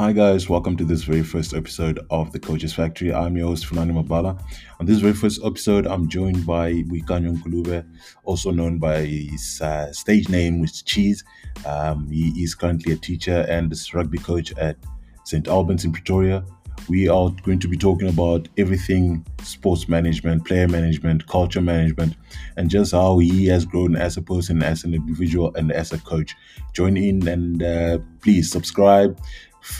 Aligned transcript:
Hi 0.00 0.12
guys, 0.12 0.48
welcome 0.48 0.78
to 0.78 0.84
this 0.86 1.02
very 1.02 1.22
first 1.22 1.52
episode 1.52 2.00
of 2.08 2.32
the 2.32 2.40
Coaches 2.40 2.72
Factory. 2.72 3.12
I'm 3.12 3.36
your 3.36 3.48
host 3.48 3.66
Funani 3.66 3.92
Mabala. 3.92 4.42
On 4.80 4.86
this 4.86 5.00
very 5.00 5.12
first 5.12 5.44
episode, 5.44 5.86
I'm 5.86 6.08
joined 6.08 6.46
by 6.46 6.72
Boikanyo 6.72 7.36
Nkolobe, 7.36 7.86
also 8.24 8.50
known 8.50 8.78
by 8.78 9.02
his 9.02 9.60
uh, 9.60 9.92
stage 9.92 10.30
name, 10.30 10.58
which 10.58 10.70
is 10.70 10.82
Cheese. 10.84 11.22
Um, 11.66 12.10
he 12.10 12.28
is 12.42 12.54
currently 12.54 12.94
a 12.94 12.96
teacher 12.96 13.44
and 13.46 13.70
is 13.70 13.92
rugby 13.92 14.16
coach 14.16 14.56
at 14.56 14.78
St. 15.24 15.46
Albans 15.48 15.84
in 15.84 15.92
Pretoria. 15.92 16.46
We 16.88 17.08
are 17.08 17.28
going 17.44 17.58
to 17.58 17.68
be 17.68 17.76
talking 17.76 18.08
about 18.08 18.48
everything 18.56 19.26
sports 19.42 19.86
management, 19.86 20.46
player 20.46 20.66
management, 20.66 21.26
culture 21.26 21.60
management, 21.60 22.16
and 22.56 22.70
just 22.70 22.92
how 22.92 23.18
he 23.18 23.44
has 23.48 23.66
grown 23.66 23.96
as 23.96 24.16
a 24.16 24.22
person, 24.22 24.62
as 24.62 24.82
an 24.84 24.94
individual, 24.94 25.54
and 25.56 25.70
as 25.70 25.92
a 25.92 25.98
coach. 25.98 26.34
Join 26.72 26.96
in 26.96 27.28
and 27.28 27.62
uh, 27.62 27.98
please 28.22 28.50
subscribe, 28.50 29.20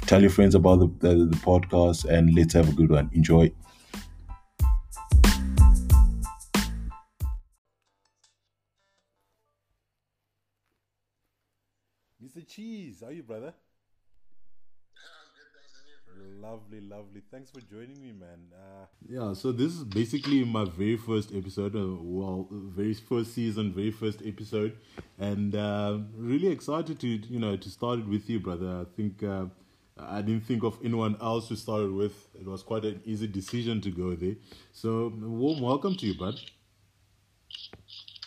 tell 0.07 0.21
your 0.21 0.31
friends 0.31 0.55
about 0.55 0.77
the, 0.77 1.09
the, 1.09 1.25
the 1.27 1.37
podcast, 1.37 2.05
and 2.05 2.35
let's 2.35 2.55
have 2.55 2.69
a 2.69 2.73
good 2.73 2.91
one. 2.91 3.11
Enjoy. 3.13 3.51
Mr. 12.23 12.47
Cheese, 12.47 13.01
how 13.01 13.09
are 13.09 13.13
you, 13.13 13.23
brother? 13.23 13.55
Lovely, 16.41 16.81
lovely. 16.81 17.23
Thanks 17.31 17.51
for 17.51 17.61
joining 17.61 18.01
me, 18.01 18.13
man. 18.13 18.39
Uh, 18.53 18.87
yeah, 19.09 19.33
so 19.33 19.53
this 19.53 19.73
is 19.73 19.85
basically 19.85 20.45
my 20.45 20.65
very 20.65 20.97
first 20.97 21.35
episode, 21.35 21.77
uh, 21.77 21.97
well, 22.01 22.49
very 22.51 22.95
first 22.95 23.35
season, 23.35 23.73
very 23.73 23.91
first 23.91 24.21
episode, 24.27 24.77
and 25.19 25.55
uh, 25.55 25.99
really 26.17 26.49
excited 26.49 26.99
to 27.01 27.09
you 27.09 27.39
know 27.39 27.57
to 27.57 27.71
start 27.71 28.01
it 28.01 28.09
with 28.09 28.29
you, 28.29 28.41
brother. 28.41 28.87
I 28.87 28.97
think 28.97 29.23
uh, 29.23 29.47
I 30.09 30.23
didn't 30.23 30.45
think 30.47 30.63
of 30.65 30.79
anyone 30.85 31.17
else 31.21 31.49
to 31.49 31.57
start 31.57 31.83
it 31.83 31.93
with. 31.93 32.15
It 32.35 32.47
was 32.47 32.63
quite 32.63 32.85
an 32.85 33.01
easy 33.05 33.27
decision 33.27 33.81
to 33.83 33.91
go 33.91 34.15
there. 34.15 34.37
So 34.73 35.13
warm 35.21 35.61
welcome 35.61 35.95
to 35.97 36.07
you, 36.07 36.19
bud. 36.19 36.35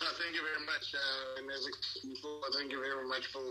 Thank 0.04 0.36
you 0.36 0.42
very 0.44 0.66
much. 0.66 0.94
Uh, 0.94 1.40
and 1.40 1.50
as 1.52 1.66
before, 2.04 2.42
thank 2.58 2.72
you 2.72 2.80
very 2.80 3.08
much 3.08 3.28
for, 3.28 3.42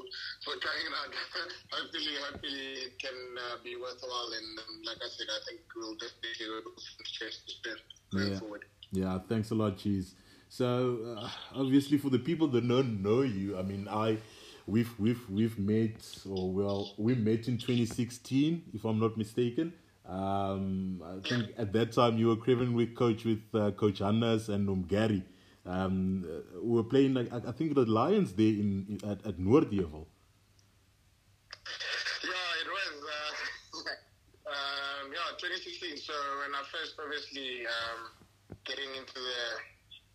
for 0.45 0.55
trying 0.61 0.85
it 0.87 0.93
out. 1.01 1.13
hopefully, 1.71 2.15
hopefully 2.31 2.61
it 2.87 2.99
can 2.99 3.17
uh, 3.39 3.57
be 3.65 3.77
worthwhile. 3.77 4.31
And 4.37 4.59
um, 4.59 4.83
like 4.85 4.99
I 4.99 5.09
said, 5.09 5.27
I 5.31 5.41
think 5.49 5.61
we'll 5.77 5.95
definitely 5.95 6.63
go 6.65 6.71
stress 7.05 7.41
to 7.47 7.53
spend 7.53 7.77
going 8.13 8.33
Yeah. 8.33 8.39
forward. 8.39 8.65
Yeah, 8.93 9.19
thanks 9.29 9.51
a 9.51 9.55
lot, 9.55 9.79
Cheese. 9.79 10.15
So 10.49 11.17
uh, 11.19 11.31
obviously, 11.55 11.97
for 11.97 12.11
the 12.11 12.19
people 12.19 12.47
that 12.49 12.69
don't 12.69 13.03
know 13.03 13.23
you, 13.23 13.57
I 13.59 13.63
mean, 13.63 13.89
I 13.89 14.19
we've 14.67 14.99
we've 14.99 15.29
we've 15.31 15.59
met, 15.59 16.01
or 16.29 16.53
well, 16.53 16.95
we 16.97 17.15
met 17.15 17.49
in 17.49 17.59
2016, 17.59 18.65
if 18.75 18.85
I'm 18.85 18.99
not 18.99 19.17
mistaken. 19.17 19.73
Um, 20.07 21.03
I 21.05 21.29
think 21.29 21.51
at 21.57 21.73
that 21.73 21.93
time 21.93 22.19
you 22.19 22.29
were 22.29 22.37
Craven 22.37 22.75
Week 22.75 22.97
coach 22.97 23.25
with 23.25 23.43
uh, 23.55 23.71
Coach 23.73 24.01
Hannes 24.01 24.49
and 24.49 24.69
Umgari. 24.69 25.23
Um, 25.65 26.25
uh, 26.27 26.61
we 26.61 26.77
were 26.77 26.85
playing, 26.85 27.17
I 27.17 27.37
I 27.37 27.53
think, 27.53 27.75
the 27.75 27.87
Lions 27.87 28.33
there 28.33 28.47
in, 28.47 28.87
in 28.89 29.11
at 29.11 29.25
at 29.25 29.39
Noordheuvel. 29.39 30.07
Yeah, 32.25 32.61
it 32.63 32.69
was. 32.69 32.95
Uh, 32.99 33.79
um, 34.53 35.13
yeah, 35.13 35.39
2016. 35.39 35.97
So 35.99 36.13
when 36.41 36.55
I 36.55 36.63
first, 36.73 36.99
obviously, 36.99 37.67
um, 37.67 38.11
getting 38.65 38.91
into 38.99 39.15
the, 39.15 39.43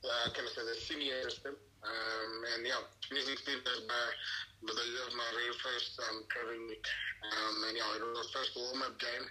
uh, 0.06 0.28
kind 0.34 0.46
of 0.46 0.54
say 0.54 0.64
the 0.66 0.78
senior 0.78 1.18
system, 1.26 1.56
um, 1.84 2.32
and 2.56 2.62
yeah, 2.66 2.82
2016 3.10 3.62
was 3.66 3.82
my, 3.88 4.04
was 4.66 4.76
the 4.78 4.86
year 4.92 5.06
of 5.08 5.14
my 5.18 5.30
very 5.34 5.54
first 5.62 5.98
um, 6.06 6.24
week. 6.70 6.86
Um, 7.26 7.56
and 7.70 7.76
yeah, 7.78 7.90
it 7.98 8.02
was 8.04 8.28
the 8.28 8.32
first 8.34 8.52
warm 8.56 8.82
up 8.86 8.98
game. 9.00 9.26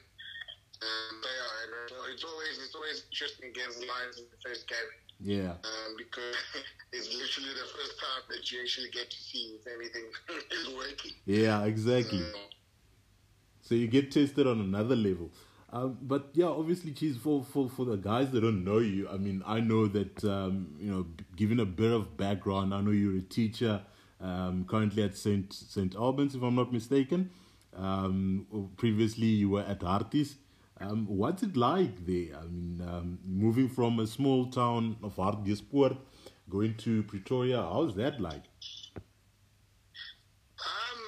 Um, 0.83 1.15
so 1.23 1.29
yeah, 1.31 1.65
it 1.65 2.13
it's 2.13 2.25
always 2.25 2.55
it's 2.61 2.75
always 2.77 3.03
interesting 3.09 3.49
against 3.49 3.81
Lions 3.81 4.19
in 4.21 4.27
the 4.29 4.41
first 4.45 4.69
game 4.69 4.91
Yeah, 5.25 5.57
um, 5.65 5.97
because 5.97 6.37
it's 6.93 7.09
literally 7.17 7.55
the 7.57 7.69
first 7.73 7.97
time 7.99 8.23
that 8.29 8.45
you 8.53 8.61
actually 8.61 8.91
get 8.93 9.09
to 9.11 9.17
see 9.17 9.57
if 9.57 9.65
anything 9.67 10.05
is 10.53 10.69
working. 10.77 11.13
yeah, 11.25 11.65
exactly. 11.65 12.21
Um, 12.21 12.51
So 13.63 13.75
you 13.75 13.89
get 13.89 14.11
tested 14.13 14.47
on 14.47 14.61
another 14.61 14.97
level. 14.97 15.31
Um, 15.77 15.99
but 16.01 16.31
yeah, 16.33 16.47
obviously, 16.47 16.93
cheese 16.93 17.19
for, 17.19 17.45
for, 17.45 17.69
for 17.69 17.85
the 17.85 17.97
guys 17.97 18.31
that 18.31 18.41
don't 18.41 18.65
know 18.65 18.79
you. 18.79 19.09
I 19.11 19.19
mean, 19.19 19.43
I 19.47 19.61
know 19.61 19.87
that 19.89 20.25
um, 20.25 20.75
you 20.79 20.91
know, 20.91 21.07
given 21.37 21.61
a 21.61 21.67
bit 21.67 21.93
of 21.93 22.17
background, 22.17 22.73
I 22.73 22.81
know 22.81 22.93
you're 22.93 23.19
a 23.19 23.21
teacher 23.21 23.83
um, 24.21 24.65
currently 24.67 25.03
at 25.03 25.17
Saint 25.17 25.53
Saint 25.53 25.95
Albans, 25.95 26.35
if 26.35 26.43
I'm 26.43 26.55
not 26.55 26.73
mistaken. 26.73 27.31
Um, 27.77 28.47
previously, 28.79 29.27
you 29.27 29.51
were 29.51 29.65
at 29.65 29.85
Artis. 29.85 30.37
Um, 30.81 31.07
what's 31.09 31.43
it 31.43 31.57
like 31.57 32.07
there? 32.07 32.37
I 32.39 32.47
mean, 32.47 32.83
um, 32.87 33.19
moving 33.27 33.69
from 33.69 34.01
a 34.01 34.07
small 34.07 34.47
town 34.47 34.97
of 35.03 35.17
Hartbeespoort, 35.17 35.99
going 36.49 36.75
to 36.77 37.03
Pretoria, 37.03 37.61
how's 37.61 37.95
that 37.97 38.19
like? 38.19 38.45
Um, 40.57 41.01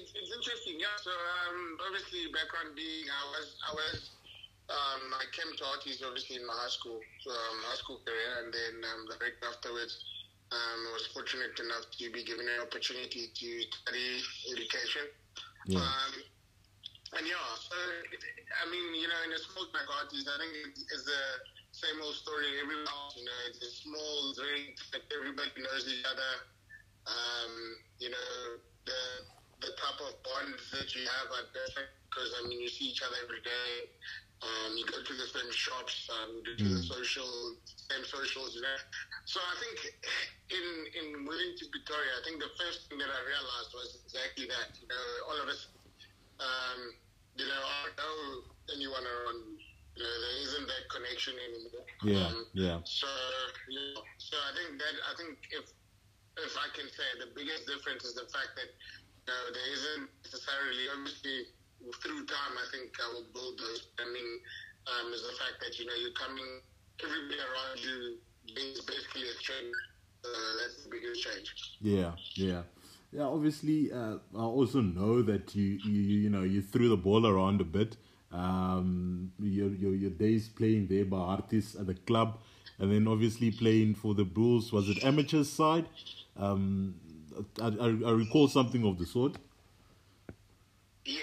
it's, 0.00 0.12
it's 0.14 0.32
interesting, 0.34 0.78
yeah. 0.80 0.86
So, 1.00 1.10
obviously, 1.86 2.26
background 2.32 2.74
being, 2.76 3.06
I 3.10 3.24
was, 3.30 3.56
I 3.68 3.74
was, 3.74 4.10
um, 4.86 5.02
I 5.14 5.26
came 5.34 5.50
to 5.56 5.64
artists 5.74 6.02
obviously 6.04 6.36
in 6.36 6.46
my 6.46 6.54
high 6.54 6.70
school, 6.70 7.00
um, 7.00 7.56
high 7.66 7.80
school 7.80 7.98
career, 8.06 8.44
and 8.44 8.48
then 8.52 8.74
um, 8.86 9.02
afterwards, 9.42 9.94
um, 10.52 10.78
I 10.86 10.90
was 10.94 11.06
fortunate 11.10 11.58
enough 11.58 11.90
to 11.98 12.04
be 12.12 12.22
given 12.22 12.46
an 12.46 12.62
opportunity 12.62 13.26
to 13.34 13.48
study 13.82 14.22
education. 14.54 15.10
Yeah. 15.66 15.82
Um, 15.82 16.12
and 17.18 17.24
yeah, 17.26 17.46
so 17.58 17.74
I 17.74 18.64
mean, 18.70 18.86
you 18.98 19.06
know, 19.06 19.20
in 19.26 19.32
a 19.34 19.40
small 19.40 19.66
like 19.74 19.90
artist, 19.90 20.26
I 20.26 20.36
think 20.38 20.52
it's, 20.74 21.06
the 21.06 21.22
same 21.70 21.98
old 22.02 22.14
story 22.18 22.58
everywhere 22.62 22.86
else. 22.86 23.14
You 23.14 23.26
know, 23.26 23.38
it's 23.50 23.62
a 23.62 23.70
small, 23.82 24.34
very 24.38 24.74
like 24.94 25.06
everybody 25.14 25.54
knows 25.62 25.86
each 25.86 26.06
other. 26.06 26.32
Um, 27.06 27.52
you 28.02 28.10
know, 28.10 28.30
the 28.86 29.02
the 29.62 29.70
type 29.78 29.98
of 30.02 30.18
bonds 30.26 30.62
that 30.74 30.90
you 30.94 31.06
have 31.06 31.30
are 31.30 31.46
different 31.54 31.90
because 32.10 32.30
I 32.42 32.48
mean, 32.48 32.60
you 32.60 32.68
see 32.68 32.90
each 32.90 33.02
other 33.02 33.16
every 33.22 33.42
day. 33.42 33.90
Um, 34.44 34.76
you 34.76 34.84
go 34.84 35.00
to 35.00 35.14
the 35.16 35.28
same 35.32 35.48
shops, 35.48 36.10
um, 36.12 36.44
you 36.44 36.52
do 36.60 36.68
the 36.68 36.82
social, 36.84 37.56
same 37.88 38.04
socials, 38.04 38.52
you 38.52 38.60
know. 38.60 38.76
So 39.24 39.40
I 39.40 39.54
think 39.64 39.76
in 40.52 40.66
in 40.92 41.06
moving 41.24 41.56
to 41.56 41.64
Pretoria, 41.72 42.12
I 42.20 42.22
think 42.28 42.44
the 42.44 42.52
first 42.60 42.84
thing 42.88 43.00
that 43.00 43.08
I 43.08 43.20
realized 43.24 43.70
was 43.72 43.96
exactly 44.04 44.44
that. 44.52 44.76
You 44.76 44.88
know, 44.92 45.04
all 45.32 45.38
of 45.40 45.48
us, 45.48 45.72
um, 46.38 46.80
you 47.40 47.48
know, 47.48 47.62
I 47.64 47.88
don't 47.88 47.96
know 47.96 48.44
anyone 48.76 49.04
around. 49.08 49.56
You 49.96 50.04
know, 50.04 50.14
there 50.20 50.38
isn't 50.44 50.66
that 50.68 50.84
connection 50.92 51.34
anymore. 51.40 51.84
Yeah, 52.04 52.28
Um, 52.28 52.36
yeah, 52.52 52.76
so, 52.84 53.08
you 53.72 53.80
know, 53.96 54.04
so 54.20 54.36
I 54.36 54.52
think 54.52 54.76
that 54.76 54.94
I 55.08 55.12
think 55.16 55.40
if 55.56 55.64
if 56.44 56.52
I 56.60 56.68
can 56.76 56.84
say 56.92 57.08
the 57.24 57.32
biggest 57.32 57.64
difference 57.64 58.04
is 58.04 58.12
the 58.20 58.28
fact 58.28 58.52
that 58.60 58.68
you 58.68 59.32
know, 59.32 59.42
there 59.56 59.68
isn't 59.72 60.04
necessarily 60.28 60.84
obviously 60.92 61.48
through 62.02 62.26
time 62.26 62.54
I 62.56 62.66
think 62.72 62.90
I 62.98 63.12
will 63.14 63.26
build 63.32 63.58
those. 63.58 63.88
I 63.98 64.04
mean, 64.12 64.40
um, 64.86 65.12
is 65.12 65.22
the 65.22 65.36
fact 65.38 65.60
that 65.62 65.78
you 65.78 65.86
know 65.86 65.94
you're 66.00 66.12
coming, 66.12 66.60
everybody 67.02 67.40
around 67.40 67.78
you 67.82 68.18
is 68.56 68.80
basically 68.82 69.28
a 69.28 69.34
stranger. 69.40 69.82
So 70.22 70.30
that's 70.60 70.82
the 70.84 70.90
biggest 70.90 71.22
change. 71.22 71.54
Yeah, 71.80 72.12
yeah, 72.34 72.62
yeah. 73.12 73.22
Obviously, 73.22 73.92
uh, 73.92 74.16
I 74.36 74.42
also 74.42 74.80
know 74.80 75.22
that 75.22 75.54
you, 75.54 75.78
you, 75.84 76.02
you 76.24 76.30
know, 76.30 76.42
you 76.42 76.62
threw 76.62 76.88
the 76.88 76.96
ball 76.96 77.26
around 77.26 77.60
a 77.60 77.64
bit. 77.64 77.96
Um, 78.32 79.32
your, 79.38 79.68
your 79.68 79.94
your 79.94 80.10
days 80.10 80.48
playing 80.48 80.88
there 80.88 81.04
by 81.04 81.18
artists 81.18 81.76
at 81.76 81.86
the 81.86 81.94
club, 81.94 82.38
and 82.78 82.92
then 82.92 83.06
obviously 83.06 83.50
playing 83.52 83.94
for 83.94 84.14
the 84.14 84.24
Bulls. 84.24 84.72
Was 84.72 84.88
it 84.88 85.04
amateurs 85.04 85.50
side? 85.50 85.86
Um, 86.36 86.96
I, 87.62 87.66
I, 87.66 87.86
I 88.08 88.10
recall 88.12 88.48
something 88.48 88.84
of 88.84 88.98
the 88.98 89.06
sort. 89.06 89.36
Yes. 91.04 91.22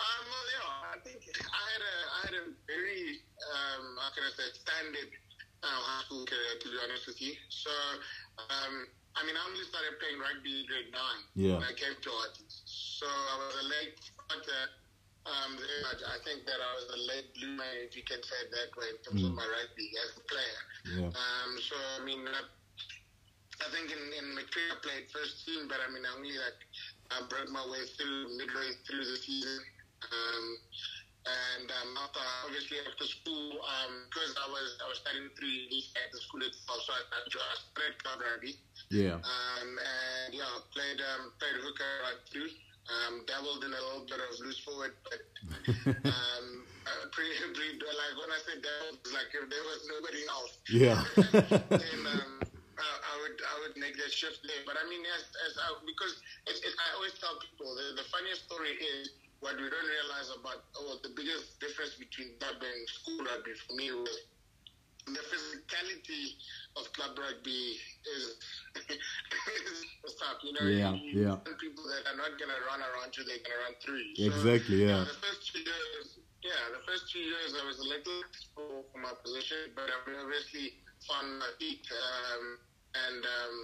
Um, 0.00 0.26
well, 0.28 0.46
yeah, 0.52 0.72
I 0.92 0.98
think 1.00 1.24
I 1.24 1.64
had 1.72 1.82
a, 1.82 1.94
I 2.04 2.18
had 2.28 2.34
a 2.36 2.44
very, 2.68 3.16
um, 3.48 3.84
how 3.96 4.10
can 4.12 4.24
I 4.28 4.32
say, 4.36 4.48
standard 4.52 5.08
uh, 5.64 5.80
high 5.88 6.04
school 6.04 6.24
career, 6.28 6.54
to 6.60 6.66
be 6.68 6.78
honest 6.84 7.08
with 7.08 7.20
you. 7.20 7.32
So, 7.48 7.72
um, 8.38 8.74
I 9.16 9.24
mean, 9.24 9.36
I 9.36 9.42
only 9.48 9.64
started 9.64 9.96
playing 9.96 10.20
rugby 10.20 10.64
grade 10.68 10.92
nine 10.92 11.22
Yeah. 11.34 11.56
when 11.56 11.64
I 11.64 11.74
came 11.76 11.96
to 11.96 12.10
artists. 12.12 13.00
So 13.00 13.06
I 13.08 13.34
was 13.40 13.54
a 13.56 13.66
late 13.68 13.96
starter. 13.96 14.64
Um, 15.24 15.54
I 15.56 15.92
I 16.16 16.18
think 16.26 16.44
that 16.50 16.58
I 16.60 16.70
was 16.76 16.86
a 16.92 17.00
late 17.08 17.28
bloomer, 17.38 17.72
if 17.86 17.94
you 17.96 18.02
can 18.04 18.20
say 18.22 18.38
it 18.42 18.50
that 18.52 18.70
way, 18.76 18.90
in 18.90 18.98
terms 19.06 19.22
of 19.22 19.32
my 19.32 19.46
rugby 19.46 19.88
as 20.02 20.10
a 20.18 20.24
player. 20.26 20.60
Yeah, 20.98 21.10
Um, 21.14 21.50
so 21.62 21.76
I 21.78 22.00
mean, 22.04 22.26
I, 22.26 22.42
I 23.62 23.68
think 23.70 23.92
in 23.94 24.02
in 24.18 24.34
matric 24.34 24.66
I 24.72 24.76
played 24.82 25.06
first 25.14 25.46
team, 25.46 25.68
but 25.70 25.78
I 25.78 25.88
mean, 25.94 26.02
I 26.04 26.10
only 26.18 26.34
like 26.36 26.60
I 27.14 27.22
broke 27.30 27.48
my 27.54 27.62
way 27.70 27.86
through 27.94 28.34
midway 28.36 28.74
through 28.84 29.06
the 29.06 29.16
season. 29.16 29.62
Um, 30.10 30.44
and 31.22 31.66
um, 31.70 31.90
after 32.02 32.18
obviously 32.42 32.82
after 32.82 33.06
school, 33.06 33.62
um, 33.62 33.92
because 34.10 34.34
I 34.34 34.46
was 34.50 34.68
I 34.82 34.86
was 34.90 34.98
studying 34.98 35.30
three 35.38 35.70
years 35.70 35.86
at 35.94 36.10
the 36.10 36.18
school 36.18 36.42
itself, 36.42 36.82
so 36.82 36.90
I, 36.98 37.02
I 37.14 37.18
started 37.30 37.94
club 38.02 38.18
rugby. 38.18 38.58
yeah, 38.90 39.22
Um, 39.22 39.68
and 39.78 40.34
yeah, 40.34 40.50
played 40.74 40.98
um, 40.98 41.30
played 41.38 41.62
hooker 41.62 41.92
right 42.02 42.18
through. 42.32 42.50
Um, 42.90 43.22
dabbled 43.30 43.62
in 43.62 43.70
a 43.70 43.78
little 43.78 44.02
bit 44.10 44.18
of 44.18 44.34
loose 44.42 44.58
forward, 44.66 44.90
but 45.06 45.22
um, 46.10 46.46
uh, 46.82 47.04
pre, 47.14 47.30
pre, 47.54 47.66
like 47.78 48.14
when 48.18 48.26
I 48.34 48.40
say 48.42 48.58
dabbled, 48.58 48.98
it's 49.06 49.14
like 49.14 49.30
if 49.30 49.46
there 49.46 49.62
was 49.70 49.80
nobody 49.86 50.22
else, 50.26 50.52
Yeah. 50.66 50.98
then 51.78 52.00
um, 52.10 52.42
I, 52.82 52.90
I 52.90 53.14
would 53.22 53.38
I 53.38 53.54
would 53.62 53.76
make 53.78 53.94
that 54.02 54.10
shift 54.10 54.42
there. 54.42 54.66
But 54.66 54.74
I 54.82 54.84
mean, 54.90 55.06
as, 55.14 55.22
as 55.46 55.52
I, 55.62 55.78
because 55.86 56.14
it's, 56.50 56.58
it, 56.66 56.74
I 56.74 56.98
always 56.98 57.14
tell 57.22 57.38
people 57.38 57.70
the, 57.78 58.02
the 58.02 58.06
funniest 58.10 58.50
story 58.50 58.74
is 58.74 59.14
what 59.42 59.58
we 59.58 59.66
don't 59.66 59.90
realize 59.90 60.30
about 60.38 60.62
oh, 60.78 61.02
the 61.02 61.10
biggest 61.18 61.58
difference 61.58 61.98
between 61.98 62.38
club 62.38 62.62
and 62.62 62.78
school 62.86 63.26
rugby 63.26 63.50
for 63.66 63.74
me 63.74 63.90
was 63.90 64.14
the 65.10 65.18
physicality 65.18 66.38
of 66.78 66.86
club 66.94 67.18
rugby 67.18 67.74
is 68.06 68.38
is 70.06 70.14
tough. 70.14 70.38
You 70.46 70.54
know, 70.54 70.62
Yeah, 70.70 70.94
you, 70.94 71.10
you 71.10 71.26
yeah. 71.26 71.42
people 71.58 71.82
that 71.90 72.06
are 72.06 72.14
not 72.14 72.38
gonna 72.38 72.54
run 72.70 72.78
around 72.86 73.10
you; 73.18 73.26
they're 73.26 73.42
gonna 73.42 73.66
run 73.66 73.74
through 73.82 73.98
you. 73.98 74.14
So, 74.14 74.30
Exactly, 74.30 74.86
yeah. 74.86 75.02
The 75.02 75.18
first 75.18 75.42
two 75.50 75.58
years, 75.58 76.06
yeah, 76.46 76.62
the 76.70 76.82
first 76.86 77.10
two 77.10 77.18
years 77.26 77.50
I 77.58 77.66
was 77.66 77.82
a 77.82 77.86
little 77.90 78.20
for, 78.54 78.86
for 78.94 78.98
my 79.02 79.10
position, 79.26 79.74
but 79.74 79.90
I 79.90 79.98
obviously 80.22 80.70
found 81.02 81.42
my 81.42 81.50
feet 81.58 81.82
um, 81.90 82.62
and 82.94 83.20
um, 83.26 83.54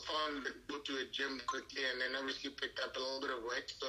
found 0.00 0.48
go 0.64 0.80
to 0.80 0.92
a 0.96 1.06
gym 1.12 1.44
quickly, 1.44 1.84
and 1.92 2.00
then 2.00 2.16
obviously 2.16 2.56
picked 2.56 2.80
up 2.80 2.96
a 2.96 3.00
little 3.04 3.20
bit 3.20 3.36
of 3.36 3.44
weight. 3.44 3.68
So. 3.68 3.88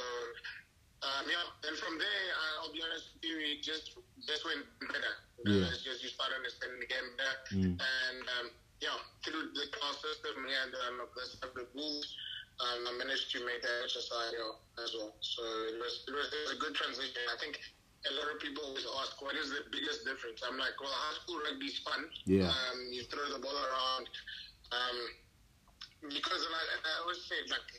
Um, 1.01 1.25
yeah, 1.25 1.41
and 1.65 1.73
from 1.81 1.97
there, 1.97 2.25
I'll 2.61 2.69
be 2.69 2.81
honest 2.85 3.17
with 3.17 3.25
you, 3.25 3.37
it 3.41 3.65
just 3.65 3.97
just 4.21 4.45
went 4.45 4.61
better. 4.85 5.13
Yeah. 5.41 5.65
Just 5.81 6.05
you 6.05 6.09
start 6.13 6.29
understanding 6.37 6.77
the 6.77 6.89
game 6.89 7.09
better, 7.17 7.37
Mm. 7.57 7.73
and 7.81 8.21
um, 8.37 8.47
yeah, 8.85 8.97
through 9.25 9.49
the 9.57 9.65
class 9.73 9.97
system, 9.97 10.45
we 10.45 10.53
had 10.53 10.69
um, 10.85 11.01
the 11.01 11.49
with 11.57 11.73
Bulls. 11.73 12.07
Um, 12.61 12.85
I 12.85 12.91
managed 13.01 13.33
to 13.33 13.41
make 13.41 13.65
that 13.65 13.89
HSI 13.89 14.25
as 14.85 14.93
well. 14.93 15.17
So 15.25 15.41
it 15.73 15.81
was, 15.81 16.05
it 16.05 16.13
was 16.13 16.27
it 16.29 16.41
was 16.45 16.51
a 16.53 16.59
good 16.61 16.75
transition. 16.77 17.17
I 17.33 17.37
think 17.41 17.57
a 18.05 18.13
lot 18.21 18.29
of 18.29 18.37
people 18.37 18.61
always 18.61 18.85
ask, 19.01 19.17
what 19.21 19.33
is 19.33 19.49
the 19.49 19.65
biggest 19.73 20.05
difference? 20.05 20.45
I'm 20.45 20.57
like, 20.61 20.77
well, 20.77 20.93
high 20.93 21.17
school 21.25 21.41
rugby 21.41 21.65
is 21.73 21.81
fun. 21.81 22.05
Yeah. 22.29 22.49
Um, 22.53 22.77
you 22.93 23.01
throw 23.09 23.25
the 23.33 23.41
ball 23.41 23.57
around. 23.57 24.05
Um, 24.69 24.97
because 26.09 26.41
and 26.41 26.53
I, 26.53 26.61
and 26.77 26.81
I 26.81 26.93
always 27.05 27.21
say, 27.29 27.37
like, 27.49 27.69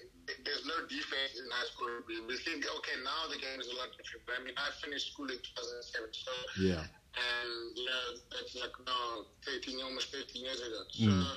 there's 0.45 0.65
no 0.67 0.77
defense 0.89 1.33
in 1.39 1.45
high 1.53 1.67
school 1.69 1.89
rugby. 1.93 2.21
We 2.27 2.37
think, 2.43 2.65
okay, 2.65 2.97
now 3.05 3.29
the 3.29 3.39
game 3.39 3.61
is 3.61 3.69
a 3.69 3.77
lot 3.77 3.91
different. 3.97 4.23
But 4.27 4.35
I 4.39 4.41
mean, 4.45 4.57
I 4.57 4.69
finished 4.83 5.13
school 5.13 5.29
in 5.31 5.39
2007. 5.39 6.11
So 6.13 6.33
Yeah. 6.61 6.85
and 7.13 7.51
you 7.77 7.85
know 7.85 8.05
that's 8.33 8.55
like 8.57 8.73
now 8.89 9.25
13 9.45 9.81
almost 9.85 10.09
13 10.17 10.45
years 10.49 10.61
ago 10.65 10.81
so 10.89 11.13
Mm. 11.13 11.37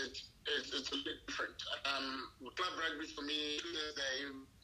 it's, 0.00 0.32
it's 0.48 0.68
it's 0.72 0.90
a 0.92 0.98
bit 1.04 1.16
different 1.28 1.52
um 1.84 2.24
club 2.56 2.72
rugby 2.80 3.04
for 3.12 3.22
me 3.22 3.58
to 3.60 3.68
this 3.68 3.92
day 4.00 4.16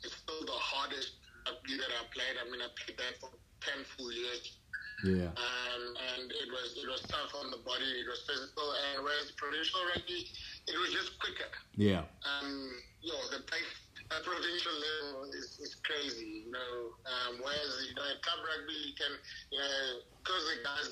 is 0.05 0.13
still 0.17 0.41
the 0.49 0.57
hardest 0.57 1.13
rugby 1.45 1.77
that 1.77 1.93
I 1.93 2.03
played 2.15 2.37
I 2.41 2.45
mean 2.49 2.63
I 2.65 2.69
played 2.73 2.97
that 2.99 3.21
for 3.21 3.29
10 3.69 3.85
full 3.85 4.13
years 4.13 4.43
Yeah. 5.05 5.29
um, 5.37 5.83
and 6.17 6.25
it 6.33 6.49
was 6.49 6.73
it 6.81 6.89
was 6.89 7.05
tough 7.13 7.35
on 7.37 7.51
the 7.53 7.61
body 7.61 7.85
it 8.01 8.09
was 8.09 8.25
physical 8.25 8.73
and 8.89 9.05
whereas 9.05 9.33
provincial 9.37 9.81
rugby 9.93 10.25
it 10.73 10.77
was 10.81 10.91
just 10.93 11.13
quicker 11.21 11.51
Yeah. 11.77 12.05
um, 12.25 12.81
yo, 13.07 13.15
the 13.31 13.41
pace 13.47 13.75
at 14.11 14.23
provincial 14.27 14.75
level 14.75 15.31
is, 15.31 15.59
is 15.63 15.79
crazy, 15.87 16.47
you 16.47 16.51
know. 16.51 16.99
Um, 17.07 17.39
whereas, 17.39 17.71
you 17.87 17.95
know, 17.95 18.03
at 18.03 18.19
club 18.23 18.43
rugby, 18.43 18.75
you 18.91 18.95
can, 18.99 19.15
you 19.55 19.59
know, 19.63 20.03
because 20.23 20.43
the 20.51 20.57
guys 20.67 20.91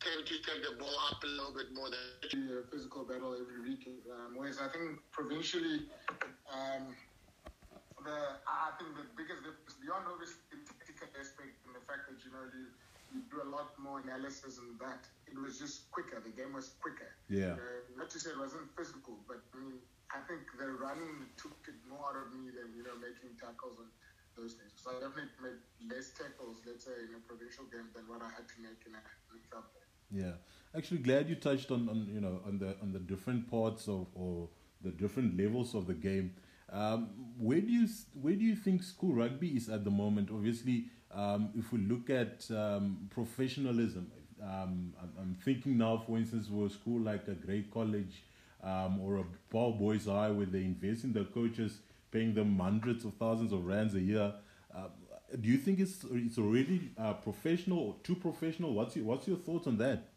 tend 0.00 0.24
to 0.24 0.36
take 0.40 0.60
the 0.64 0.80
ball 0.80 0.96
up 1.12 1.20
a 1.20 1.28
little 1.28 1.52
bit 1.52 1.68
more 1.76 1.92
than 1.92 2.32
a 2.32 2.64
physical 2.72 3.04
battle 3.04 3.36
every 3.36 3.60
week. 3.60 3.84
Um, 4.08 4.40
whereas 4.40 4.56
I 4.56 4.72
think 4.72 5.04
provincially, 5.12 5.84
um, 6.48 6.96
the 8.00 8.40
I 8.48 8.72
think 8.80 8.96
the 8.96 9.04
biggest 9.12 9.44
difference 9.44 9.76
beyond 9.76 10.08
obviously 10.08 10.40
the 10.48 10.64
technical 10.64 11.12
aspect 11.20 11.52
and 11.68 11.76
the 11.76 11.84
fact 11.84 12.08
that 12.08 12.16
you 12.24 12.32
know 12.32 12.48
you, 12.48 12.72
you 13.12 13.20
do 13.28 13.44
a 13.44 13.48
lot 13.52 13.76
more 13.76 14.00
analysis 14.00 14.56
and 14.56 14.80
that 14.80 15.04
it 15.28 15.36
was 15.36 15.60
just 15.60 15.92
quicker. 15.92 16.16
The 16.16 16.32
game 16.32 16.56
was 16.56 16.72
quicker. 16.80 17.12
Yeah. 17.28 17.60
Uh, 17.60 17.84
not 18.00 18.08
to 18.08 18.16
say 18.16 18.32
it 18.32 18.40
wasn't 18.40 18.72
physical, 18.72 19.20
but 19.28 19.44
I 20.20 20.28
think 20.28 20.52
the 20.60 20.68
running 20.76 21.32
took 21.40 21.56
it 21.64 21.80
more 21.88 22.12
out 22.12 22.28
of 22.28 22.28
me 22.36 22.52
than 22.52 22.76
you 22.76 22.84
know 22.84 22.96
making 23.00 23.40
tackles 23.40 23.80
and 23.80 23.88
those 24.36 24.52
things. 24.52 24.72
So 24.76 24.90
I 24.92 25.00
definitely 25.00 25.32
made 25.40 25.60
less 25.88 26.12
tackles, 26.12 26.60
let's 26.66 26.84
say, 26.84 26.92
in 27.08 27.16
a 27.16 27.22
provincial 27.24 27.64
game 27.72 27.88
than 27.96 28.04
what 28.04 28.20
I 28.20 28.28
had 28.28 28.44
to 28.44 28.56
make 28.60 28.84
in 28.84 28.92
a, 28.92 29.02
in 29.32 29.40
a 29.40 29.44
club 29.48 29.64
game. 29.72 29.88
Yeah, 30.12 30.36
actually, 30.76 30.98
glad 30.98 31.28
you 31.28 31.36
touched 31.36 31.70
on, 31.70 31.88
on 31.88 32.08
you 32.12 32.20
know 32.20 32.40
on 32.46 32.58
the 32.58 32.76
on 32.82 32.92
the 32.92 32.98
different 32.98 33.50
parts 33.50 33.88
of 33.88 34.06
or 34.14 34.48
the 34.82 34.90
different 34.90 35.40
levels 35.40 35.74
of 35.74 35.86
the 35.86 35.94
game. 35.94 36.34
Um, 36.70 37.10
where 37.38 37.60
do 37.60 37.72
you 37.72 37.88
where 38.20 38.34
do 38.34 38.44
you 38.44 38.56
think 38.56 38.82
school 38.82 39.14
rugby 39.14 39.48
is 39.56 39.68
at 39.68 39.84
the 39.84 39.90
moment? 39.90 40.28
Obviously, 40.32 40.86
um, 41.12 41.50
if 41.56 41.72
we 41.72 41.80
look 41.80 42.10
at 42.10 42.48
um, 42.50 43.08
professionalism, 43.10 44.10
um, 44.42 44.94
I'm, 45.00 45.12
I'm 45.18 45.34
thinking 45.44 45.78
now, 45.78 46.02
for 46.06 46.16
instance, 46.18 46.46
for 46.48 46.66
a 46.66 46.70
school 46.70 47.00
like 47.00 47.26
a 47.28 47.34
Grey 47.34 47.64
College 47.72 48.22
um, 48.62 49.00
or 49.00 49.18
a 49.18 49.24
Paarl 49.50 49.72
Boys 49.72 50.06
High, 50.06 50.30
where 50.30 50.46
they 50.46 50.60
invest 50.60 51.04
in 51.04 51.14
coaches, 51.34 51.80
paying 52.10 52.34
them 52.34 52.58
hundreds 52.58 53.04
of 53.04 53.14
thousands 53.14 53.52
of 53.52 53.66
rands 53.66 53.94
a 53.94 54.00
year. 54.00 54.34
Um, 54.74 54.90
do 55.40 55.48
you 55.48 55.58
think 55.58 55.78
it's 55.78 56.04
it's 56.10 56.38
already 56.38 56.90
uh, 56.98 57.14
professional 57.14 57.78
or 57.78 57.96
too 58.02 58.16
professional? 58.16 58.74
What's 58.74 58.96
your 58.96 59.04
what's 59.04 59.28
your 59.28 59.36
thoughts 59.36 59.66
on 59.66 59.76
that? 59.78 60.10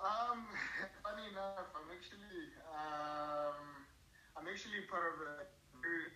Um, 0.00 0.46
funny 1.04 1.28
enough, 1.30 1.68
I'm 1.76 1.88
actually 1.92 2.40
um, 2.72 3.84
I'm 4.36 4.48
actually 4.48 4.80
part 4.88 5.14
of 5.14 5.20
a 5.20 5.62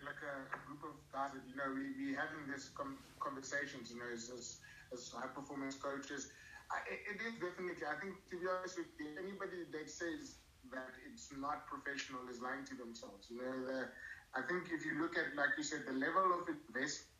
like 0.05 0.23
a, 0.23 0.47
group 0.65 0.83
of 0.83 0.95
guys 1.11 1.31
that 1.35 1.43
you 1.47 1.55
know 1.55 1.69
we 1.75 1.91
we 1.99 2.15
having 2.15 2.47
this 2.47 2.69
com- 2.73 2.97
conversations, 3.19 3.91
you 3.91 3.99
know, 3.99 4.09
as, 4.13 4.59
as 4.93 5.11
high 5.11 5.27
performance 5.27 5.75
coaches. 5.75 6.31
I, 6.71 6.77
it 6.93 7.19
is 7.21 7.33
definitely. 7.39 7.85
I 7.85 7.95
think 8.01 8.15
to 8.29 8.35
be 8.39 8.45
honest 8.47 8.77
with 8.77 8.91
you, 8.99 9.07
anybody 9.17 9.63
that 9.71 9.89
says 9.89 10.37
that 10.71 10.91
it's 11.09 11.29
not 11.35 11.65
professional 11.67 12.27
is 12.29 12.41
lying 12.41 12.65
to 12.65 12.75
themselves. 12.75 13.27
You 13.29 13.41
know, 13.41 13.55
the, 13.65 13.87
I 14.35 14.41
think 14.47 14.67
if 14.71 14.85
you 14.85 14.99
look 15.01 15.17
at 15.17 15.35
like 15.35 15.55
you 15.57 15.63
said, 15.63 15.83
the 15.87 15.93
level 15.93 16.33
of 16.33 16.47
investment. 16.49 17.11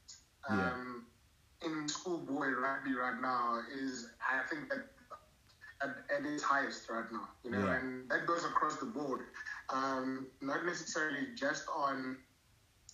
Yeah. 0.50 0.72
Um, 0.74 1.06
in 1.66 1.88
schoolboy 1.88 2.50
rugby 2.50 2.94
right 2.94 3.20
now 3.22 3.60
is 3.74 4.08
I 4.22 4.44
think 4.48 4.70
that 4.70 4.86
at, 5.82 5.90
at 6.16 6.26
its 6.26 6.44
highest 6.44 6.90
right 6.90 7.10
now, 7.12 7.28
you 7.44 7.52
know, 7.52 7.66
Yeah. 7.66 7.76
and 7.80 8.10
that 8.10 8.26
goes 8.26 8.44
across 8.46 8.78
the 8.78 8.86
board. 8.86 9.22
Um, 9.74 10.28
not 10.42 10.66
necessarily 10.66 11.28
just 11.36 11.66
on 11.76 12.18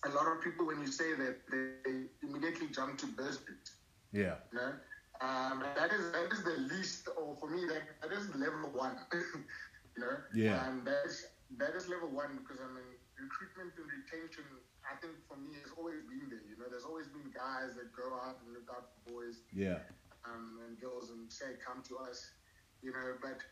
a 0.06 0.08
lot 0.10 0.26
of 0.28 0.40
people 0.42 0.66
when 0.66 0.80
you 0.80 0.86
say 0.86 1.14
that 1.14 1.36
they 1.50 1.82
immediately 2.22 2.68
jump 2.68 2.98
to 2.98 3.06
Bursbit, 3.06 3.64
Yeah, 4.12 4.36
you 4.52 4.58
know. 4.58 4.72
Um, 5.20 5.62
that 5.74 5.92
is 5.92 6.10
that 6.12 6.28
is 6.32 6.42
the 6.42 6.56
least, 6.74 7.08
or 7.16 7.34
for 7.36 7.48
me, 7.48 7.64
that 7.66 7.82
that 8.02 8.12
is 8.12 8.34
level 8.34 8.70
one, 8.72 8.96
you 9.96 10.00
know. 10.02 10.16
Yeah. 10.34 10.58
Um, 10.66 10.82
that 10.84 11.04
is 11.06 11.24
that 11.58 11.74
is 11.74 11.88
level 11.88 12.08
one 12.08 12.36
because 12.42 12.60
I 12.60 12.68
mean 12.72 12.96
recruitment 13.18 13.72
and 13.78 13.86
retention. 13.88 14.44
I 14.88 14.96
think 15.00 15.14
for 15.26 15.36
me 15.36 15.54
has 15.62 15.72
always 15.76 16.02
been 16.02 16.28
there. 16.28 16.42
You 16.48 16.56
know, 16.58 16.66
there's 16.68 16.84
always 16.84 17.08
been 17.08 17.30
guys 17.32 17.74
that 17.76 17.92
go 17.92 18.12
out 18.14 18.40
and 18.44 18.52
look 18.52 18.68
out 18.70 18.86
for 18.92 19.00
boys 19.12 19.42
yeah, 19.52 19.78
um, 20.24 20.58
and 20.66 20.78
girls 20.78 21.10
and 21.10 21.30
say, 21.30 21.56
come 21.64 21.82
to 21.88 21.98
us, 21.98 22.32
you 22.82 22.90
know. 22.92 23.14
But 23.20 23.42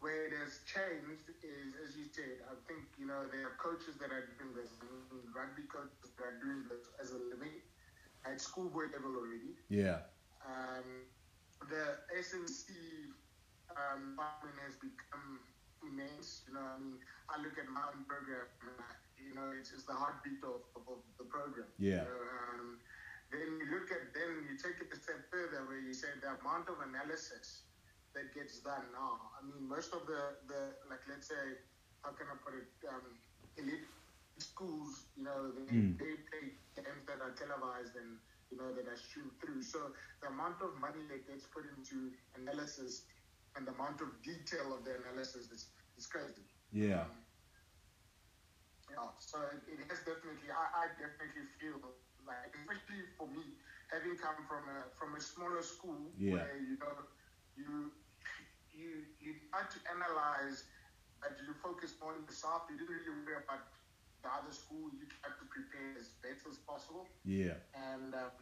where 0.00 0.26
it 0.26 0.32
has 0.36 0.60
changed 0.66 1.28
is, 1.42 1.74
as 1.84 1.96
you 1.96 2.04
said, 2.06 2.40
I 2.48 2.54
think, 2.66 2.84
you 2.98 3.06
know, 3.06 3.26
there 3.30 3.46
are 3.46 3.56
coaches 3.58 3.96
that 4.00 4.10
are 4.12 4.24
doing 4.38 4.54
this, 4.54 4.70
rugby 5.34 5.64
coaches 5.68 6.12
that 6.16 6.24
are 6.24 6.38
doing 6.40 6.64
this 6.68 6.88
as 7.00 7.10
a 7.12 7.18
living 7.18 7.56
at 8.24 8.40
schoolboy 8.40 8.88
level 8.92 9.16
already. 9.16 9.56
yeah, 9.68 9.98
Um, 10.44 11.06
the 11.68 11.98
S&C 12.16 12.72
um, 13.76 14.16
has 14.64 14.76
become 14.76 15.40
immense. 15.82 16.42
You 16.48 16.54
know, 16.54 16.64
I 16.64 16.78
mean, 16.78 16.98
I 17.28 17.40
look 17.42 17.58
at 17.58 17.68
my 17.68 17.84
own 17.92 18.04
program, 18.04 18.46
you 19.18 19.34
know, 19.34 19.50
it's, 19.56 19.72
it's 19.72 19.84
the 19.84 19.94
heartbeat 19.94 20.42
of, 20.44 20.62
of, 20.76 20.82
of 20.88 21.00
the 21.18 21.24
program. 21.24 21.68
Yeah. 21.78 22.04
You 22.04 22.08
know, 22.08 22.20
um, 22.54 22.78
then 23.30 23.58
you 23.60 23.66
look 23.72 23.90
at, 23.92 24.12
then 24.14 24.46
you 24.48 24.56
take 24.56 24.80
it 24.80 24.90
a 24.92 24.96
step 24.96 25.20
further 25.30 25.64
where 25.66 25.78
you 25.80 25.92
say 25.92 26.08
the 26.20 26.34
amount 26.40 26.68
of 26.68 26.80
analysis 26.80 27.64
that 28.14 28.32
gets 28.34 28.58
done 28.60 28.90
now. 28.92 29.30
I 29.38 29.44
mean, 29.44 29.68
most 29.68 29.92
of 29.92 30.06
the, 30.06 30.36
the 30.48 30.74
like, 30.88 31.04
let's 31.08 31.28
say, 31.28 31.60
how 32.02 32.10
can 32.12 32.26
I 32.30 32.36
put 32.42 32.54
it, 32.54 32.70
um, 32.88 33.18
elite 33.56 33.86
schools, 34.38 35.06
you 35.16 35.24
know, 35.24 35.52
they, 35.52 35.72
Mm. 35.72 35.98
they 35.98 36.12
play 36.30 36.44
games 36.76 37.04
that 37.06 37.20
are 37.20 37.30
televised 37.34 37.96
and, 37.96 38.18
you 38.50 38.58
know, 38.58 38.72
that 38.72 38.88
are 38.88 38.96
streamed 38.96 39.32
through. 39.40 39.62
So 39.62 39.92
the 40.22 40.28
amount 40.28 40.60
of 40.62 40.76
money 40.78 41.04
that 41.08 41.26
gets 41.26 41.46
put 41.46 41.64
into 41.66 42.10
analysis 42.36 43.06
and 43.56 43.66
the 43.66 43.72
amount 43.72 44.00
of 44.02 44.22
detail 44.22 44.74
of 44.74 44.84
the 44.84 44.94
analysis 44.96 45.50
is, 45.50 45.66
is 45.96 46.06
crazy. 46.06 46.44
yeah, 46.72 47.04
Um, 47.04 47.24
yeah, 48.90 49.08
so 49.18 49.38
it, 49.54 49.62
it 49.68 49.80
has 49.88 50.00
definitely, 50.02 50.50
I, 50.50 50.86
I 50.86 50.86
definitely 50.98 51.44
feel 51.60 51.78
like, 52.26 52.50
especially 52.54 53.06
for 53.16 53.26
me, 53.26 53.54
having 53.90 54.16
come 54.16 54.42
from 54.46 54.68
a 54.68 54.88
from 54.98 55.14
a 55.16 55.20
smaller 55.20 55.62
school 55.62 56.12
Yeah. 56.16 56.42
where 56.42 56.56
you 56.58 56.76
know 56.80 56.94
you 57.54 57.90
you 58.70 59.06
you 59.20 59.32
try 59.50 59.62
to 59.66 59.78
analyze, 59.90 60.64
but 61.20 61.34
you 61.40 61.52
focus 61.62 61.94
more 62.00 62.14
on 62.14 62.24
the 62.26 62.34
south. 62.34 62.66
You 62.70 62.76
didn't 62.78 62.94
really 63.06 63.14
worry 63.22 63.38
about 63.40 63.64
the 64.22 64.30
other 64.30 64.52
school, 64.52 64.92
you 64.92 65.04
try 65.08 65.32
to 65.32 65.44
prepare 65.48 65.96
as 65.98 66.12
best 66.20 66.44
as 66.48 66.60
possible. 66.64 67.08
Yeah. 67.24 67.56
And 67.74 68.14
uh, 68.14 68.32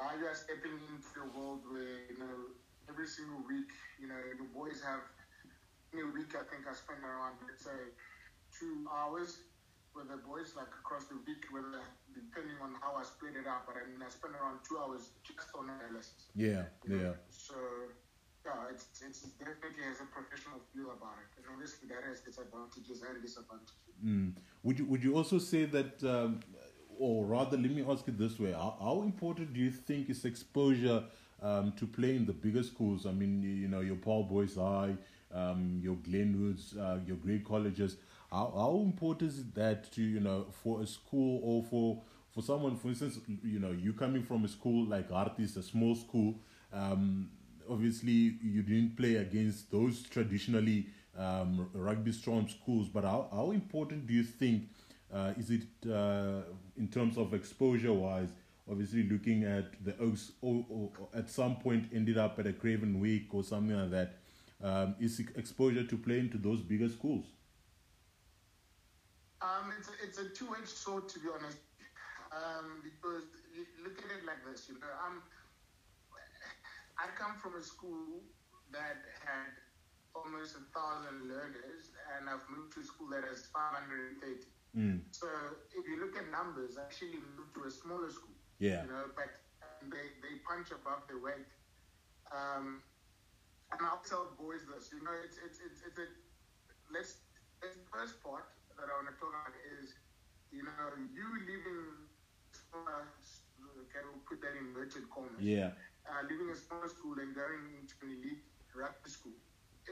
now 0.00 0.12
you 0.18 0.26
are 0.26 0.34
stepping 0.34 0.74
into 0.90 1.14
a 1.22 1.28
world 1.32 1.62
where, 1.70 2.06
you 2.10 2.18
know, 2.18 2.54
every 2.88 3.06
single 3.06 3.42
week, 3.46 3.70
you 4.00 4.08
know, 4.10 4.18
the 4.38 4.48
boys 4.50 4.82
have, 4.82 5.06
in 5.92 6.02
a 6.02 6.10
week, 6.10 6.34
I 6.34 6.42
think 6.50 6.66
I 6.66 6.74
spend 6.74 7.02
around, 7.02 7.38
let's 7.46 7.62
say, 7.62 7.94
two 8.54 8.86
hours 8.90 9.46
with 9.94 10.06
the 10.06 10.22
boys, 10.22 10.54
like 10.54 10.70
across 10.70 11.10
the 11.10 11.18
week, 11.26 11.42
whether 11.50 11.82
depending 12.14 12.58
on 12.62 12.78
how 12.78 12.94
I 12.94 13.02
split 13.02 13.34
it 13.34 13.46
up. 13.46 13.66
But 13.66 13.82
I 13.82 13.90
mean, 13.90 14.02
I 14.02 14.10
spend 14.10 14.34
around 14.34 14.62
two 14.66 14.78
hours 14.78 15.10
just 15.26 15.50
on 15.54 15.70
analysis. 15.70 16.30
Yeah, 16.34 16.70
yeah. 16.86 17.18
So, 17.30 17.58
yeah, 18.44 18.52
it's, 18.72 18.86
it's 19.06 19.20
definitely 19.38 19.84
has 19.84 20.00
a 20.00 20.06
professional 20.06 20.60
feel 20.74 20.90
about 20.90 21.16
it. 21.20 21.28
And 21.36 21.46
obviously, 21.52 21.88
that 21.88 22.02
has 22.08 22.22
its 22.26 22.38
advantages 22.38 23.02
and 23.02 23.22
disadvantages. 23.22 23.74
Mm. 24.04 24.34
Would 24.62 24.78
you 24.78 24.84
would 24.86 25.04
you 25.04 25.16
also 25.16 25.38
say 25.38 25.66
that, 25.66 26.02
um, 26.04 26.40
or 26.98 27.26
rather, 27.26 27.56
let 27.56 27.70
me 27.70 27.84
ask 27.86 28.06
it 28.08 28.18
this 28.18 28.38
way: 28.38 28.52
how, 28.52 28.76
how 28.80 29.02
important 29.02 29.52
do 29.52 29.60
you 29.60 29.70
think 29.70 30.08
is 30.08 30.24
exposure 30.24 31.04
um, 31.42 31.72
to 31.76 31.86
play 31.86 32.16
in 32.16 32.26
the 32.26 32.32
bigger 32.32 32.62
schools? 32.62 33.06
I 33.06 33.12
mean, 33.12 33.42
you, 33.42 33.50
you 33.50 33.68
know, 33.68 33.80
your 33.80 33.96
Paarl 33.96 34.22
Boys 34.24 34.56
High, 34.56 34.96
um, 35.34 35.80
your 35.82 35.96
Glenwoods, 35.96 36.76
uh, 36.76 36.98
your 37.06 37.16
Grey 37.16 37.40
Colleges. 37.40 37.96
How, 38.30 38.52
how 38.56 38.80
important 38.84 39.32
is 39.32 39.44
that 39.52 39.90
to 39.92 40.02
you 40.02 40.20
know 40.20 40.46
for 40.62 40.80
a 40.82 40.86
school 40.86 41.40
or 41.42 41.62
for 41.64 42.02
for 42.32 42.42
someone, 42.42 42.76
for 42.76 42.88
instance, 42.88 43.18
you 43.42 43.58
know, 43.58 43.72
you 43.72 43.92
coming 43.92 44.22
from 44.22 44.44
a 44.44 44.48
school 44.48 44.86
like 44.86 45.10
Artis, 45.10 45.56
a 45.56 45.62
small 45.62 45.94
school. 45.94 46.36
Um, 46.72 47.30
obviously, 47.70 48.36
you 48.42 48.62
didn't 48.62 48.96
play 48.96 49.16
against 49.16 49.70
those 49.70 50.02
traditionally 50.02 50.86
um, 51.16 51.68
rugby 51.72 52.12
strong 52.12 52.48
schools, 52.48 52.88
but 52.88 53.04
how, 53.04 53.28
how 53.32 53.50
important 53.52 54.06
do 54.06 54.14
you 54.14 54.24
think 54.24 54.64
uh, 55.12 55.32
is 55.36 55.50
it 55.50 55.62
uh, 55.90 56.42
in 56.76 56.88
terms 56.88 57.18
of 57.18 57.34
exposure 57.34 57.92
wise? 57.92 58.30
Obviously, 58.70 59.02
looking 59.02 59.42
at 59.44 59.84
the 59.84 59.98
Oaks, 59.98 60.32
or, 60.42 60.64
or, 60.68 60.90
at 61.14 61.28
some 61.28 61.56
point 61.56 61.88
ended 61.92 62.16
up 62.16 62.38
at 62.38 62.46
a 62.46 62.52
Craven 62.52 63.00
Week 63.00 63.26
or 63.32 63.42
something 63.42 63.76
like 63.76 63.90
that. 63.90 64.16
Um, 64.62 64.94
is 65.00 65.18
exposure 65.36 65.84
to 65.84 65.96
play 65.96 66.18
into 66.18 66.36
those 66.36 66.60
bigger 66.60 66.88
schools? 66.88 67.24
Um, 69.40 69.72
it's 69.78 69.88
a, 69.88 69.92
it's 70.06 70.18
a 70.18 70.28
two-edged 70.28 70.68
sword, 70.68 71.08
to 71.08 71.18
be 71.18 71.28
honest. 71.34 71.56
Um, 72.30 72.82
because 72.84 73.24
look 73.82 73.98
at 73.98 74.10
it 74.18 74.24
like 74.24 74.44
this, 74.46 74.68
you 74.68 74.78
know, 74.78 74.92
I'm, 75.02 75.22
I 77.00 77.08
come 77.16 77.40
from 77.40 77.56
a 77.56 77.64
school 77.64 78.20
that 78.76 79.00
had 79.24 79.56
almost 80.12 80.52
a 80.60 80.64
thousand 80.76 81.32
learners, 81.32 81.96
and 82.12 82.28
I've 82.28 82.44
moved 82.52 82.76
to 82.76 82.84
a 82.84 82.86
school 82.86 83.08
that 83.16 83.24
has 83.24 83.48
530. 83.48 84.44
Mm. 84.76 85.00
So 85.16 85.26
if 85.72 85.88
you 85.88 85.96
look 85.96 86.12
at 86.20 86.28
numbers, 86.28 86.76
I 86.76 86.84
actually 86.84 87.24
moved 87.40 87.56
to 87.56 87.64
a 87.64 87.72
smaller 87.72 88.12
school. 88.12 88.36
Yeah. 88.60 88.84
You 88.84 88.92
know, 88.92 89.08
but 89.16 89.32
they, 89.88 90.12
they 90.20 90.44
punch 90.44 90.68
above 90.76 91.08
their 91.08 91.18
weight. 91.18 91.48
Um, 92.28 92.84
and 93.72 93.80
I'll 93.80 94.04
tell 94.04 94.36
boys 94.36 94.68
this, 94.68 94.92
you 94.92 95.00
know, 95.00 95.14
it's 95.24 95.38
it's 95.40 95.58
it's, 95.62 95.80
it's 95.86 95.98
a 95.98 96.06
let's 96.92 97.22
the 97.62 97.70
first 97.90 98.18
part 98.22 98.46
that 98.76 98.86
I 98.86 98.92
want 98.98 99.08
to 99.10 99.16
talk 99.18 99.30
about 99.30 99.54
is, 99.78 99.94
you 100.50 100.66
know, 100.66 100.90
you 101.12 101.26
leaving 101.46 102.08
smaller, 102.52 103.10
okay, 103.86 104.02
we'll 104.06 104.22
put 104.26 104.42
that 104.42 104.58
in 104.58 104.72
inverted 104.72 105.06
commas. 105.10 105.38
Yeah. 105.38 105.76
Uh, 106.08 106.22
leaving 106.28 106.50
a 106.50 106.56
smaller 106.56 106.88
school 106.88 107.16
and 107.20 107.34
going 107.34 107.74
into 107.78 107.94
an 108.02 108.10
elite 108.18 108.42
rugby 108.74 109.10
school 109.10 109.36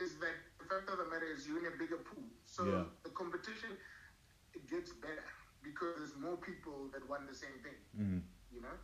is 0.01 0.19
that 0.19 0.35
the 0.59 0.65
fact 0.67 0.89
of 0.91 0.99
the 0.99 1.05
matter 1.07 1.27
is 1.27 1.47
you're 1.47 1.59
in 1.61 1.67
a 1.73 1.77
bigger 1.77 1.99
pool. 1.99 2.29
So 2.45 2.65
Yeah. 2.65 2.85
the 3.05 3.11
competition 3.11 3.77
it 4.55 4.67
gets 4.69 4.93
better 4.95 5.25
because 5.63 5.97
there's 5.97 6.17
more 6.17 6.37
people 6.39 6.89
that 6.93 7.07
want 7.09 7.27
the 7.29 7.35
same 7.35 7.59
thing. 7.63 7.79
Mm. 7.97 8.23
You 8.51 8.61
know, 8.63 8.77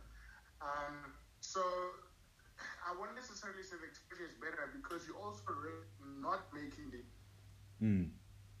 um, 0.61 1.13
so 1.41 1.61
I 2.87 2.95
won't 2.97 3.15
necessarily 3.15 3.63
say 3.63 3.75
the 3.81 3.87
experience 3.87 4.33
is 4.33 4.39
better 4.39 4.69
because 4.73 5.07
you 5.07 5.15
also 5.17 5.51
not 5.99 6.53
making 6.53 6.91
it. 6.93 7.05
Mm. 7.81 8.11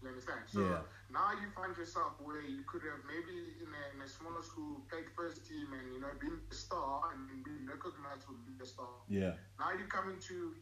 You 0.05 0.11
understand? 0.13 0.45
So 0.47 0.61
Yeah. 0.61 0.83
now 1.09 1.33
you 1.33 1.49
find 1.49 1.75
yourself 1.77 2.21
where 2.21 2.41
you 2.41 2.63
could 2.69 2.83
have 2.85 3.01
maybe 3.05 3.57
in 3.63 3.73
a, 3.73 3.83
in 3.95 4.01
a 4.01 4.07
smaller 4.07 4.43
school 4.43 4.85
played 4.89 5.09
first 5.17 5.45
team 5.45 5.73
and 5.73 5.93
you 5.93 5.99
know 5.99 6.13
been 6.21 6.39
a 6.51 6.55
star 6.55 7.11
and 7.13 7.43
been 7.43 7.65
recognized 7.67 8.27
with 8.29 8.45
being 8.45 8.61
a 8.61 8.65
star. 8.65 9.01
Yeah. 9.09 9.33
Now 9.59 9.71
you 9.73 9.85
come 9.85 10.09
into 10.09 10.55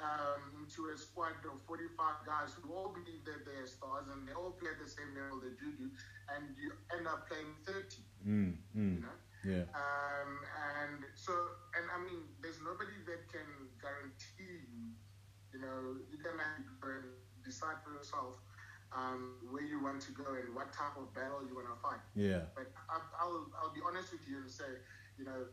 um, 0.00 0.52
into 0.58 0.88
a 0.92 0.96
squad 0.98 1.38
of 1.46 1.60
45 1.60 2.24
guys 2.26 2.54
who 2.54 2.72
all 2.72 2.88
believe 2.88 3.24
that 3.24 3.44
they're 3.46 3.66
stars 3.66 4.08
and 4.10 4.26
they 4.26 4.32
all 4.32 4.52
play 4.52 4.70
at 4.72 4.78
the 4.78 4.88
same 4.88 5.14
level 5.14 5.40
that 5.40 5.54
you 5.60 5.72
do, 5.76 5.90
and 6.34 6.56
you 6.58 6.72
end 6.96 7.06
up 7.06 7.26
playing 7.28 7.54
30. 7.66 8.02
Mm. 8.26 8.56
Mm. 8.76 8.96
You 8.96 9.00
know. 9.02 9.16
Yeah. 9.44 9.64
Um, 9.74 10.40
and 10.80 11.04
so, 11.14 11.32
and 11.76 11.90
I 11.94 11.98
mean, 12.02 12.34
there's 12.40 12.60
nobody 12.60 13.04
that 13.06 13.28
can 13.30 13.70
guarantee 13.80 14.66
you, 14.72 14.94
you 15.52 15.58
know, 15.60 15.98
you 16.10 16.18
can 16.18 16.38
have 16.38 16.58
to 16.64 17.22
decide 17.44 17.78
for 17.84 17.92
yourself 17.92 18.40
um, 18.92 19.38
where 19.50 19.64
you 19.64 19.82
want 19.82 20.00
to 20.02 20.12
go 20.12 20.34
and 20.34 20.54
what 20.54 20.72
type 20.72 20.96
of 20.96 21.12
battle 21.14 21.42
you 21.46 21.54
want 21.54 21.68
to 21.68 21.78
fight. 21.78 22.02
Yeah. 22.14 22.42
But 22.54 22.70
I, 22.88 22.98
I'll, 23.20 23.46
I'll 23.60 23.74
be 23.74 23.80
honest 23.86 24.12
with 24.12 24.26
you 24.28 24.38
and 24.42 24.50
say, 24.50 24.80
you 25.18 25.24
know, 25.24 25.46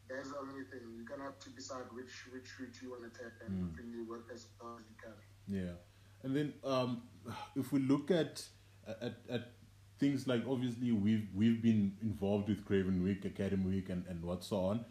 that's 0.08 0.30
the 0.30 0.38
only 0.38 0.64
thing. 0.70 0.80
You're 0.96 1.04
gonna 1.08 1.24
have 1.24 1.38
to 1.40 1.50
decide 1.50 1.84
which 1.92 2.26
which 2.32 2.48
route 2.58 2.76
you 2.82 2.90
want 2.90 3.02
to 3.08 3.12
take 3.18 3.32
and 3.46 3.72
Mm. 3.72 3.76
really 3.78 4.02
work 4.08 4.28
as 4.34 4.46
hard 4.60 4.80
as 4.80 4.86
you 4.90 4.96
can. 5.02 5.16
Yeah, 5.48 5.74
and 6.22 6.36
then 6.36 6.54
um, 6.64 7.02
if 7.56 7.72
we 7.72 7.80
look 7.80 8.10
at, 8.10 8.42
at 8.86 9.14
at 9.30 9.52
things 9.98 10.26
like 10.26 10.42
obviously 10.48 10.92
we've 10.92 11.28
we've 11.34 11.62
been 11.62 11.96
involved 12.02 12.48
with 12.48 12.64
Craven 12.64 13.02
Week, 13.02 13.24
Academy 13.24 13.64
Week, 13.76 13.88
and, 13.88 14.04
and 14.08 14.22
what 14.22 14.44
so 14.44 14.56
on. 14.64 14.84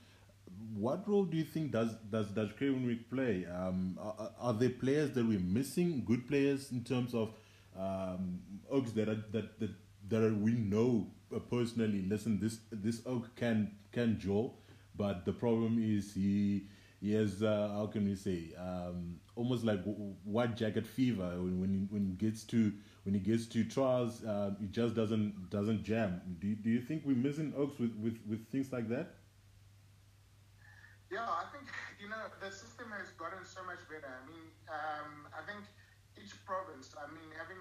What 0.74 1.08
role 1.08 1.26
do 1.26 1.36
you 1.36 1.44
think 1.44 1.72
does 1.72 1.96
does 2.10 2.28
does 2.28 2.52
Craven 2.54 3.04
play? 3.10 3.46
Um, 3.46 3.98
are, 4.02 4.32
are 4.40 4.54
there 4.54 4.70
players 4.70 5.12
that 5.12 5.26
we're 5.26 5.40
missing? 5.40 6.04
Good 6.06 6.28
players 6.28 6.72
in 6.72 6.84
terms 6.84 7.14
of 7.14 7.34
um, 7.78 8.40
oaks 8.70 8.92
that 8.92 9.10
are 9.10 9.24
that 9.32 9.60
that 9.60 9.72
that 10.08 10.24
are, 10.24 10.34
we 10.34 10.54
know 10.54 11.08
personally. 11.50 12.04
Listen, 12.08 12.40
this 12.40 12.60
this 12.72 13.02
oak 13.06 13.36
can 13.36 13.72
can 13.92 14.18
jaw, 14.18 14.50
but 14.96 15.26
the 15.26 15.34
problem 15.34 15.78
is 15.84 16.14
he 16.14 16.68
he 17.02 17.14
has 17.14 17.44
uh, 17.44 17.70
how 17.74 17.88
can 17.88 18.06
we 18.06 18.16
say 18.16 18.54
um, 18.58 19.20
almost 19.36 19.66
like 19.66 19.84
white 20.24 20.56
jacket 20.56 20.88
fever 20.88 21.32
when 21.42 21.60
when 21.60 21.74
he, 21.74 21.80
when 21.90 22.06
he 22.06 22.14
gets 22.14 22.44
to 22.46 22.72
when 23.04 23.14
he 23.14 23.20
gets 23.20 23.46
to 23.48 23.64
trials 23.66 24.24
uh, 24.24 24.52
it 24.62 24.72
just 24.72 24.96
doesn't 24.96 25.50
doesn't 25.50 25.84
jam. 25.84 26.22
Do 26.40 26.48
you, 26.48 26.56
do 26.56 26.70
you 26.70 26.80
think 26.82 27.04
we're 27.06 27.16
missing 27.16 27.54
oaks 27.58 27.78
with, 27.80 27.94
with, 27.98 28.18
with 28.28 28.48
things 28.50 28.72
like 28.72 28.88
that? 28.90 29.16
Yeah, 31.12 31.28
I 31.28 31.44
think 31.52 31.68
you 32.00 32.08
know 32.08 32.24
the 32.40 32.48
system 32.48 32.88
has 32.96 33.12
gotten 33.20 33.44
so 33.44 33.62
much 33.68 33.84
better. 33.92 34.08
I 34.08 34.24
mean, 34.32 34.48
um, 34.72 35.28
I 35.36 35.44
think 35.44 35.68
each 36.16 36.32
province. 36.48 36.96
I 36.96 37.12
mean, 37.12 37.28
having 37.36 37.60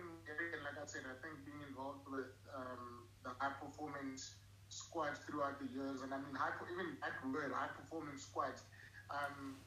like 0.62 0.78
I 0.78 0.86
said, 0.86 1.02
I 1.10 1.18
think 1.18 1.42
being 1.42 1.58
involved 1.66 2.06
with 2.06 2.30
um, 2.54 3.10
the 3.26 3.34
high 3.42 3.58
performance 3.58 4.38
squads 4.70 5.18
throughout 5.26 5.58
the 5.58 5.66
years, 5.74 6.02
and 6.06 6.14
I 6.14 6.22
mean, 6.22 6.34
high, 6.38 6.54
even 6.70 6.94
that 7.02 7.18
word, 7.26 7.50
high 7.50 7.74
performance 7.74 8.22
squads. 8.30 8.62
Um, 9.10 9.58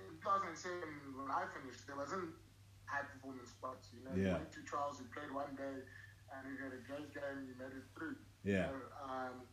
in 0.00 0.16
2007, 0.24 0.80
when 1.12 1.28
I 1.28 1.44
finished, 1.52 1.84
there 1.84 1.96
wasn't 1.96 2.32
high 2.88 3.04
performance 3.04 3.52
squads. 3.52 3.92
You 3.92 4.00
know, 4.04 4.16
you 4.16 4.32
went 4.32 4.48
to 4.56 4.60
trials, 4.64 4.96
you 4.96 5.06
played 5.12 5.28
one 5.32 5.52
day, 5.60 5.84
and 6.32 6.40
you 6.48 6.56
had 6.56 6.72
a 6.72 6.80
great 6.88 7.12
game, 7.12 7.44
you 7.44 7.52
made 7.60 7.76
it 7.76 7.84
through. 7.92 8.16
Yeah. 8.44 8.72
So, 8.72 8.76
um, 9.04 9.44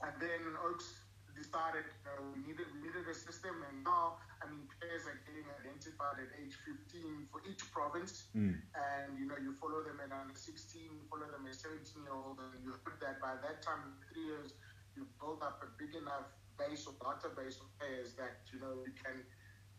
And 0.00 0.14
then 0.20 0.56
Oaks 0.64 1.07
decided 1.38 1.86
you 1.86 2.02
know, 2.10 2.18
we 2.34 2.38
needed 2.42 2.66
we 2.74 2.82
needed 2.90 3.06
a 3.06 3.14
system, 3.14 3.54
and 3.70 3.86
now 3.86 4.18
I 4.42 4.50
mean 4.50 4.66
players 4.78 5.06
are 5.06 5.18
getting 5.22 5.46
identified 5.48 6.18
at 6.18 6.30
age 6.42 6.54
15 6.66 7.30
for 7.30 7.40
each 7.46 7.62
province, 7.70 8.26
Mm. 8.34 8.58
and 8.74 9.08
you 9.18 9.26
know 9.30 9.38
you 9.38 9.54
follow 9.54 9.80
them 9.86 10.02
at 10.02 10.10
under 10.12 10.34
16, 10.34 10.98
you 10.98 11.04
follow 11.08 11.30
them 11.30 11.46
at 11.46 11.54
17 11.54 12.02
year 12.04 12.14
old, 12.14 12.38
and 12.42 12.58
you 12.62 12.74
hope 12.74 12.98
that 13.00 13.22
by 13.22 13.38
that 13.40 13.62
time, 13.62 13.80
in 13.86 13.92
three 14.10 14.26
years, 14.34 14.54
you 14.98 15.06
build 15.22 15.42
up 15.46 15.62
a 15.62 15.68
big 15.78 15.94
enough 15.94 16.26
base 16.58 16.86
or 16.90 16.94
database 16.98 17.62
of 17.62 17.70
players 17.78 18.14
that 18.18 18.42
you 18.52 18.58
know 18.58 18.82
you 18.84 18.92
can 18.98 19.22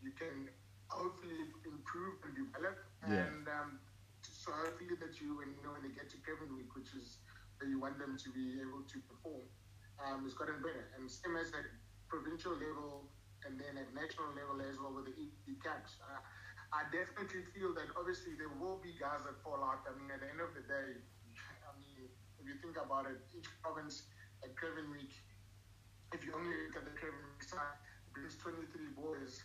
you 0.00 0.12
can 0.16 0.48
hopefully 0.88 1.38
improve 1.68 2.16
and 2.24 2.34
develop, 2.34 2.76
Yeah. 3.04 3.28
and 3.28 3.44
um, 3.48 3.68
so 4.24 4.50
hopefully 4.52 4.96
that 5.00 5.20
you 5.20 5.36
when 5.38 5.52
you 5.54 5.62
know 5.62 5.72
when 5.76 5.82
they 5.84 5.92
get 5.94 6.08
to 6.10 6.18
Craven 6.24 6.56
Week, 6.56 6.72
which 6.74 6.92
is 6.96 7.18
where 7.58 7.68
you 7.68 7.78
want 7.78 7.98
them 7.98 8.16
to 8.16 8.28
be 8.32 8.60
able 8.60 8.82
to 8.88 8.96
perform, 9.08 9.44
um, 10.06 10.24
it's 10.24 10.34
gotten 10.34 10.60
better. 10.62 10.88
And 10.96 11.10
same 11.10 11.36
as 11.36 11.52
at 11.52 11.66
provincial 12.08 12.52
level 12.56 13.08
and 13.46 13.56
then 13.56 13.80
at 13.80 13.88
national 13.96 14.32
level 14.36 14.60
as 14.60 14.76
well 14.76 14.92
with 14.92 15.08
the 15.08 15.16
EP 15.16 15.46
camps. 15.64 15.96
Uh, 16.02 16.20
I 16.70 16.86
definitely 16.94 17.42
feel 17.50 17.74
that 17.74 17.90
obviously 17.98 18.38
there 18.38 18.52
will 18.60 18.78
be 18.78 18.94
guys 18.94 19.24
that 19.26 19.40
fall 19.42 19.58
out. 19.64 19.82
I 19.88 19.96
mean, 19.98 20.12
at 20.12 20.20
the 20.22 20.28
end 20.30 20.38
of 20.44 20.54
the 20.54 20.62
day, 20.62 21.02
I 21.66 21.70
mean, 21.80 22.06
if 22.38 22.44
you 22.46 22.56
think 22.62 22.78
about 22.78 23.10
it, 23.10 23.18
each 23.34 23.48
province 23.64 24.06
at 24.44 24.54
Craven 24.54 24.86
Week, 24.92 25.10
if 26.14 26.22
you 26.26 26.34
only 26.34 26.54
look 26.68 26.78
at 26.78 26.84
the 26.86 26.94
Craven 26.94 27.18
Week 27.34 27.42
side, 27.42 27.78
brings 28.14 28.34
23 28.42 28.66
boys, 28.98 29.42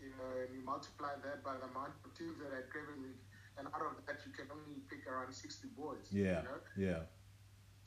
you 0.00 0.12
know, 0.16 0.28
and 0.36 0.52
you 0.52 0.60
multiply 0.64 1.16
that 1.24 1.40
by 1.44 1.56
the 1.56 1.68
amount 1.72 1.96
of 2.04 2.12
teams 2.16 2.36
that 2.40 2.52
are 2.52 2.64
at 2.64 2.68
Craven 2.72 3.00
Week, 3.00 3.20
and 3.60 3.68
out 3.72 3.84
of 3.84 3.96
that 4.08 4.20
you 4.24 4.32
can 4.32 4.48
only 4.52 4.80
pick 4.88 5.04
around 5.08 5.32
60 5.32 5.68
boys. 5.76 6.08
Yeah, 6.12 6.40
You 6.40 6.48
know? 6.48 6.60
yeah, 6.76 7.00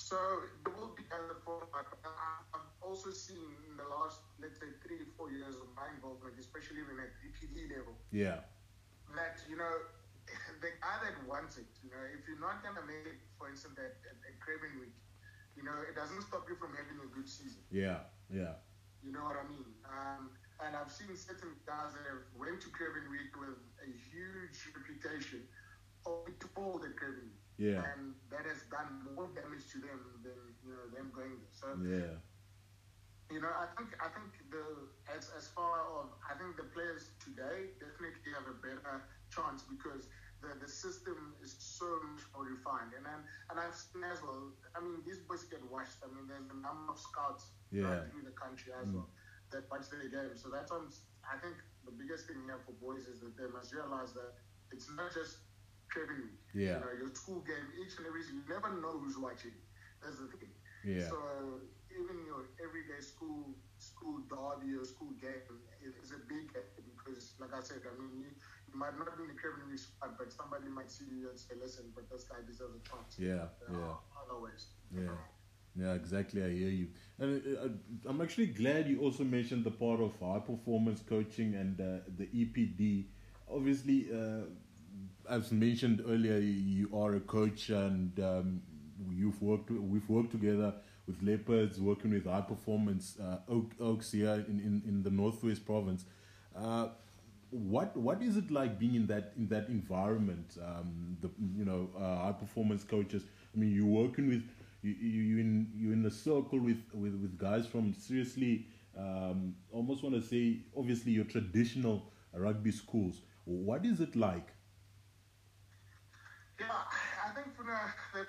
So 0.05 0.21
there 0.61 0.69
will 0.77 0.93
be 0.93 1.01
other 1.09 1.41
format. 1.41 1.89
I've 2.53 2.69
also 2.77 3.09
seen 3.09 3.57
in 3.65 3.73
the 3.73 3.89
last, 3.89 4.21
let's 4.37 4.61
say, 4.61 4.69
three, 4.85 5.01
four 5.17 5.33
years 5.33 5.57
of 5.57 5.65
my 5.73 5.89
involvement, 5.97 6.37
especially 6.37 6.85
even 6.85 7.01
at 7.01 7.09
DPD 7.25 7.73
level, 7.73 7.97
yeah, 8.13 8.45
that, 9.17 9.41
you 9.49 9.57
know, 9.57 9.73
the 10.61 10.77
guy 10.77 10.97
that 11.01 11.17
wants 11.25 11.57
it, 11.57 11.65
you 11.81 11.89
know, 11.89 11.97
if 12.13 12.21
you're 12.29 12.37
not 12.37 12.61
going 12.61 12.77
to 12.77 12.85
make 12.85 13.01
it, 13.09 13.17
for 13.41 13.49
instance, 13.49 13.81
at, 13.81 13.97
at, 14.05 14.17
at 14.29 14.37
Craven 14.45 14.77
Week, 14.77 14.93
you 15.57 15.65
know, 15.65 15.73
it 15.89 15.97
doesn't 15.97 16.21
stop 16.21 16.45
you 16.45 16.53
from 16.61 16.77
having 16.77 17.01
a 17.01 17.09
good 17.09 17.25
season. 17.25 17.65
yeah, 17.73 18.05
yeah, 18.29 18.61
You 19.01 19.09
know 19.09 19.25
what 19.25 19.41
I 19.41 19.45
mean? 19.49 19.73
Um, 19.89 20.29
and 20.61 20.77
I've 20.77 20.93
seen 20.93 21.17
certain 21.17 21.57
guys 21.65 21.97
that 21.97 22.05
have 22.05 22.29
went 22.37 22.61
to 22.61 22.69
Craven 22.69 23.09
Week 23.09 23.33
with 23.41 23.57
a 23.81 23.89
huge 23.89 24.69
reputation, 24.69 25.49
only 26.05 26.37
to 26.37 26.47
fall 26.53 26.77
at 26.85 26.93
Craven 26.93 27.25
Week. 27.33 27.44
Yeah, 27.57 27.83
And 27.93 28.15
that 28.31 28.45
has 28.45 28.63
done 28.71 29.03
more 29.15 29.27
damage 29.33 29.69
to 29.73 29.79
them 29.79 30.21
than 30.23 30.39
you 30.63 30.73
know 30.73 30.87
them 30.91 31.11
going 31.13 31.37
there. 31.39 31.53
So 31.53 31.67
yeah, 31.83 32.19
you 33.31 33.41
know, 33.41 33.49
I 33.49 33.65
think 33.77 33.95
I 33.99 34.07
think 34.13 34.37
the 34.51 34.63
as 35.09 35.29
as 35.35 35.47
far 35.49 35.81
of 35.97 36.13
I 36.29 36.35
think 36.37 36.57
the 36.57 36.67
players 36.69 37.09
today 37.19 37.73
definitely 37.81 38.31
have 38.37 38.45
a 38.47 38.57
better 38.61 39.03
chance 39.33 39.63
because 39.65 40.07
the, 40.41 40.53
the 40.61 40.69
system 40.69 41.33
is 41.41 41.55
so 41.59 41.87
much 42.11 42.21
more 42.35 42.45
refined. 42.45 42.93
And 42.95 43.05
then 43.05 43.19
and 43.49 43.57
I've 43.59 43.73
seen 43.73 44.03
as 44.05 44.21
well. 44.21 44.53
I 44.75 44.79
mean, 44.81 45.01
these 45.05 45.19
boys 45.25 45.43
get 45.49 45.63
watched. 45.71 45.97
I 46.05 46.07
mean, 46.13 46.27
there's 46.29 46.49
a 46.51 46.57
number 46.59 46.91
of 46.93 46.99
scouts 46.99 47.53
Yeah. 47.71 47.87
right 47.89 48.01
through 48.11 48.23
the 48.29 48.35
country 48.37 48.71
as 48.77 48.89
Mm. 48.89 49.01
well 49.01 49.09
that 49.51 49.69
watch 49.69 49.89
their 49.89 50.05
games. 50.09 50.41
So 50.41 50.49
that's 50.49 50.71
I'm, 50.71 50.89
I 51.25 51.37
think 51.37 51.55
the 51.85 51.91
biggest 51.93 52.27
thing 52.27 52.41
here 52.45 52.57
for 52.65 52.73
boys 52.77 53.05
is 53.09 53.21
that 53.21 53.37
they 53.37 53.47
must 53.49 53.73
realize 53.73 54.13
that 54.13 54.33
it's 54.71 54.89
not 54.89 55.13
just 55.13 55.37
Yeah. 56.53 56.79
You 56.79 56.79
know, 56.83 56.93
your 56.99 57.11
school 57.13 57.41
game, 57.43 57.67
each 57.79 57.97
and 57.97 58.07
every 58.07 58.21
you 58.27 58.43
never 58.47 58.69
know 58.81 58.99
who's 58.99 59.17
watching. 59.17 59.55
That's 60.03 60.19
the 60.19 60.27
thing. 60.27 60.51
yeah, 60.83 61.09
So 61.09 61.17
even 61.91 62.15
your 62.25 62.51
everyday 62.61 63.01
school 63.01 63.55
school 63.77 64.19
derby 64.29 64.75
or 64.75 64.85
school 64.85 65.11
game 65.21 65.43
is, 65.83 66.11
a 66.11 66.19
big 66.27 66.51
game 66.53 66.87
because, 66.95 67.35
like 67.39 67.53
I 67.53 67.61
said, 67.61 67.81
I 67.85 67.93
mean, 67.99 68.11
you, 68.19 68.29
you 68.31 68.75
might 68.75 68.95
not 68.97 69.11
be 69.17 69.23
in 69.23 69.35
the 69.35 69.67
Week 69.69 69.79
squad, 69.79 70.15
but 70.17 70.31
somebody 70.31 70.67
might 70.69 70.89
see 70.91 71.05
you 71.11 71.29
and 71.29 71.37
say, 71.39 71.55
"Listen, 71.59 71.91
but 71.95 72.09
this 72.09 72.23
guy 72.25 72.39
deserves 72.45 72.75
a 72.75 72.83
chance." 72.87 73.19
yeah, 73.19 73.47
There 73.59 73.71
yeah. 73.71 73.91
are 73.91 73.99
Other 74.23 74.39
ways. 74.41 74.67
Yeah. 74.93 75.17
Yeah, 75.77 75.93
exactly. 75.93 76.41
I 76.43 76.49
hear 76.49 76.69
you, 76.69 76.87
and 77.19 77.41
uh, 77.57 77.61
uh, 77.65 78.09
I'm 78.09 78.21
actually 78.21 78.47
glad 78.47 78.87
you 78.87 79.01
also 79.01 79.23
mentioned 79.25 79.65
the 79.65 79.71
part 79.71 79.99
of 79.99 80.17
high 80.19 80.39
performance 80.39 81.01
coaching 81.01 81.53
and 81.55 81.79
uh, 81.79 81.99
the 82.17 82.29
EPD. 82.31 83.07
Obviously, 83.49 84.07
uh, 84.11 84.45
as 85.29 85.51
mentioned 85.51 86.03
earlier, 86.07 86.37
you 86.37 86.89
are 86.93 87.15
a 87.15 87.19
coach, 87.19 87.69
and 87.69 88.19
um, 88.19 88.61
you've 89.09 89.41
worked. 89.41 89.71
We've 89.71 90.07
worked 90.09 90.31
together 90.31 90.73
with 91.07 91.21
Leopards, 91.21 91.79
working 91.79 92.11
with 92.11 92.25
high 92.25 92.41
performance 92.41 93.17
uh, 93.19 93.37
Oak, 93.49 93.71
Oaks 93.79 94.11
here 94.11 94.43
in, 94.47 94.59
in, 94.59 94.81
in 94.87 95.03
the 95.03 95.11
Northwest 95.11 95.65
Province. 95.65 96.05
Uh, 96.55 96.87
what 97.51 97.95
what 97.95 98.21
is 98.21 98.37
it 98.37 98.51
like 98.51 98.79
being 98.79 98.95
in 98.95 99.07
that 99.07 99.33
in 99.37 99.47
that 99.49 99.67
environment? 99.69 100.57
Um, 100.63 101.17
the 101.21 101.29
you 101.55 101.65
know 101.65 101.89
uh, 101.97 102.25
high 102.25 102.33
performance 102.33 102.83
coaches. 102.83 103.23
I 103.53 103.57
mean, 103.57 103.71
you're 103.71 103.85
working 103.85 104.27
with 104.27 104.43
you 104.81 104.93
you 104.93 105.39
in 105.39 105.71
you 105.75 105.91
in 105.91 106.05
a 106.05 106.11
circle 106.11 106.59
with 106.59 106.81
with 106.93 107.13
with 107.15 107.37
guys 107.37 107.65
from 107.65 107.93
seriously 107.93 108.65
um, 108.97 109.55
almost 109.71 110.03
want 110.03 110.15
to 110.15 110.21
say 110.21 110.59
obviously 110.77 111.11
your 111.11 111.25
traditional 111.25 112.11
rugby 112.33 112.71
schools. 112.71 113.21
What 113.45 113.85
is 113.85 113.99
it 114.01 114.15
like? 114.15 114.54
Yeah, 116.59 116.83
I 117.25 117.29
think 117.31 117.53
for 117.55 117.63
now, 117.63 117.87
that 118.13 118.27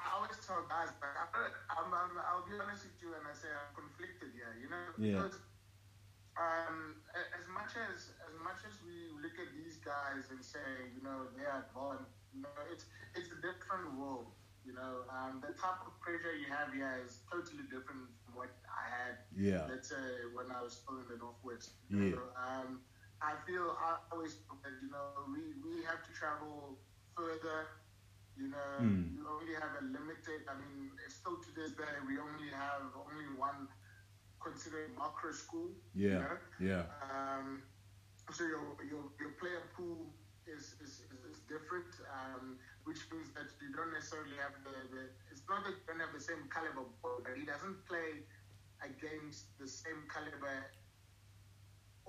I 0.00 0.14
always 0.16 0.38
tell 0.40 0.64
guys, 0.68 0.92
like, 1.00 1.52
I'm, 1.70 1.92
I'm, 1.92 2.16
I'll 2.26 2.44
be 2.44 2.54
honest 2.56 2.84
with 2.84 2.98
you, 3.02 3.14
and 3.14 3.26
I 3.26 3.32
say 3.34 3.48
I'm 3.52 3.70
conflicted 3.74 4.32
here. 4.34 4.54
You 4.60 4.68
know, 4.70 4.90
Yeah. 4.96 5.22
because 5.22 5.38
um, 6.38 6.96
as 7.36 7.46
much 7.48 7.74
as 7.76 8.10
as 8.26 8.34
much 8.42 8.64
as 8.66 8.80
we 8.82 9.10
look 9.22 9.38
at 9.38 9.52
these 9.54 9.76
guys 9.78 10.30
and 10.30 10.42
say, 10.44 10.88
you 10.94 11.02
know, 11.02 11.28
they 11.36 11.44
are 11.46 11.64
born, 11.74 12.06
you 12.32 12.40
know, 12.40 12.56
it's 12.70 12.86
it's 13.14 13.30
a 13.30 13.38
different 13.40 13.96
world. 13.98 14.28
You 14.64 14.72
know, 14.74 15.04
um, 15.10 15.40
the 15.42 15.52
type 15.52 15.80
of 15.86 15.98
pressure 16.00 16.32
you 16.34 16.46
have 16.48 16.72
here 16.72 17.00
is 17.04 17.22
totally 17.30 17.64
different 17.70 18.10
from 18.24 18.34
what 18.36 18.50
I 18.70 18.86
had 18.90 19.16
Yeah, 19.36 19.68
let's 19.68 19.88
say 19.88 20.26
when 20.32 20.50
I 20.50 20.60
was 20.62 20.74
still 20.80 20.98
in 21.00 21.08
the 21.08 21.16
northwest. 21.18 21.76
Yeah. 21.90 22.14
You 22.14 22.16
know, 22.16 22.30
um, 22.46 22.80
I 23.22 23.36
feel 23.46 23.74
I 23.80 23.96
always 24.12 24.38
that 24.62 24.74
you 24.82 24.90
know 24.90 25.12
we, 25.32 25.54
we 25.64 25.82
have 25.84 26.02
to 26.04 26.12
travel 26.12 26.78
further. 27.16 27.66
You 28.36 28.48
know, 28.48 28.74
Mm. 28.80 29.12
you 29.12 29.26
only 29.28 29.54
have 29.54 29.74
a 29.78 29.82
limited. 29.84 30.42
I 30.48 30.54
mean, 30.54 30.92
still 31.08 31.38
to 31.38 31.50
this 31.54 31.72
day, 31.72 31.98
we 32.06 32.18
only 32.18 32.50
have 32.50 32.90
only 33.06 33.28
one 33.36 33.68
considered 34.42 34.90
macro 34.96 35.32
school. 35.32 35.70
You 36.06 36.12
yeah, 36.12 36.22
know? 36.22 36.34
yeah, 36.58 36.84
Um, 37.02 37.60
so 38.30 38.44
your, 38.44 38.74
your 38.84 39.04
your 39.20 39.30
player 39.40 39.62
pool 39.76 40.12
is 40.46 40.74
is, 40.80 41.02
is, 41.10 41.20
is 41.30 41.38
different, 41.48 41.88
um, 42.12 42.56
which 42.84 43.00
means 43.12 43.30
that 43.34 43.46
you 43.60 43.70
don't 43.72 43.92
necessarily 43.92 44.36
have 44.36 44.54
the, 44.64 44.74
the 44.90 45.02
it's 45.30 45.42
not 45.48 45.64
that 45.64 45.74
you 45.76 45.84
don't 45.86 46.00
have 46.00 46.12
the 46.12 46.20
same 46.20 46.46
caliber, 46.52 46.86
but 47.02 47.34
he 47.36 47.44
doesn't 47.44 47.76
play 47.86 48.22
against 48.82 49.46
the 49.58 49.66
same 49.66 50.04
caliber 50.12 50.66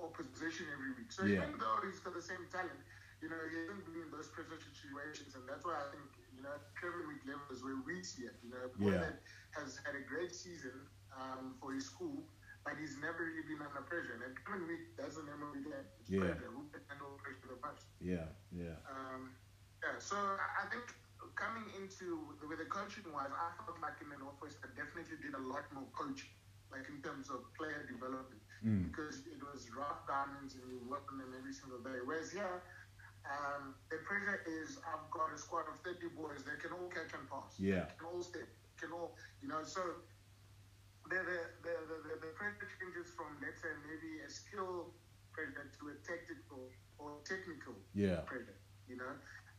opposition 0.02 0.66
every 0.72 0.92
week. 0.92 1.12
So 1.12 1.22
Yeah. 1.22 1.42
even 1.42 1.56
though 1.58 1.78
he's 1.82 2.00
got 2.00 2.14
the 2.14 2.22
same 2.22 2.46
talent, 2.50 2.80
you 3.22 3.30
know, 3.30 3.40
he 3.48 3.56
hasn't 3.56 3.86
been 3.86 3.96
in 4.02 4.10
those 4.10 4.28
pressure 4.28 4.58
situations, 4.58 5.34
and 5.34 5.46
that's 5.48 5.64
why 5.64 5.78
I 5.78 5.86
think 5.90 6.04
you 6.34 6.42
know 6.42 6.54
Craven 6.76 7.06
Week 7.08 7.22
level 7.24 7.46
is 7.50 7.62
where 7.62 7.78
we 7.86 8.02
see 8.02 8.24
it. 8.26 8.36
You 8.42 8.50
know, 8.50 8.68
Yeah. 8.78 8.98
that 9.00 9.16
has 9.54 9.78
had 9.84 9.94
a 9.94 10.04
great 10.04 10.34
season 10.34 10.88
um, 11.14 11.54
for 11.60 11.72
his 11.72 11.86
school, 11.86 12.26
but 12.64 12.76
he's 12.78 12.96
never 12.98 13.24
really 13.24 13.46
been 13.46 13.62
under 13.62 13.82
pressure. 13.82 14.18
And 14.20 14.34
Craven 14.44 14.66
Week 14.68 14.84
doesn't 14.96 15.26
there. 15.64 15.86
It's 16.00 16.10
Yeah. 16.10 16.20
pressure. 16.20 16.50
Who 16.52 16.66
can 16.72 16.82
handle 16.88 17.12
pressure 17.22 17.48
the 17.48 17.58
most? 17.64 17.86
yeah, 18.00 18.28
yeah, 18.50 18.76
Um, 18.88 19.32
yeah, 19.82 19.98
so 19.98 20.16
I 20.16 20.66
think 20.68 20.84
coming 21.36 21.66
into 21.74 22.34
with 22.46 22.58
the 22.58 22.66
coaching 22.66 23.06
wise, 23.12 23.30
I 23.32 23.50
felt 23.56 23.78
like 23.80 24.00
in 24.00 24.08
the 24.08 24.16
Northwest, 24.18 24.58
I 24.62 24.68
definitely 24.74 25.16
did 25.18 25.34
a 25.34 25.38
lot 25.42 25.64
more 25.72 25.86
coaching, 25.92 26.30
like 26.70 26.88
in 26.88 27.00
terms 27.02 27.30
of 27.30 27.42
player 27.56 27.84
development, 27.86 28.42
Mm. 28.64 28.90
because 28.90 29.22
it 29.26 29.42
was 29.42 29.70
rough 29.74 30.06
diamonds 30.06 30.54
and 30.54 30.68
you 30.70 30.78
work 30.88 31.06
on 31.12 31.18
them 31.18 31.32
every 31.36 31.52
single 31.52 31.78
day. 31.80 32.00
Whereas 32.04 32.30
here, 32.30 32.62
um, 33.26 33.74
the 33.90 33.98
pressure 34.02 34.42
is 34.46 34.78
I've 34.82 35.06
got 35.10 35.30
a 35.34 35.38
squad 35.38 35.68
of 35.70 35.78
30 35.86 36.14
boys 36.18 36.42
that 36.44 36.58
can 36.60 36.72
all 36.74 36.88
catch 36.90 37.14
and 37.14 37.26
pass. 37.30 37.54
Yeah. 37.58 37.86
They 37.86 37.96
can 37.98 38.06
all 38.10 38.22
step, 38.22 38.48
can 38.78 38.90
all, 38.92 39.14
you 39.40 39.48
know, 39.48 39.62
so 39.62 39.80
the, 41.08 41.18
the, 41.22 41.38
the, 41.62 41.74
the, 41.86 42.14
the, 42.18 42.30
pressure 42.34 42.68
changes 42.78 43.10
from, 43.14 43.38
let's 43.42 43.60
say, 43.62 43.70
maybe 43.86 44.22
a 44.22 44.30
skill 44.30 44.94
pressure 45.34 45.66
to 45.70 45.82
a 45.92 45.96
tactical 46.02 46.70
or 46.98 47.18
technical 47.26 47.74
yeah, 47.94 48.22
pressure, 48.26 48.58
you 48.88 48.96
know, 48.96 49.12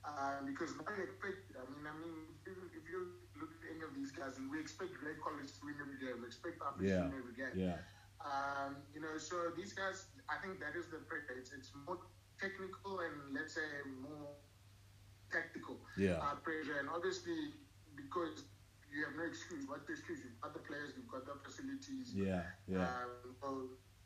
um, 0.08 0.46
because 0.48 0.76
now 0.80 0.88
you 0.96 1.04
expect. 1.08 1.52
I 1.56 1.64
mean, 1.72 1.86
I 1.88 1.94
mean, 2.00 2.16
if 2.48 2.84
you, 2.88 3.00
look 3.40 3.50
at 3.60 3.64
any 3.72 3.84
of 3.84 3.92
these 3.96 4.12
guys, 4.12 4.38
and 4.38 4.50
we 4.52 4.60
expect 4.60 4.94
Grey 5.00 5.18
College 5.20 5.50
to 5.58 5.62
win 5.66 5.76
every 5.82 5.98
game, 6.00 6.22
we 6.22 6.28
expect 6.28 6.60
Africa 6.62 6.86
Yeah. 6.86 7.04
to 7.04 7.10
win 7.12 7.20
every 7.20 7.36
game. 7.36 7.56
yeah, 7.56 7.80
Um, 8.24 8.84
you 8.94 9.02
know, 9.02 9.18
so 9.18 9.52
these 9.56 9.74
guys, 9.74 10.08
I 10.30 10.38
think 10.40 10.60
that 10.60 10.76
is 10.78 10.88
the 10.92 11.04
pressure. 11.08 11.36
It's, 11.36 11.52
it's 11.52 11.72
more 11.76 12.00
technical 12.44 13.00
and 13.00 13.34
let's 13.34 13.56
say 13.56 13.88
more 14.04 14.36
tactical 15.32 15.80
yeah, 15.98 16.20
uh, 16.22 16.36
pressure, 16.44 16.80
and 16.80 16.90
obviously 16.92 17.56
because 17.96 18.44
you 18.92 19.04
have 19.06 19.16
no 19.16 19.24
excuse. 19.26 19.66
What's 19.68 19.86
the 19.88 19.94
excuse? 19.96 20.22
You've 20.24 20.40
got 20.44 20.54
the 20.54 20.64
players, 20.64 20.94
you've 20.96 21.10
got 21.10 21.26
the 21.26 21.36
facilities. 21.44 22.14
Yeah, 22.16 22.44
yeah. 22.68 22.92
Um, 22.92 23.34
so 23.42 23.48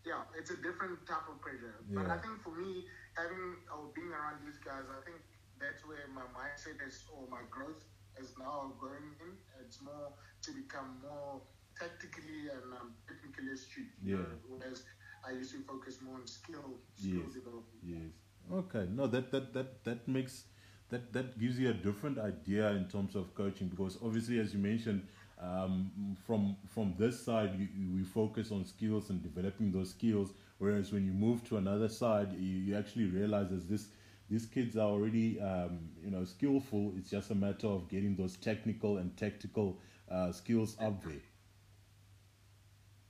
yeah, 0.05 0.23
it's 0.37 0.51
a 0.51 0.57
different 0.57 1.05
type 1.07 1.27
of 1.29 1.41
pressure. 1.41 1.81
But 1.93 2.07
I 2.07 2.17
think 2.21 2.39
for 2.43 2.53
me, 2.55 2.85
having 3.17 3.57
or 3.73 3.89
being 3.95 4.13
around 4.13 4.45
these 4.45 4.57
guys, 4.61 4.87
I 4.89 5.01
think 5.05 5.19
that's 5.59 5.83
where 5.85 6.07
my 6.13 6.25
mindset 6.31 6.79
is 6.85 7.03
or 7.11 7.27
my 7.27 7.43
growth 7.49 7.81
is 8.19 8.33
now 8.37 8.73
going 8.79 9.15
in. 9.21 9.37
It's 9.61 9.81
more 9.81 10.13
to 10.43 10.49
become 10.53 11.01
more 11.01 11.41
tactically 11.77 12.49
and 12.49 12.73
um, 12.73 12.93
technically 13.07 13.51
astute. 13.51 13.91
Yeah. 14.03 14.37
Whereas 14.47 14.83
I 15.25 15.31
used 15.31 15.51
to 15.51 15.61
focus 15.63 15.99
more 16.01 16.15
on 16.15 16.27
skill, 16.27 16.79
skill 16.95 17.27
Yes. 17.27 17.33
development. 17.33 17.83
Yes. 17.83 18.26
Okay. 18.51 18.87
No, 18.91 19.07
that 19.07 19.31
that 19.31 19.53
that 19.53 19.83
that 19.83 20.07
makes 20.07 20.45
that 20.89 21.11
that 21.13 21.37
gives 21.39 21.59
you 21.59 21.69
a 21.69 21.73
different 21.73 22.17
idea 22.17 22.69
in 22.71 22.85
terms 22.87 23.15
of 23.15 23.33
coaching 23.35 23.67
because 23.67 23.97
obviously, 24.03 24.39
as 24.39 24.53
you 24.53 24.59
mentioned, 24.59 25.05
um, 25.41 26.15
from 26.25 26.55
from 26.67 26.93
this 26.97 27.19
side, 27.23 27.51
you, 27.59 27.67
you, 27.77 27.93
we 27.93 28.03
focus 28.03 28.51
on 28.51 28.65
skills 28.65 29.09
and 29.09 29.21
developing 29.21 29.71
those 29.71 29.89
skills. 29.89 30.31
Whereas 30.59 30.91
when 30.91 31.05
you 31.05 31.11
move 31.11 31.43
to 31.49 31.57
another 31.57 31.89
side, 31.89 32.33
you, 32.33 32.57
you 32.57 32.77
actually 32.77 33.05
realize 33.05 33.49
that 33.49 33.69
this 33.69 33.87
these 34.29 34.45
kids 34.45 34.77
are 34.77 34.87
already 34.89 35.39
um, 35.41 35.79
you 36.03 36.11
know 36.11 36.23
skillful. 36.23 36.93
It's 36.97 37.09
just 37.09 37.31
a 37.31 37.35
matter 37.35 37.67
of 37.67 37.89
getting 37.89 38.15
those 38.15 38.37
technical 38.37 38.97
and 38.97 39.15
tactical 39.17 39.77
uh, 40.09 40.31
skills 40.31 40.77
up 40.79 41.03
there. 41.03 41.21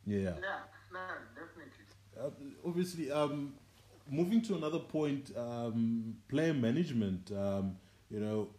Yeah. 0.06 0.34
Yeah, 0.41 0.60
no, 0.91 1.00
definitely. 1.36 1.86
Uh, 2.19 2.30
obviously, 2.67 3.12
um, 3.12 3.54
moving 4.10 4.41
to 4.43 4.56
another 4.56 4.80
point, 4.80 5.32
um, 5.38 6.15
player 6.28 6.54
management. 6.54 7.32
Um, 7.32 7.78
you 8.10 8.20
know, 8.20 8.50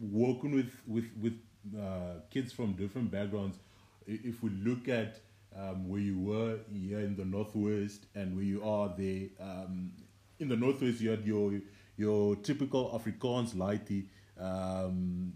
working 0.00 0.54
with 0.54 0.72
with 0.86 1.10
with 1.20 1.38
uh, 1.78 2.20
kids 2.30 2.52
from 2.52 2.72
different 2.74 3.10
backgrounds. 3.10 3.58
If 4.06 4.42
we 4.42 4.50
look 4.50 4.88
at 4.88 5.20
um, 5.56 5.88
where 5.88 6.00
you 6.00 6.18
were 6.18 6.58
here 6.70 7.00
in 7.00 7.16
the 7.16 7.24
northwest 7.24 8.06
and 8.14 8.36
where 8.36 8.44
you 8.44 8.62
are 8.62 8.92
there, 8.96 9.28
um, 9.40 9.92
in 10.38 10.48
the 10.48 10.56
northwest 10.56 11.00
you 11.00 11.10
had 11.10 11.24
your 11.24 11.60
your 11.96 12.36
typical 12.36 12.90
Afrikaans 12.98 13.56
laity. 13.58 14.08
Um, 14.38 15.32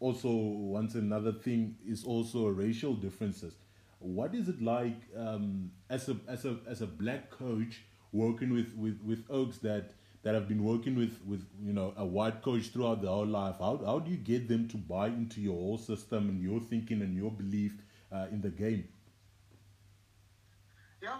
also, 0.00 0.30
once 0.30 0.94
another 0.94 1.32
thing 1.32 1.76
is 1.84 2.04
also 2.04 2.46
racial 2.46 2.94
differences. 2.94 3.54
What 3.98 4.32
is 4.34 4.48
it 4.48 4.62
like 4.62 5.02
um, 5.16 5.72
as 5.90 6.08
a 6.08 6.16
as 6.28 6.44
a 6.44 6.58
as 6.68 6.82
a 6.82 6.86
black 6.86 7.30
coach 7.30 7.82
working 8.12 8.52
with, 8.52 8.74
with, 8.76 9.00
with 9.02 9.24
Oaks 9.30 9.58
that 9.58 9.92
that 10.22 10.34
have 10.34 10.48
been 10.48 10.64
working 10.64 10.96
with, 10.96 11.20
with 11.26 11.46
you 11.62 11.72
know 11.72 11.92
a 11.96 12.04
white 12.04 12.42
coach 12.42 12.68
throughout 12.68 13.00
their 13.02 13.10
whole 13.10 13.26
life? 13.26 13.56
How 13.58 13.80
how 13.84 13.98
do 14.00 14.10
you 14.10 14.16
get 14.16 14.48
them 14.48 14.68
to 14.68 14.76
buy 14.76 15.08
into 15.08 15.40
your 15.40 15.54
whole 15.54 15.78
system 15.78 16.28
and 16.28 16.40
your 16.42 16.60
thinking 16.60 17.02
and 17.02 17.14
your 17.16 17.30
belief 17.30 17.82
uh, 18.12 18.26
in 18.30 18.40
the 18.40 18.50
game? 18.50 18.88
Yeah, 21.02 21.14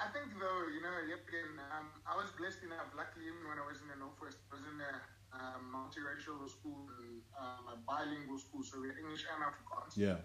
I 0.00 0.08
think 0.12 0.38
though, 0.38 0.66
you 0.72 0.80
know, 0.80 0.96
yet 1.08 1.22
again, 1.28 1.58
um, 1.60 1.88
I 2.06 2.16
was 2.16 2.30
blessed 2.32 2.62
enough. 2.64 2.88
Luckily, 2.96 3.26
even 3.28 3.44
when 3.48 3.58
I 3.58 3.66
was 3.66 3.80
in 3.82 3.88
the 3.88 3.96
Northwest, 3.98 4.38
I 4.50 4.56
was 4.56 4.64
in 4.64 4.78
a 4.80 4.92
um, 5.36 5.68
multiracial 5.72 6.48
school 6.48 6.88
and 7.00 7.20
um, 7.36 7.68
a 7.72 7.76
bilingual 7.76 8.38
school, 8.38 8.62
so 8.64 8.80
we 8.80 8.88
had 8.88 8.98
English 8.98 9.24
and 9.28 9.42
Afrikaans. 9.44 9.96
Yeah, 9.96 10.16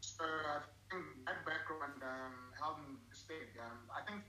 So 0.00 0.24
I 0.24 0.60
think 0.90 1.04
that 1.26 1.44
background 1.44 2.02
um, 2.02 2.52
helped 2.58 2.82
me 2.84 2.96
stay. 3.12 3.48
Um, 3.60 3.88
I 3.92 4.02
think, 4.04 4.24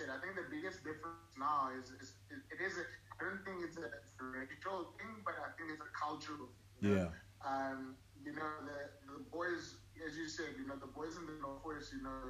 said, 0.00 0.16
I 0.16 0.24
think 0.32 0.48
the 0.48 0.56
biggest 0.64 0.96
difference 0.96 1.36
now 1.38 1.76
is, 1.84 1.92
is 2.00 2.16
it, 2.32 2.40
it 2.56 2.64
is. 2.64 2.80
A, 2.80 2.84
I 3.20 3.28
don't 3.28 3.52
think 3.52 3.68
it's 3.68 3.86
a 3.86 4.24
racial 4.24 4.96
thing, 4.98 5.22
but 5.28 5.36
I 5.38 5.52
think 5.58 5.76
it's 5.76 5.84
a 5.84 5.92
cultural. 5.98 6.50
Thing, 6.82 6.98
yeah, 6.98 7.10
Um, 7.44 8.00
you 8.24 8.32
know, 8.38 8.64
the, 8.64 8.78
the 9.08 9.20
boys, 9.32 9.80
as 10.06 10.16
you 10.16 10.28
said, 10.28 10.56
you 10.58 10.66
know, 10.66 10.76
the 10.80 10.88
boys 10.92 11.16
in 11.18 11.26
the 11.28 11.36
Northwest, 11.38 11.92
you 11.92 12.02
know, 12.04 12.28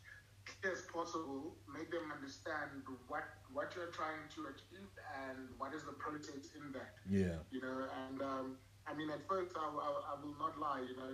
clear 0.46 0.72
as 0.72 0.82
possible, 0.92 1.56
make 1.66 1.90
them 1.90 2.12
understand 2.14 2.82
what 3.08 3.24
what 3.52 3.72
you're 3.74 3.90
trying 3.90 4.28
to 4.36 4.52
achieve 4.52 4.88
and 5.26 5.48
what 5.58 5.74
is 5.74 5.82
the 5.84 5.96
process 5.96 6.54
in 6.54 6.72
that 6.72 6.94
yeah, 7.08 7.42
you 7.50 7.60
know. 7.60 7.86
And 8.06 8.22
um, 8.22 8.56
I 8.86 8.94
mean, 8.94 9.10
at 9.10 9.26
first, 9.28 9.52
I, 9.56 9.66
I, 9.66 9.90
I 10.12 10.14
will 10.22 10.36
not 10.38 10.58
lie, 10.58 10.84
you 10.86 10.96
know. 10.96 11.10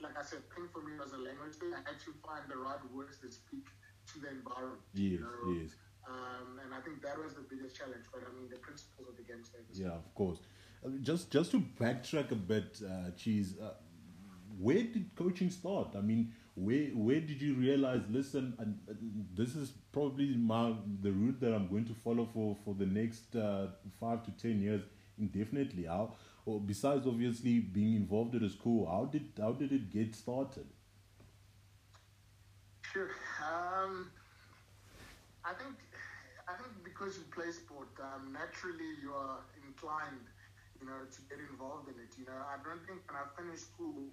Like 0.00 0.18
I 0.18 0.22
said, 0.22 0.42
ping 0.50 0.66
for 0.72 0.82
me 0.82 0.98
was 0.98 1.12
a 1.12 1.18
language 1.18 1.54
thing. 1.62 1.70
I 1.74 1.78
had 1.86 1.98
to 2.02 2.10
find 2.26 2.42
the 2.50 2.58
right 2.58 2.82
words 2.92 3.18
to 3.22 3.30
speak 3.30 3.66
to 4.12 4.20
the 4.20 4.30
environment. 4.30 4.82
yes, 4.94 5.12
you 5.12 5.20
know? 5.20 5.62
yes. 5.62 5.74
Um, 6.02 6.58
and 6.64 6.74
I 6.74 6.80
think 6.80 7.02
that 7.02 7.16
was 7.22 7.34
the 7.34 7.46
biggest 7.48 7.76
challenge. 7.76 8.04
But 8.12 8.22
I 8.26 8.34
mean, 8.34 8.50
the 8.50 8.58
principles 8.58 9.06
of 9.08 9.16
the 9.16 9.22
game 9.22 9.44
stay 9.44 9.58
the 9.68 9.74
same. 9.74 9.86
Yeah, 9.86 9.92
of 9.92 10.12
course. 10.14 10.38
Just 11.02 11.30
just 11.30 11.52
to 11.52 11.62
backtrack 11.80 12.32
a 12.32 12.36
bit, 12.36 12.82
uh, 12.82 13.10
cheese. 13.16 13.54
Uh, 13.62 13.74
where 14.58 14.82
did 14.82 15.14
coaching 15.14 15.50
start? 15.50 15.94
I 15.96 16.00
mean, 16.00 16.32
where 16.54 16.88
where 16.88 17.20
did 17.20 17.40
you 17.40 17.54
realize? 17.54 18.02
Listen, 18.10 18.54
and, 18.58 18.78
uh, 18.88 18.92
this 19.34 19.54
is 19.54 19.72
probably 19.92 20.36
my 20.36 20.74
the 21.02 21.10
route 21.10 21.40
that 21.40 21.54
I'm 21.54 21.68
going 21.68 21.86
to 21.86 21.94
follow 21.94 22.28
for 22.32 22.56
for 22.64 22.74
the 22.74 22.86
next 22.86 23.34
uh, 23.36 23.68
five 23.98 24.22
to 24.24 24.30
ten 24.32 24.60
years 24.60 24.82
indefinitely. 25.18 25.84
How? 25.84 26.14
Or 26.44 26.60
besides 26.60 27.06
obviously 27.06 27.60
being 27.60 27.94
involved 27.94 28.34
at 28.34 28.42
a 28.42 28.50
school, 28.50 28.86
how 28.86 29.06
did 29.06 29.32
how 29.38 29.52
did 29.52 29.72
it 29.72 29.90
get 29.90 30.14
started? 30.14 30.66
Sure. 32.92 33.08
Um, 33.40 34.10
I 35.44 35.54
think 35.54 35.76
I 36.46 36.52
think 36.54 36.84
because 36.84 37.16
you 37.16 37.24
play 37.32 37.50
sport, 37.50 37.88
um, 38.00 38.32
naturally 38.32 38.92
you 39.00 39.14
are 39.14 39.38
inclined, 39.66 40.26
you 40.78 40.86
know, 40.86 41.00
to 41.10 41.20
get 41.30 41.38
involved 41.50 41.88
in 41.88 41.94
it. 41.94 42.12
You 42.18 42.26
know, 42.26 42.36
I 42.36 42.60
don't 42.62 42.84
think 42.86 43.00
when 43.08 43.16
I 43.16 43.26
finished 43.40 43.72
school, 43.72 44.12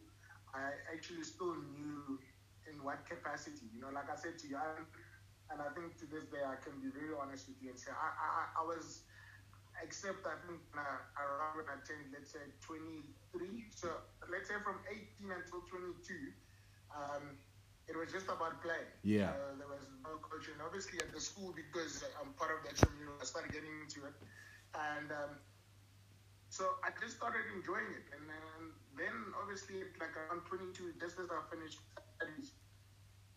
I 0.54 0.72
actually 0.94 1.24
still 1.24 1.56
knew 1.76 2.20
in 2.70 2.84
what 2.84 3.06
capacity. 3.06 3.68
You 3.74 3.82
know, 3.82 3.90
like 3.94 4.10
I 4.10 4.16
said 4.16 4.38
to 4.40 4.48
you, 4.48 4.58
I, 4.58 4.82
and 5.52 5.62
I 5.62 5.70
think 5.74 5.98
to 6.00 6.06
this 6.06 6.26
day 6.30 6.44
I 6.46 6.56
can 6.62 6.80
be 6.82 6.90
very 6.94 7.14
honest 7.18 7.48
with 7.48 7.58
you 7.62 7.70
and 7.72 7.80
say 7.80 7.92
I 7.92 8.10
I, 8.10 8.62
I 8.62 8.64
was. 8.66 9.04
Except 9.82 10.28
I 10.28 10.36
think 10.46 10.60
I, 10.76 11.00
around 11.24 11.56
when 11.56 11.66
I 11.72 11.80
turned, 11.88 12.12
let's 12.12 12.32
say 12.36 12.44
23. 12.60 13.72
So 13.72 13.88
let's 14.28 14.50
say 14.50 14.60
from 14.60 14.76
18 14.92 15.32
until 15.32 15.64
22, 15.64 16.36
um, 16.92 17.40
it 17.88 17.96
was 17.96 18.12
just 18.12 18.28
about 18.28 18.62
playing. 18.62 18.92
Yeah. 19.04 19.32
Uh, 19.32 19.56
there 19.58 19.68
was 19.72 19.88
no 20.04 20.20
coaching. 20.20 20.60
Obviously, 20.62 21.00
at 21.00 21.14
the 21.14 21.20
school, 21.20 21.54
because 21.56 22.04
I'm 22.20 22.34
part 22.36 22.52
of 22.54 22.62
that 22.68 22.76
You 23.00 23.08
know, 23.08 23.16
I 23.20 23.26
started 23.26 23.52
getting 23.52 23.72
into 23.82 24.06
it. 24.06 24.16
And 24.76 25.10
um, 25.12 25.32
so 26.60 26.76
I 26.84 26.91
just 27.00 27.15
started 27.15 27.48
enjoying 27.56 27.88
it. 27.95 28.04
And 28.12 28.28
then, 28.28 28.76
then 29.00 29.15
obviously, 29.39 29.88
like 29.95 30.12
around 30.12 30.43
22, 30.43 31.00
just 31.00 31.15
as 31.15 31.32
I 31.32 31.39
finished 31.48 31.80
studies, 32.19 32.52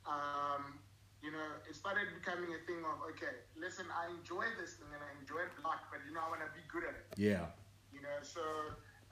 um, 0.02 0.82
you 1.22 1.30
know, 1.30 1.62
it 1.62 1.78
started 1.78 2.10
becoming 2.18 2.50
a 2.50 2.60
thing 2.66 2.82
of, 2.82 2.98
okay, 3.14 3.46
listen, 3.54 3.86
I 3.94 4.10
enjoy 4.10 4.42
this 4.58 4.82
thing 4.82 4.90
and 4.90 4.98
I 4.98 5.14
enjoy 5.22 5.46
it 5.46 5.54
a 5.54 5.62
lot, 5.62 5.86
but, 5.94 6.02
you 6.02 6.10
know, 6.10 6.26
I 6.26 6.34
want 6.34 6.42
to 6.42 6.50
be 6.50 6.66
good 6.66 6.82
at 6.82 6.98
it. 6.98 7.06
Yeah. 7.14 7.54
You 7.94 8.02
know, 8.02 8.18
so, 8.26 8.42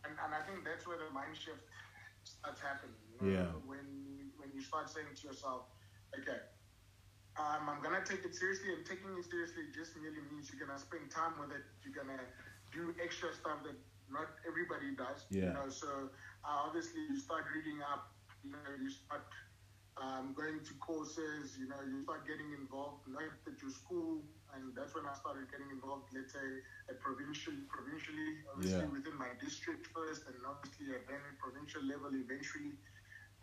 and, 0.02 0.18
and 0.18 0.34
I 0.34 0.42
think 0.42 0.66
that's 0.66 0.90
where 0.90 0.98
the 0.98 1.06
mind 1.14 1.38
shift 1.38 1.62
starts 2.26 2.58
happening. 2.58 2.98
You 3.14 3.14
know, 3.14 3.30
Yeah. 3.30 3.50
When, 3.62 4.34
when 4.42 4.50
you 4.50 4.58
start 4.58 4.90
saying 4.90 5.14
to 5.14 5.22
yourself, 5.22 5.70
okay, 6.18 6.42
um, 7.38 7.70
I'm 7.70 7.78
gonna 7.78 8.02
take 8.02 8.26
it 8.26 8.34
seriously, 8.34 8.74
and 8.74 8.82
taking 8.82 9.14
it 9.14 9.22
seriously 9.30 9.70
just 9.70 9.94
merely 9.94 10.18
means 10.34 10.50
you're 10.50 10.58
gonna 10.58 10.82
spend 10.82 11.14
time 11.14 11.38
with 11.38 11.54
it. 11.54 11.62
You're 11.86 11.94
gonna 11.94 12.18
do 12.74 12.90
extra 12.98 13.30
stuff 13.30 13.62
that 13.62 13.78
not 14.12 14.28
everybody 14.46 14.94
does. 14.96 15.26
Yeah. 15.30 15.46
You 15.46 15.52
know, 15.54 15.68
so 15.70 16.10
uh, 16.44 16.58
obviously 16.66 17.02
you 17.08 17.18
start 17.18 17.44
reading 17.54 17.80
up. 17.82 18.12
You 18.44 18.52
know, 18.52 18.66
you 18.70 18.90
start 18.90 19.22
um, 19.96 20.32
going 20.34 20.60
to 20.60 20.72
courses. 20.80 21.56
You 21.58 21.68
know, 21.68 21.80
you 21.84 22.02
start 22.02 22.26
getting 22.26 22.52
involved, 22.52 23.06
not 23.08 23.24
at 23.46 23.56
your 23.60 23.70
school, 23.70 24.22
and 24.54 24.74
that's 24.74 24.94
when 24.94 25.06
I 25.06 25.14
started 25.14 25.50
getting 25.50 25.70
involved. 25.70 26.10
Let's 26.14 26.32
say 26.32 26.46
at 26.88 27.00
provincial, 27.00 27.54
provincially, 27.68 28.42
obviously 28.52 28.86
Yeah. 28.86 28.92
within 28.92 29.16
my 29.18 29.32
district 29.40 29.86
first, 29.94 30.26
and 30.26 30.36
obviously 30.46 30.94
at 30.94 31.06
then 31.08 31.22
provincial 31.38 31.82
level 31.84 32.12
eventually. 32.14 32.76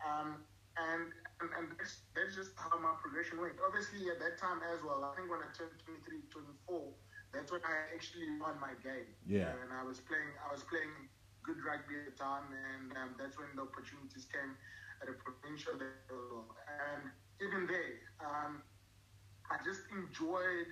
Um, 0.04 0.44
and 0.76 1.10
and, 1.40 1.50
and 1.56 1.66
that's, 1.78 2.06
that's 2.14 2.34
just 2.36 2.52
how 2.58 2.78
my 2.78 2.94
progression 3.00 3.40
went. 3.40 3.58
Obviously, 3.64 4.08
at 4.10 4.18
that 4.20 4.38
time 4.38 4.60
as 4.72 4.82
well, 4.82 5.04
I 5.04 5.10
think 5.14 5.30
when 5.30 5.40
I 5.42 5.50
turned 5.54 5.74
23, 5.84 6.22
24, 6.30 6.94
that's 7.32 7.50
when 7.52 7.60
I 7.64 7.94
actually 7.94 8.30
won 8.40 8.58
my 8.60 8.74
game. 8.82 9.10
Yeah. 9.26 9.52
And 9.52 9.72
I 9.72 9.82
was 9.84 10.00
playing, 10.00 10.32
I 10.40 10.52
was 10.52 10.64
playing 10.64 10.92
good 11.42 11.60
rugby 11.64 11.96
at 12.00 12.06
the 12.12 12.16
time, 12.16 12.52
and 12.52 12.92
um, 12.96 13.10
that's 13.18 13.38
when 13.38 13.48
the 13.56 13.62
opportunities 13.62 14.26
came 14.28 14.56
at 15.02 15.08
a 15.08 15.16
provincial 15.16 15.74
level. 15.78 16.48
And 16.66 17.10
even 17.40 17.66
there, 17.66 18.00
um, 18.20 18.62
I 19.50 19.56
just 19.64 19.82
enjoyed 19.92 20.68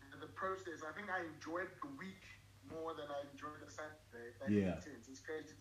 the, 0.00 0.26
the 0.26 0.30
process. 0.34 0.82
I 0.86 0.92
think 0.94 1.08
I 1.10 1.24
enjoyed 1.26 1.70
the 1.82 1.90
week 1.98 2.22
more 2.68 2.94
than 2.94 3.06
I 3.10 3.22
enjoyed 3.30 3.62
the 3.62 3.70
Saturday. 3.70 4.34
That 4.40 4.50
Yeah. 4.50 4.78
It's 5.08 5.20
crazy. 5.20 5.54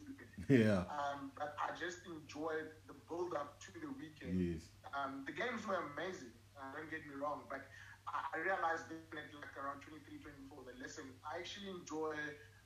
Yeah. 0.49 0.85
Um, 0.89 1.31
but 1.38 1.55
I 1.61 1.73
just 1.77 2.05
enjoyed 2.05 2.69
the 2.88 2.95
build 3.07 3.33
up 3.33 3.59
to 3.65 3.71
the 3.73 3.89
weekend. 3.89 4.38
Yes. 4.38 4.69
Um, 4.93 5.23
the 5.25 5.31
games 5.33 5.65
were 5.65 5.81
amazing. 5.93 6.33
Uh, 6.57 6.73
don't 6.73 6.89
get 6.89 7.05
me 7.05 7.13
wrong, 7.19 7.43
but 7.49 7.61
I, 8.34 8.38
realized 8.39 8.88
then 8.89 9.04
at 9.17 9.32
like 9.36 9.56
around 9.58 9.82
23, 9.84 10.21
24 10.23 10.65
that 10.71 10.78
listen, 10.80 11.06
I 11.25 11.39
actually 11.41 11.71
enjoy 11.71 12.15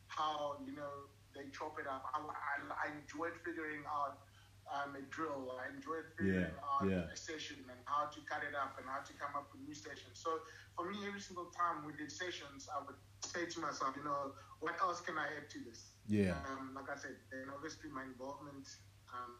how 0.07 0.57
you 0.65 0.73
know 0.75 1.09
they 1.35 1.49
chop 1.53 1.77
it 1.81 1.87
up. 1.87 2.05
I, 2.13 2.21
I, 2.21 2.53
I 2.73 2.85
enjoyed 2.97 3.37
figuring 3.45 3.85
out 3.89 4.21
um, 4.69 4.95
a 4.97 5.03
drill. 5.09 5.57
I 5.57 5.69
enjoyed 5.73 6.05
figuring 6.17 6.53
Yeah, 6.53 6.69
out 6.77 6.85
yeah. 6.89 7.09
a 7.09 7.17
session 7.17 7.61
and 7.69 7.79
how 7.85 8.09
to 8.09 8.19
cut 8.29 8.45
it 8.45 8.53
up 8.57 8.77
and 8.77 8.85
how 8.89 9.01
to 9.01 9.13
come 9.17 9.33
up 9.37 9.49
with 9.53 9.61
new 9.65 9.73
sessions. 9.77 10.21
So 10.21 10.41
for 10.77 10.89
me, 10.89 11.05
every 11.07 11.21
single 11.21 11.49
time 11.53 11.85
we 11.85 11.93
did 11.97 12.11
sessions, 12.11 12.69
I 12.69 12.81
would 12.85 12.97
say 13.25 13.45
to 13.45 13.57
myself, 13.61 13.97
you 13.97 14.05
know, 14.05 14.33
what 14.61 14.77
else 14.81 15.01
can 15.01 15.17
I 15.17 15.29
add 15.37 15.49
to 15.53 15.59
this? 15.65 15.97
Yeah. 16.05 16.37
Um, 16.49 16.73
like 16.77 16.89
I 16.89 16.97
said, 16.97 17.17
then 17.31 17.49
obviously 17.53 17.89
my 17.89 18.03
involvement, 18.05 18.65
um, 19.13 19.37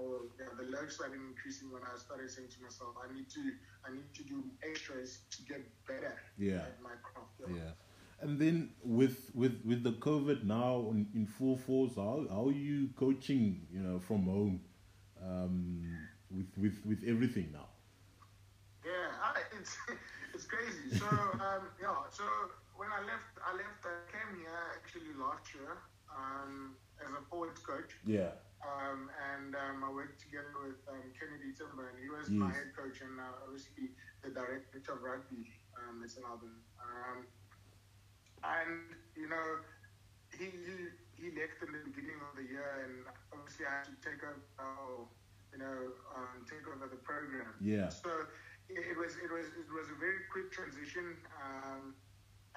or 0.00 0.22
yeah, 0.38 0.46
the 0.56 0.64
load 0.70 0.90
started 0.90 1.20
increasing 1.20 1.70
when 1.72 1.82
I 1.82 1.96
started 1.98 2.30
saying 2.30 2.48
to 2.56 2.62
myself, 2.62 2.94
I 3.02 3.12
need 3.12 3.28
to, 3.30 3.42
I 3.86 3.92
need 3.92 4.12
to 4.14 4.22
do 4.24 4.44
extras 4.68 5.20
to 5.30 5.42
get 5.44 5.62
better 5.86 6.14
Yeah. 6.38 6.62
at 6.70 6.80
my 6.82 6.94
craft. 7.02 7.40
Yeah. 7.48 7.72
And 8.20 8.38
then 8.38 8.70
with 8.84 9.30
with 9.34 9.64
with 9.64 9.82
the 9.82 9.92
COVID 9.92 10.44
now 10.44 10.88
in, 10.90 11.06
in 11.14 11.26
full 11.26 11.56
force, 11.56 11.96
how 11.96 12.26
how 12.30 12.48
are 12.48 12.52
you 12.52 12.88
coaching? 12.96 13.66
You 13.72 13.80
know, 13.80 13.98
from 14.00 14.24
home, 14.24 14.60
um, 15.22 15.82
with 16.30 16.50
with 16.56 16.84
with 16.84 17.04
everything 17.06 17.50
now. 17.52 17.68
Yeah, 18.84 19.10
I, 19.22 19.40
it's 19.58 19.76
it's 20.34 20.46
crazy. 20.46 20.90
So 20.90 21.06
um, 21.06 21.68
yeah, 21.80 21.94
so 22.10 22.24
when 22.76 22.88
I 22.92 23.00
left, 23.04 23.38
I 23.44 23.54
left. 23.56 23.84
I 23.84 23.98
came 24.10 24.38
here 24.38 24.58
actually 24.76 25.14
last 25.18 25.54
year 25.54 25.78
um, 26.10 26.76
as 27.00 27.10
a 27.12 27.22
forwards 27.28 27.60
coach. 27.60 27.92
Yeah. 28.04 28.30
Um, 28.62 29.10
and 29.34 29.54
um, 29.54 29.84
I 29.86 29.90
worked 29.92 30.18
together 30.20 30.50
with 30.66 30.82
um, 30.90 31.14
Kennedy 31.14 31.54
Timber, 31.54 31.88
and 31.94 31.98
he 32.02 32.10
was 32.10 32.26
my 32.30 32.50
head 32.50 32.74
coach 32.74 33.00
and 33.00 33.18
uh, 33.20 33.44
obviously 33.46 33.94
the 34.22 34.30
director 34.34 34.82
of 34.90 35.02
rugby 35.02 35.46
um, 35.78 36.02
at 36.02 36.10
St. 36.10 36.26
Albans. 36.26 36.66
Um, 36.82 37.26
and 38.42 38.94
you 39.14 39.28
know, 39.30 39.46
he, 40.34 40.50
he 40.50 40.74
he 41.18 41.26
left 41.34 41.58
in 41.62 41.70
the 41.74 41.82
beginning 41.90 42.18
of 42.22 42.34
the 42.38 42.46
year, 42.46 42.86
and 42.86 43.06
obviously 43.34 43.66
I 43.66 43.82
had 43.82 43.90
to 43.90 43.96
take 44.02 44.22
over, 44.22 44.42
uh, 44.58 45.02
you 45.54 45.58
know, 45.58 45.78
um, 46.14 46.42
take 46.46 46.66
over 46.66 46.86
the 46.86 46.98
program. 47.02 47.54
Yeah. 47.62 47.90
So 47.90 48.10
it, 48.70 48.94
it 48.94 48.96
was 48.98 49.14
it 49.18 49.30
was 49.30 49.46
it 49.54 49.70
was 49.70 49.86
a 49.90 49.98
very 49.98 50.26
quick 50.30 50.50
transition. 50.50 51.18
Um, 51.38 51.94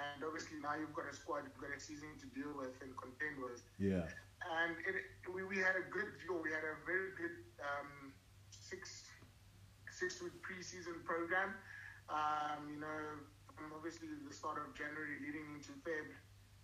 and 0.02 0.24
obviously 0.26 0.58
now 0.62 0.74
you've 0.80 0.94
got 0.98 1.06
a 1.10 1.14
squad, 1.14 1.46
you've 1.46 1.62
got 1.62 1.70
a 1.76 1.80
season 1.80 2.18
to 2.18 2.26
deal 2.34 2.54
with 2.58 2.74
and 2.82 2.90
contend 2.98 3.38
with 3.38 3.62
Yeah. 3.78 4.10
And 4.42 4.74
it, 4.86 4.96
we, 5.30 5.44
we 5.46 5.58
had 5.58 5.78
a 5.78 5.86
good 5.90 6.10
view. 6.22 6.42
We 6.42 6.52
had 6.52 6.66
a 6.66 6.76
very 6.86 7.14
good 7.18 7.46
um, 7.62 8.14
six 8.50 9.06
six 9.90 10.22
week 10.22 10.34
preseason 10.42 11.04
program. 11.06 11.54
Um, 12.10 12.68
you 12.74 12.80
know, 12.82 13.22
from 13.56 13.72
obviously 13.76 14.10
the 14.28 14.34
start 14.34 14.58
of 14.58 14.74
January 14.74 15.22
leading 15.22 15.46
into 15.56 15.72
Feb. 15.86 16.10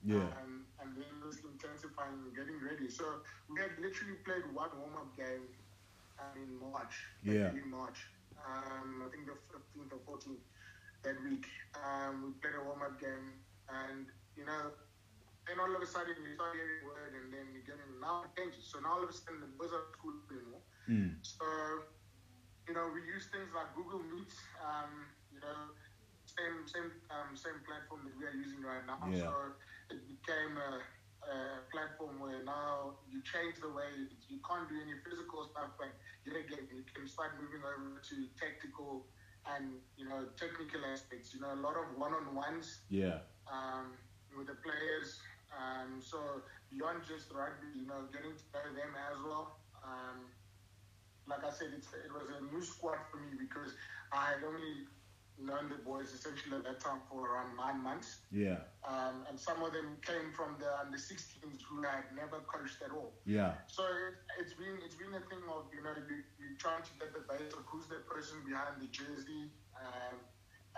Yeah. 0.06 0.30
Um, 0.40 0.70
and 0.80 0.94
then 0.94 1.10
just 1.26 1.42
intensifying 1.44 2.22
and 2.22 2.34
getting 2.36 2.62
ready. 2.62 2.90
So 2.90 3.26
we 3.50 3.60
had 3.60 3.74
literally 3.82 4.18
played 4.24 4.46
one 4.54 4.70
warm 4.78 4.96
up 4.98 5.10
game 5.18 5.50
um, 6.22 6.38
in 6.38 6.50
March. 6.62 6.94
Yeah. 7.24 7.50
In 7.54 7.70
March. 7.70 7.98
Um, 8.38 9.04
I 9.06 9.10
think 9.10 9.26
the 9.26 9.38
15th 9.50 9.98
or 9.98 10.02
14th 10.18 10.46
that 11.04 11.18
week. 11.24 11.46
Um, 11.78 12.24
we 12.24 12.30
played 12.42 12.58
a 12.60 12.64
warm 12.64 12.82
up 12.82 13.00
game, 13.02 13.42
and 13.70 14.06
you 14.36 14.46
know, 14.46 14.72
then 15.48 15.60
all 15.60 15.74
of 15.74 15.82
a 15.82 15.88
sudden 15.88 16.16
you 16.24 16.32
start 16.36 16.54
hearing 16.56 16.84
word, 16.86 17.14
and 17.16 17.32
then 17.34 17.46
you're 17.56 17.66
getting 17.66 18.00
now 18.02 18.24
it 18.28 18.32
changes. 18.36 18.68
So 18.70 18.80
now 18.80 19.00
all 19.00 19.04
of 19.04 19.10
a 19.10 19.16
sudden 19.16 19.40
the 19.42 19.52
boys 19.56 19.72
are 19.74 19.84
at 19.88 19.92
school 19.96 20.16
anymore. 20.32 20.64
Mm. 20.90 21.18
So 21.24 21.46
you 22.68 22.74
know, 22.74 22.90
we 22.94 23.02
use 23.08 23.28
things 23.32 23.50
like 23.56 23.72
Google 23.76 24.04
Meet. 24.04 24.32
Um, 24.60 25.08
you 25.32 25.40
know, 25.40 25.72
same 26.26 26.68
same 26.68 26.92
um, 27.10 27.36
same 27.36 27.60
platform 27.66 28.04
that 28.06 28.16
we 28.18 28.26
are 28.26 28.36
using 28.36 28.62
right 28.64 28.84
now. 28.86 29.00
Yeah. 29.10 29.28
So 29.28 29.32
it 29.90 30.04
became 30.08 30.58
a, 30.60 30.72
a 31.28 31.36
platform 31.72 32.20
where 32.20 32.44
now 32.44 33.00
you 33.08 33.22
change 33.24 33.60
the 33.62 33.70
way 33.72 33.88
you 34.28 34.40
can't 34.44 34.68
do 34.68 34.76
any 34.80 34.96
physical 35.04 35.48
stuff, 35.48 35.76
but 35.80 35.92
yet 36.26 36.36
again 36.36 36.68
you 36.72 36.84
can 36.94 37.08
start 37.08 37.40
moving 37.40 37.64
over 37.64 38.00
to 38.04 38.16
tactical 38.40 39.08
and 39.48 39.80
you 39.96 40.08
know 40.08 40.28
technical 40.38 40.84
aspects. 40.86 41.34
You 41.34 41.40
know, 41.42 41.54
a 41.54 41.62
lot 41.62 41.76
of 41.78 41.96
one-on-ones 41.98 42.84
Yeah. 42.90 43.24
um, 43.52 43.96
with 44.36 44.48
the 44.48 44.56
players. 44.60 45.20
Um, 45.58 46.00
so 46.00 46.46
beyond 46.70 47.02
just 47.08 47.34
rugby, 47.34 47.68
you 47.74 47.88
know, 47.90 48.06
getting 48.14 48.38
to 48.38 48.46
know 48.54 48.70
them 48.78 48.94
as 48.94 49.18
well. 49.26 49.58
Um, 49.82 50.30
like 51.28 51.44
I 51.44 51.52
said, 51.52 51.74
it's, 51.76 51.90
it 51.92 52.14
was 52.14 52.30
a 52.30 52.44
new 52.54 52.62
squad 52.64 53.02
for 53.12 53.18
me 53.18 53.36
because 53.36 53.74
I 54.14 54.38
had 54.38 54.46
only 54.46 54.88
known 55.38 55.70
the 55.70 55.78
boys 55.86 56.10
essentially 56.14 56.58
at 56.58 56.64
that 56.66 56.80
time 56.80 57.02
for 57.10 57.22
around 57.30 57.56
nine 57.56 57.82
months. 57.84 58.26
Yeah. 58.32 58.66
Um, 58.88 59.26
and 59.30 59.38
some 59.38 59.62
of 59.62 59.74
them 59.74 59.98
came 60.02 60.34
from 60.34 60.58
the 60.58 60.70
under 60.82 60.98
16s 60.98 61.62
who 61.62 61.86
I 61.86 62.02
had 62.02 62.10
never 62.16 62.42
coached 62.50 62.82
at 62.82 62.92
all. 62.92 63.14
Yeah. 63.26 63.54
So 63.68 63.84
it, 63.86 64.18
it's 64.42 64.54
been 64.54 64.82
it's 64.84 64.96
been 64.96 65.14
a 65.14 65.22
thing 65.30 65.46
of 65.52 65.70
you 65.74 65.84
know 65.84 65.94
you 66.10 66.26
you 66.42 66.58
trying 66.58 66.82
to 66.82 66.94
get 66.98 67.14
the 67.14 67.22
base 67.30 67.54
of 67.54 67.66
who's 67.70 67.86
the 67.86 68.02
person 68.10 68.42
behind 68.48 68.82
the 68.82 68.90
jersey, 68.90 69.54
um, 69.78 70.18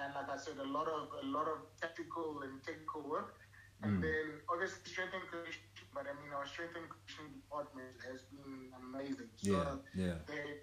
and 0.01 0.11
like 0.15 0.27
I 0.27 0.37
said, 0.37 0.59
a 0.59 0.67
lot 0.67 0.87
of 0.91 1.07
a 1.23 1.27
lot 1.27 1.47
of 1.47 1.63
tactical 1.79 2.43
and 2.43 2.59
technical 2.63 3.07
work, 3.07 3.39
and 3.83 3.97
Mm. 3.97 4.01
then 4.01 4.41
obviously 4.49 4.83
strength 4.91 5.13
and 5.13 5.27
conditioning. 5.29 5.69
But 5.93 6.05
I 6.07 6.13
mean, 6.21 6.31
our 6.33 6.45
strength 6.45 6.75
and 6.75 6.87
conditioning 6.89 7.33
department 7.41 7.95
has 8.11 8.23
been 8.23 8.71
amazing. 8.81 9.29
So 9.37 9.51
Yeah. 9.51 9.75
Yeah. 10.05 10.17
they 10.27 10.61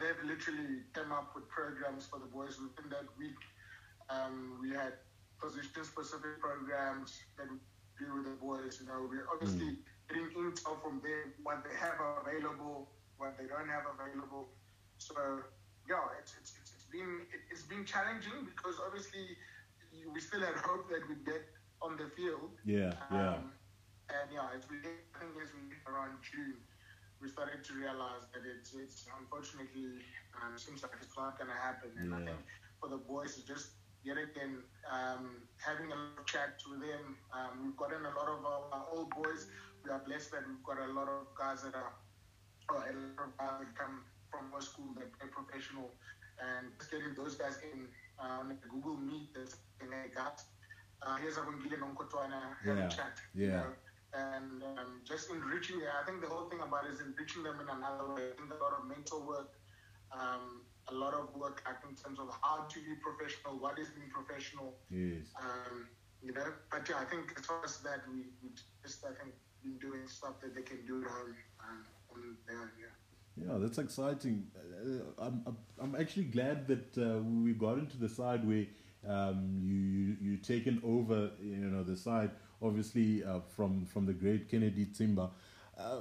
they've 0.00 0.22
literally 0.24 0.84
come 0.94 1.12
up 1.12 1.34
with 1.34 1.46
programs 1.48 2.06
for 2.06 2.18
the 2.18 2.26
boys 2.26 2.58
within 2.58 2.88
that 2.90 3.06
week. 3.18 3.36
Um, 4.08 4.58
we 4.62 4.70
had 4.70 4.94
position 5.38 5.84
specific 5.84 6.40
programs 6.40 7.20
that 7.36 7.50
we 7.50 7.58
do 7.98 8.14
with 8.14 8.24
the 8.24 8.36
boys. 8.40 8.80
You 8.80 8.86
know, 8.86 9.06
we're 9.10 9.28
obviously 9.28 9.78
getting 10.08 10.30
intel 10.30 10.80
from 10.82 11.00
them, 11.00 11.34
what 11.42 11.62
they 11.64 11.74
have 11.76 12.00
available, 12.00 12.88
what 13.18 13.36
they 13.36 13.46
don't 13.46 13.68
have 13.68 13.84
available. 13.94 14.48
So 14.98 15.42
yeah, 15.88 16.08
it's 16.18 16.34
it's, 16.40 16.52
it's, 16.56 16.86
been 16.90 17.26
it, 17.34 17.40
it's 17.50 17.62
been 17.62 17.84
challenging 17.84 18.44
because 18.46 18.80
obviously 18.86 19.36
we 20.12 20.20
still 20.20 20.40
had 20.40 20.56
hope 20.56 20.88
that 20.88 21.06
we'd 21.08 21.24
get 21.24 21.42
on 21.82 21.96
the 21.98 22.08
field. 22.16 22.54
Yeah. 22.64 22.94
Yeah. 23.10 23.36
Um, 23.36 23.52
and 24.08 24.28
yeah, 24.32 24.54
we 24.70 24.78
get, 24.80 24.92
I 25.14 25.24
think 25.24 25.34
as 25.42 25.50
we 25.52 25.72
get 25.72 25.82
around 25.86 26.20
June, 26.22 26.60
we 27.20 27.28
started 27.28 27.62
to 27.64 27.72
realize 27.74 28.26
that 28.34 28.42
it's, 28.42 28.74
it's 28.74 29.06
unfortunately 29.18 30.02
um, 30.38 30.58
seems 30.58 30.82
like 30.82 30.92
it's 31.00 31.16
not 31.16 31.38
going 31.38 31.50
to 31.50 31.56
happen. 31.58 31.94
And 31.96 32.14
I 32.14 32.20
think 32.26 32.42
for 32.80 32.88
the 32.90 32.98
boys, 32.98 33.38
it's 33.38 33.46
just 33.46 33.78
yet 34.02 34.18
again 34.18 34.58
um, 34.90 35.46
having 35.62 35.92
a 35.92 35.94
lot 35.94 36.18
of 36.18 36.26
chat 36.26 36.58
with 36.66 36.82
them. 36.82 37.14
Um, 37.30 37.62
we've 37.62 37.76
gotten 37.78 38.02
a 38.02 38.14
lot 38.14 38.28
of 38.28 38.42
our, 38.44 38.84
old 38.90 39.10
boys. 39.14 39.46
We 39.84 39.90
are 39.90 40.02
blessed 40.02 40.32
that 40.32 40.42
we've 40.46 40.62
got 40.66 40.82
a 40.82 40.92
lot 40.92 41.08
of 41.08 41.30
guys 41.38 41.62
that 41.62 41.74
are, 41.74 41.94
or 42.68 42.82
a 42.82 42.90
lot 42.90 43.22
of 43.22 43.32
guys 43.38 43.56
that 43.62 43.70
come 43.78 44.02
from 44.30 44.50
our 44.54 44.60
school 44.60 44.90
that 44.98 45.10
play 45.18 45.30
professional, 45.30 45.90
and 46.42 46.74
just 46.78 46.90
getting 46.90 47.14
those 47.14 47.34
guys 47.34 47.58
in 47.62 47.86
uh, 48.18 48.42
on 48.42 48.50
a 48.50 48.56
Google 48.66 48.96
Meet. 48.96 49.34
That's 49.34 49.56
in 49.80 49.94
a 49.94 50.10
guys. 50.10 50.44
Uh, 51.04 51.16
here's 51.16 51.34
Abongile 51.36 51.78
Nonkontwana, 51.82 52.40
have 52.64 52.78
Yeah, 52.78 52.88
chat. 52.88 53.18
you 53.34 53.46
yeah. 53.46 53.52
know, 53.60 53.72
and 54.14 54.62
um, 54.78 55.00
just 55.04 55.30
enriching. 55.30 55.80
I 56.00 56.04
think 56.06 56.20
the 56.20 56.28
whole 56.28 56.48
thing 56.48 56.60
about 56.60 56.84
it 56.86 56.92
is 56.92 57.00
enriching 57.00 57.42
them 57.42 57.58
in 57.60 57.68
another 57.68 58.14
way. 58.14 58.30
I 58.32 58.36
think 58.38 58.52
a 58.52 58.62
lot 58.62 58.74
of 58.78 58.86
mental 58.86 59.20
work, 59.26 59.50
um, 60.12 60.62
a 60.88 60.94
lot 60.94 61.14
of 61.14 61.34
work 61.34 61.62
like 61.66 61.82
in 61.88 61.96
terms 61.96 62.18
of 62.20 62.28
how 62.42 62.66
to 62.68 62.78
be 62.78 62.94
professional, 63.02 63.58
what 63.58 63.78
is 63.78 63.88
being 63.90 64.10
professional, 64.10 64.74
Yes. 64.90 65.26
um, 65.40 65.88
you 66.22 66.32
know. 66.32 66.46
But 66.70 66.88
yeah, 66.88 66.98
I 67.00 67.04
think 67.06 67.32
as 67.38 67.46
far 67.46 67.62
as 67.64 67.78
that, 67.78 68.00
we, 68.08 68.26
we 68.42 68.50
just 68.84 69.04
I 69.04 69.08
think 69.20 69.34
been 69.64 69.78
doing 69.78 70.06
stuff 70.06 70.34
that 70.42 70.54
they 70.54 70.62
can 70.62 70.86
do 70.86 71.02
at 71.02 71.10
home, 71.10 71.34
um, 71.64 71.84
and 72.14 72.36
there, 72.46 72.70
yeah. 72.78 72.94
Yeah, 73.34 73.56
that's 73.58 73.78
exciting. 73.78 74.46
Uh, 74.54 75.24
I'm, 75.26 75.42
I'm- 75.46 75.56
I'm 75.80 75.96
actually 75.96 76.24
glad 76.26 76.68
that 76.68 76.96
uh, 76.98 77.22
we 77.22 77.54
got 77.54 77.78
into 77.78 77.96
the 77.96 78.08
side 78.08 78.46
where 78.46 78.66
um, 79.08 79.60
you, 79.62 79.74
you 79.74 80.16
you 80.20 80.36
taken 80.38 80.80
over, 80.84 81.30
you 81.42 81.56
know, 81.56 81.82
the 81.82 81.96
side 81.96 82.30
obviously 82.62 83.24
uh, 83.24 83.40
from 83.56 83.84
from 83.86 84.06
the 84.06 84.12
great 84.12 84.48
Kennedy 84.48 84.86
Tsimba. 84.86 85.30
Uh, 85.76 85.98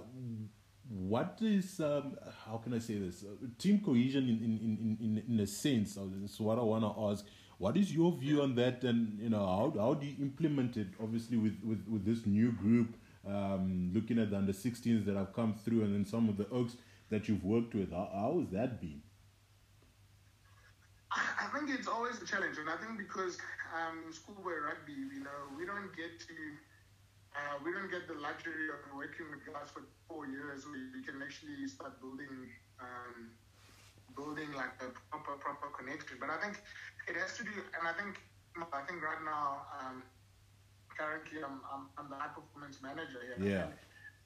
what 0.90 1.38
is 1.42 1.80
um, 1.80 2.18
how 2.46 2.58
can 2.58 2.74
I 2.74 2.80
say 2.80 2.98
this? 3.00 3.24
Uh, 3.24 3.48
team 3.58 3.80
cohesion 3.80 4.24
in 4.28 4.38
in, 4.44 4.98
in, 5.00 5.18
in 5.18 5.24
in 5.36 5.40
a 5.40 5.48
sense. 5.48 5.98
uh, 5.98 6.02
That's 6.22 6.40
what 6.40 6.60
I 6.60 6.62
want 6.62 6.84
to 6.84 7.02
ask. 7.10 7.26
What 7.58 7.78
is 7.78 7.94
your 7.94 8.12
view 8.18 8.42
on 8.42 8.56
that, 8.56 8.84
and 8.84 9.20
you 9.20 9.30
know 9.30 9.46
how 9.46 9.74
how 9.80 9.94
do 9.94 10.06
you 10.06 10.16
implement 10.20 10.78
it? 10.78 10.88
Obviously, 11.02 11.38
with 11.38 11.58
with, 11.64 11.86
with 11.88 12.06
this 12.06 12.26
new 12.26 12.52
group, 12.52 12.96
um, 13.28 13.92
looking 13.94 14.20
at 14.20 14.32
the 14.32 14.38
under 14.38 14.54
16s 14.54 15.06
that 15.06 15.16
have 15.16 15.34
come 15.34 15.54
through, 15.54 15.84
and 15.84 15.94
then 15.94 16.06
some 16.06 16.28
of 16.28 16.38
the 16.38 16.48
Oaks 16.50 16.76
that 17.10 17.28
you've 17.30 17.44
worked 17.44 17.74
with. 17.76 17.92
How, 17.92 18.10
how 18.14 18.40
has 18.40 18.50
that 18.50 18.82
been? 18.82 19.02
Think 21.54 21.70
it's 21.70 21.88
always 21.88 22.22
a 22.22 22.26
challenge, 22.26 22.58
and 22.58 22.70
I 22.70 22.78
think 22.78 22.98
because 22.98 23.38
um, 23.76 24.04
in 24.06 24.12
schoolboy 24.14 24.58
rugby, 24.64 24.94
you 24.94 25.22
know, 25.24 25.52
we 25.58 25.66
don't 25.66 25.92
get 25.96 26.20
to, 26.20 26.36
uh, 27.36 27.56
we 27.64 27.72
don't 27.74 27.90
get 27.92 28.08
the 28.08 28.16
luxury 28.16 28.70
of 28.72 28.80
working 28.96 29.28
with 29.32 29.44
guys 29.46 29.70
for 29.72 29.84
four 30.08 30.26
years. 30.28 30.66
We, 30.66 30.90
we 30.94 31.02
can 31.04 31.22
actually 31.22 31.68
start 31.68 32.00
building, 32.00 32.50
um, 32.80 33.36
building 34.16 34.52
like 34.54 34.76
a 34.82 34.90
proper 35.12 35.36
proper 35.40 35.70
connection. 35.78 36.18
But 36.20 36.30
I 36.30 36.38
think 36.40 36.60
it 37.08 37.16
has 37.18 37.36
to 37.38 37.44
do, 37.44 37.54
and 37.78 37.84
I 37.88 37.94
think, 37.94 38.20
I 38.72 38.82
think 38.88 39.02
right 39.04 39.24
now, 39.24 39.66
um, 39.80 40.04
currently 40.98 41.42
I'm, 41.44 41.62
I'm, 41.72 41.84
I'm 41.98 42.08
the 42.10 42.16
high 42.18 42.34
performance 42.34 42.80
manager 42.82 43.22
here. 43.24 43.42
Yeah. 43.42 43.68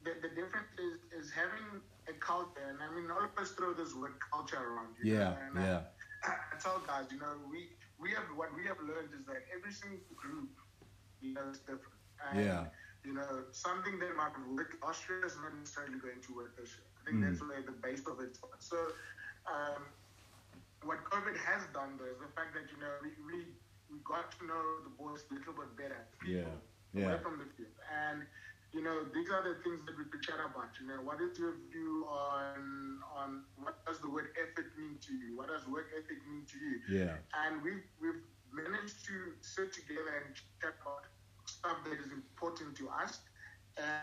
The, 0.03 0.13
the 0.21 0.29
difference 0.33 0.69
is, 0.77 0.95
is 1.13 1.31
having 1.31 1.81
a 2.07 2.13
culture, 2.19 2.65
and 2.69 2.79
I 2.81 2.89
mean, 2.93 3.09
all 3.11 3.23
of 3.23 3.33
us 3.37 3.51
throw 3.53 3.73
this 3.73 3.95
word 3.95 4.15
culture 4.31 4.59
around. 4.61 4.95
You 4.99 5.07
Yeah, 5.13 5.31
know, 5.31 5.33
and 5.47 5.57
I- 5.59 5.67
yeah, 5.67 5.81
I 6.27 6.57
tell 6.59 6.79
guys, 6.79 7.07
you 7.11 7.19
know, 7.19 7.35
we 7.49 7.69
we 7.99 8.11
have 8.11 8.25
what 8.35 8.53
we 8.55 8.65
have 8.65 8.79
learned 8.79 9.13
is 9.13 9.25
that 9.25 9.43
every 9.55 9.71
single 9.71 9.99
group, 10.15 10.49
you 11.21 11.33
know, 11.33 11.49
is 11.49 11.59
different. 11.59 11.99
And, 12.25 12.39
Yeah. 12.45 12.65
You 13.05 13.13
know, 13.13 13.45
something 13.51 13.99
that 13.99 14.15
might 14.17 14.33
work 14.49 14.75
last 14.81 15.07
year 15.07 15.23
is 15.25 15.37
not 15.37 15.53
necessarily 15.53 15.99
going 15.99 16.21
to 16.21 16.35
work 16.35 16.57
this 16.57 16.71
year. 16.77 16.87
I 16.97 17.05
think 17.05 17.17
Mm. 17.17 17.23
that's 17.29 17.41
where 17.41 17.61
the 17.61 17.71
base 17.85 18.05
of 18.07 18.19
it. 18.19 18.37
So, 18.59 18.77
um, 19.45 19.85
what 20.83 21.03
COVID 21.05 21.37
has 21.37 21.65
done 21.73 21.97
though 21.97 22.09
is 22.09 22.19
the 22.19 22.31
fact 22.33 22.53
that 22.55 22.65
you 22.71 22.77
know 22.81 22.91
we 23.03 23.11
we, 23.29 23.37
we 23.91 23.97
got 24.03 24.31
to 24.37 24.45
know 24.45 24.63
the 24.83 24.89
boys 24.89 25.23
a 25.29 25.33
little 25.35 25.53
bit 25.53 25.75
better. 25.77 26.01
Yeah, 26.25 26.49
yeah. 26.93 27.05
Away 27.13 27.19
from 27.21 27.37
the 27.37 27.45
field, 27.55 27.75
and 27.89 28.25
you 28.75 28.83
know 28.83 29.07
these 29.15 29.31
are 29.31 29.43
the 29.47 29.63
things 29.63 29.85
that 29.87 29.97
we 29.97 30.05
could 30.11 30.23
chat 30.27 30.43
about. 30.43 30.75
You 30.81 30.87
know, 30.89 31.01
what 31.07 31.21
is 31.23 31.39
your 31.39 31.55
view 31.71 32.05
on 32.11 32.99
on 33.15 33.45
what 33.63 33.85
does 33.85 34.01
the 34.01 34.09
word 34.11 34.29
effort 34.41 34.75
mean 34.77 34.99
to 35.07 35.13
you? 35.13 35.37
What 35.37 35.47
does 35.49 35.67
work 35.67 35.87
ethic 35.95 36.19
mean 36.27 36.45
to 36.51 36.57
you? 36.59 36.79
yeah, 36.87 37.17
and 37.45 37.63
we've 37.63 37.85
we've 38.01 38.23
managed 38.53 39.05
to 39.07 39.33
sit 39.41 39.73
together 39.73 40.11
and 40.23 40.35
chat 40.35 40.75
about 40.81 41.07
stuff 41.47 41.77
that 41.85 41.99
is 41.99 42.11
important 42.11 42.75
to 42.77 42.89
us 42.89 43.21
and 43.77 43.95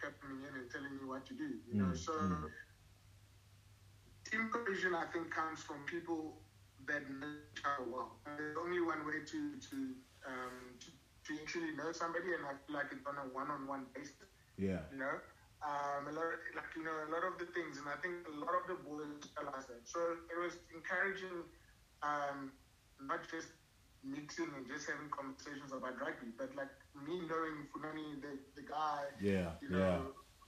coming 0.00 0.42
in 0.46 0.54
and 0.54 0.70
telling 0.70 0.94
me 0.96 1.04
what 1.04 1.26
to 1.26 1.34
do. 1.34 1.48
You 1.68 1.76
know, 1.76 1.92
Mm, 1.92 1.92
so 1.92 2.12
mm. 2.20 2.50
team 4.24 4.48
cohesion 4.52 4.94
I 4.94 5.06
think 5.12 5.30
comes 5.30 5.62
from 5.62 5.84
people 5.86 6.42
that 6.86 7.08
know 7.10 7.32
each 7.36 7.60
other 7.64 7.84
well. 7.88 8.18
And 8.26 8.38
there's 8.38 8.56
only 8.56 8.80
one 8.80 9.04
way 9.06 9.20
to 9.26 9.38
to 9.70 9.76
um 10.26 10.76
to, 10.80 10.88
to 11.30 11.38
actually 11.46 11.78
know 11.78 11.94
somebody 11.94 12.34
and 12.36 12.50
I 12.50 12.58
feel 12.66 12.82
like 12.82 12.92
it's 12.98 13.06
on 13.08 13.22
a 13.22 13.30
one 13.38 13.54
on 13.54 13.70
one 13.70 13.94
basis 13.94 14.34
yeah, 14.58 14.82
you 14.90 14.98
know. 14.98 15.22
Um, 15.64 16.08
a 16.10 16.12
lot, 16.12 16.30
of, 16.34 16.40
like 16.58 16.74
you 16.76 16.84
know, 16.84 17.06
a 17.06 17.10
lot 17.12 17.24
of 17.26 17.38
the 17.38 17.46
things, 17.56 17.78
and 17.80 17.88
I 17.90 17.96
think 18.04 18.28
a 18.28 18.36
lot 18.38 18.54
of 18.58 18.66
the 18.68 18.78
boys 18.84 19.22
realize 19.38 19.66
that. 19.68 19.84
So 19.86 20.00
it 20.30 20.36
was 20.38 20.58
encouraging, 20.74 21.46
um, 22.02 22.52
not 23.00 23.26
just 23.28 23.48
mixing 24.02 24.50
and 24.56 24.66
just 24.66 24.88
having 24.88 25.08
conversations 25.10 25.72
about 25.72 25.98
rugby, 26.00 26.32
but 26.38 26.54
like 26.56 26.72
me 26.94 27.20
knowing 27.26 27.66
Funani, 27.72 28.20
the 28.22 28.38
the 28.56 28.64
guy, 28.66 29.10
yeah, 29.20 29.52
you 29.60 29.70
yeah, 29.70 29.98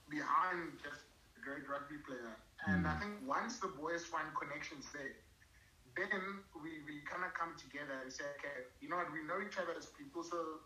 behind 0.09 0.79
just 0.81 1.03
a 1.37 1.39
great 1.41 1.67
rugby 1.69 1.97
player. 2.05 2.37
And 2.65 2.87
I 2.87 2.95
Mm. 2.95 2.99
think 2.99 3.13
once 3.27 3.59
the 3.59 3.67
boys 3.67 4.05
find 4.05 4.29
connections 4.35 4.89
there, 4.93 5.15
then 5.95 6.43
we, 6.61 6.81
we 6.87 7.01
kind 7.09 7.23
of 7.23 7.33
come 7.33 7.55
together 7.57 7.97
and 8.01 8.11
say, 8.11 8.25
okay, 8.39 8.65
you 8.81 8.89
know 8.89 8.97
what, 8.97 9.11
we 9.11 9.23
know 9.23 9.41
each 9.43 9.57
other 9.57 9.73
as 9.77 9.87
people, 9.97 10.23
so 10.23 10.59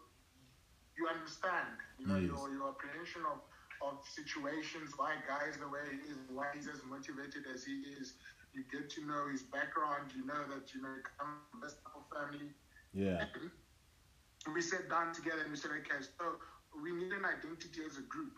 you 0.98 1.08
understand, 1.08 1.78
you 2.00 2.08
know, 2.08 2.18
Yes. 2.18 2.30
your, 2.30 2.50
your 2.52 2.70
apprehension 2.70 3.24
of, 3.30 3.40
of 3.82 4.00
situations, 4.06 4.94
why 4.98 5.16
guys 5.28 5.58
the 5.58 5.70
way 5.70 5.86
he 5.92 6.00
is, 6.12 6.18
why 6.32 6.50
he's 6.54 6.68
as 6.68 6.84
motivated 6.84 7.46
as 7.54 7.64
he 7.66 7.84
is. 8.00 8.16
You 8.54 8.64
get 8.72 8.90
to 8.92 9.06
know 9.06 9.28
his 9.30 9.44
background, 9.44 10.12
you 10.16 10.26
know 10.26 10.44
that, 10.50 10.74
you 10.74 10.82
know, 10.82 10.94
he 10.96 11.04
comes 11.14 11.42
from 11.46 11.60
this 11.62 11.74
type 11.76 11.94
of 11.96 12.06
family. 12.10 12.52
yeah, 12.94 13.26
We 14.54 14.62
sat 14.62 14.90
down 14.90 15.14
together 15.14 15.42
and 15.42 15.52
we 15.52 15.58
said, 15.58 15.72
okay, 15.72 16.02
so 16.02 16.38
we 16.82 16.92
need 16.94 17.12
an 17.12 17.26
identity 17.26 17.82
as 17.86 17.98
a 17.98 18.04
group, 18.04 18.34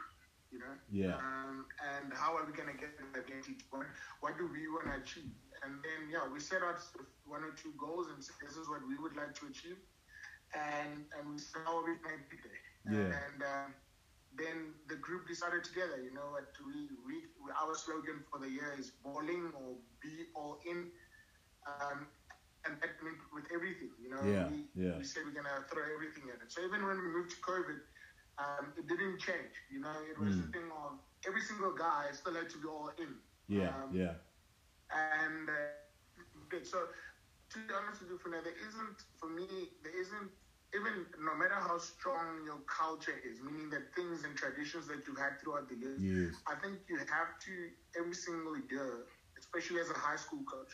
you 0.52 0.60
know? 0.60 0.76
Yeah. 0.92 1.18
Um, 1.20 1.66
and 1.84 2.14
how 2.14 2.36
are 2.38 2.46
we 2.46 2.54
going 2.54 2.70
to 2.72 2.78
get 2.78 2.96
an 2.98 3.08
identity? 3.14 3.58
What, 3.70 3.86
what 4.22 4.38
do 4.38 4.48
we 4.52 4.68
want 4.68 4.88
to 4.88 4.96
achieve? 5.02 5.32
And 5.64 5.80
then, 5.84 6.10
yeah, 6.12 6.28
we 6.32 6.40
set 6.40 6.64
out 6.64 6.80
one 7.26 7.44
or 7.44 7.52
two 7.54 7.74
goals 7.78 8.08
and 8.14 8.24
said, 8.24 8.36
this 8.42 8.56
is 8.56 8.68
what 8.70 8.82
we 8.88 8.98
would 8.98 9.16
like 9.16 9.34
to 9.42 9.48
achieve. 9.48 9.78
And, 10.54 11.06
and 11.18 11.30
we 11.32 11.38
said, 11.40 11.62
how 11.66 11.78
are 11.80 11.86
we 11.86 11.96
going 12.02 12.20
to 12.22 12.30
get 12.30 12.42
there? 12.44 12.64
Yeah. 12.86 13.14
And 13.14 13.42
um, 13.44 13.70
then 14.38 14.74
the 14.88 14.96
group 14.96 15.28
decided 15.28 15.64
together, 15.64 16.00
you 16.02 16.14
know, 16.14 16.32
what 16.32 16.50
we, 16.66 16.90
we, 17.06 17.16
our 17.62 17.76
slogan 17.76 18.24
for 18.30 18.40
the 18.40 18.50
year 18.50 18.74
is 18.78 18.92
balling 18.92 19.52
or 19.56 19.78
be 20.02 20.26
all 20.36 20.60
in. 20.66 20.92
Um, 21.68 22.08
and 22.66 22.76
that 22.82 22.98
meant 23.04 23.20
with 23.34 23.46
everything, 23.54 23.92
you 24.02 24.10
know. 24.10 24.24
Yeah, 24.24 24.50
we, 24.50 24.68
yeah. 24.76 25.00
we 25.00 25.04
said 25.04 25.24
we're 25.26 25.36
gonna 25.38 25.64
throw 25.72 25.84
everything 25.94 26.30
at 26.34 26.42
it. 26.42 26.52
So 26.52 26.62
even 26.64 26.86
when 26.86 26.98
we 27.00 27.08
moved 27.08 27.32
to 27.32 27.40
COVID, 27.42 27.80
um, 28.40 28.74
it 28.78 28.88
didn't 28.88 29.20
change. 29.20 29.56
You 29.72 29.82
know, 29.82 29.96
it 30.10 30.18
was 30.20 30.38
Mm. 30.38 30.44
a 30.44 30.48
thing 30.52 30.70
of 30.72 31.00
every 31.28 31.42
single 31.42 31.74
guy 31.76 32.10
still 32.14 32.36
had 32.36 32.50
to 32.50 32.58
be 32.60 32.68
all 32.68 32.92
in. 32.98 33.14
yeah, 33.48 33.74
Um, 33.74 33.92
yeah, 33.92 34.14
And 34.92 35.50
uh, 35.50 35.72
good. 36.50 36.66
so 36.66 36.88
to 37.52 37.60
be 37.60 37.74
honest 37.74 38.02
with 38.02 38.10
you, 38.12 38.18
Funa, 38.18 38.42
there 38.42 38.58
isn't 38.58 38.96
for 39.20 39.30
me 39.30 39.72
there 39.84 39.96
isn't 40.00 40.30
even 40.76 41.06
no 41.20 41.34
matter 41.36 41.56
how 41.56 41.78
strong 41.78 42.44
your 42.46 42.62
culture 42.68 43.18
is, 43.24 43.42
meaning 43.42 43.70
that 43.70 43.94
things 43.96 44.24
and 44.24 44.36
traditions 44.36 44.88
that 44.88 45.06
you've 45.08 45.18
had 45.18 45.40
throughout 45.42 45.68
the 45.70 45.76
years, 45.76 46.04
yes, 46.04 46.34
I 46.48 46.56
think 46.56 46.80
you 46.90 46.98
have 46.98 47.32
to 47.46 47.54
every 47.98 48.14
single 48.14 48.58
year, 48.70 49.06
especially 49.40 49.80
as 49.80 49.90
a 49.90 49.98
high 49.98 50.18
school 50.18 50.44
coach, 50.50 50.72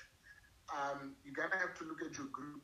um, 0.74 1.16
you 1.24 1.32
gotta 1.34 1.56
have 1.58 1.74
to 1.76 1.84
look 1.86 2.02
at 2.02 2.18
your 2.18 2.28
group 2.32 2.64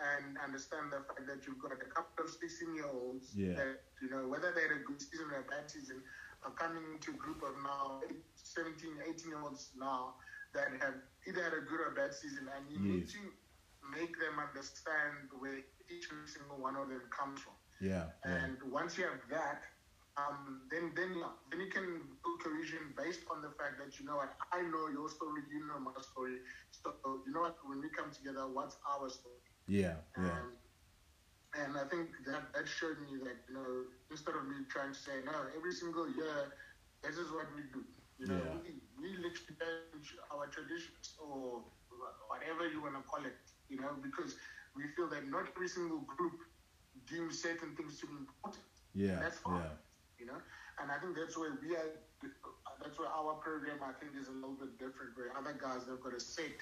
and 0.00 0.36
understand 0.42 0.92
the 0.92 1.00
fact 1.08 1.26
that 1.26 1.46
you've 1.46 1.58
got 1.58 1.72
a 1.72 1.88
couple 1.94 2.24
of 2.24 2.30
16 2.30 2.74
year 2.74 2.86
olds 2.86 3.36
Yeah. 3.36 3.54
that, 3.56 3.76
you 4.02 4.08
know, 4.08 4.28
whether 4.28 4.52
they 4.52 4.62
had 4.62 4.72
a 4.72 4.82
good 4.84 5.00
season 5.00 5.30
or 5.32 5.40
a 5.40 5.44
bad 5.48 5.70
season, 5.70 6.02
are 6.44 6.52
coming 6.52 6.84
into 6.92 7.12
a 7.12 7.18
group 7.18 7.42
of 7.42 7.56
now 7.62 8.00
17, 8.34 8.98
18 9.08 9.30
year 9.30 9.40
olds 9.40 9.70
now 9.74 10.14
that 10.54 10.68
have 10.80 10.94
either 11.26 11.42
had 11.42 11.54
a 11.54 11.60
good 11.64 11.80
or 11.80 11.90
bad 11.94 12.12
season, 12.12 12.48
and 12.54 12.70
you 12.70 12.78
need 12.80 13.06
to 13.08 13.20
make 13.92 14.18
them 14.18 14.38
understand 14.40 15.30
where 15.38 15.58
each 15.90 16.08
single 16.26 16.58
one 16.60 16.76
of 16.76 16.88
them 16.88 17.02
comes 17.12 17.40
from. 17.40 17.54
yeah, 17.80 18.06
yeah, 18.24 18.38
And 18.38 18.56
once 18.72 18.96
you 18.98 19.04
have 19.04 19.22
that, 19.30 19.62
um, 20.16 20.66
then 20.70 20.92
then 20.96 21.14
yeah, 21.18 21.32
then 21.50 21.60
you 21.60 21.70
can 21.70 21.86
build 22.22 22.38
cohesion 22.42 22.94
based 22.96 23.22
on 23.30 23.42
the 23.42 23.50
fact 23.58 23.78
that 23.80 23.98
you 23.98 24.06
know 24.06 24.16
what 24.16 24.32
I 24.52 24.62
know 24.62 24.88
your 24.88 25.08
story, 25.08 25.42
you 25.50 25.66
know 25.66 25.78
my 25.80 25.92
story. 26.00 26.38
So 26.70 26.92
you 27.26 27.32
know 27.32 27.42
what 27.42 27.56
when 27.64 27.80
we 27.80 27.88
come 27.90 28.10
together, 28.12 28.46
what's 28.48 28.76
our 28.88 29.08
story? 29.08 29.42
yeah, 29.66 29.96
yeah, 30.16 30.40
Um, 30.40 30.56
and 31.54 31.76
I 31.78 31.84
think 31.88 32.10
that 32.26 32.52
that 32.54 32.66
showed 32.68 32.98
me 33.00 33.18
that 33.24 33.38
you 33.48 33.54
know 33.54 33.68
instead 34.10 34.34
of 34.36 34.44
me 34.46 34.64
trying 34.70 34.92
to 34.92 34.98
say 34.98 35.22
no, 35.24 35.46
every 35.56 35.72
single 35.72 36.08
year 36.08 36.52
this 37.02 37.16
is 37.18 37.30
what 37.30 37.46
we 37.54 37.62
do. 37.72 37.84
You 38.18 38.26
know, 38.28 38.42
Yeah. 38.42 38.54
we, 38.54 38.80
we 38.98 39.08
literally 39.18 39.56
change 39.58 40.14
our 40.32 40.46
traditions 40.48 41.14
or 41.20 41.64
whatever 42.28 42.68
you 42.68 42.82
want 42.82 42.94
to 42.96 43.02
call 43.04 43.24
it, 43.24 43.36
you 43.68 43.80
know, 43.80 43.92
because 44.02 44.36
we 44.76 44.84
feel 44.96 45.08
that 45.10 45.28
not 45.28 45.46
every 45.54 45.68
single 45.68 46.00
group 46.00 46.34
deems 47.08 47.40
certain 47.42 47.74
things 47.76 47.98
to 48.00 48.06
be 48.06 48.12
important. 48.18 48.62
Yeah, 48.94 49.18
That's 49.20 49.38
fine. 49.38 49.60
yeah, 49.60 49.76
You 50.20 50.26
know, 50.26 50.40
and 50.80 50.90
I 50.90 50.98
think 50.98 51.16
that's 51.16 51.36
where 51.36 51.58
we 51.62 51.76
are. 51.76 51.90
That's 52.82 52.98
where 52.98 53.08
our 53.08 53.34
program, 53.34 53.78
I 53.82 53.92
think, 53.98 54.12
is 54.20 54.28
a 54.28 54.32
little 54.32 54.56
bit 54.58 54.78
different. 54.78 55.16
Where 55.16 55.32
other 55.36 55.56
guys 55.60 55.86
they've 55.86 56.00
got 56.00 56.14
a 56.14 56.20
set, 56.20 56.56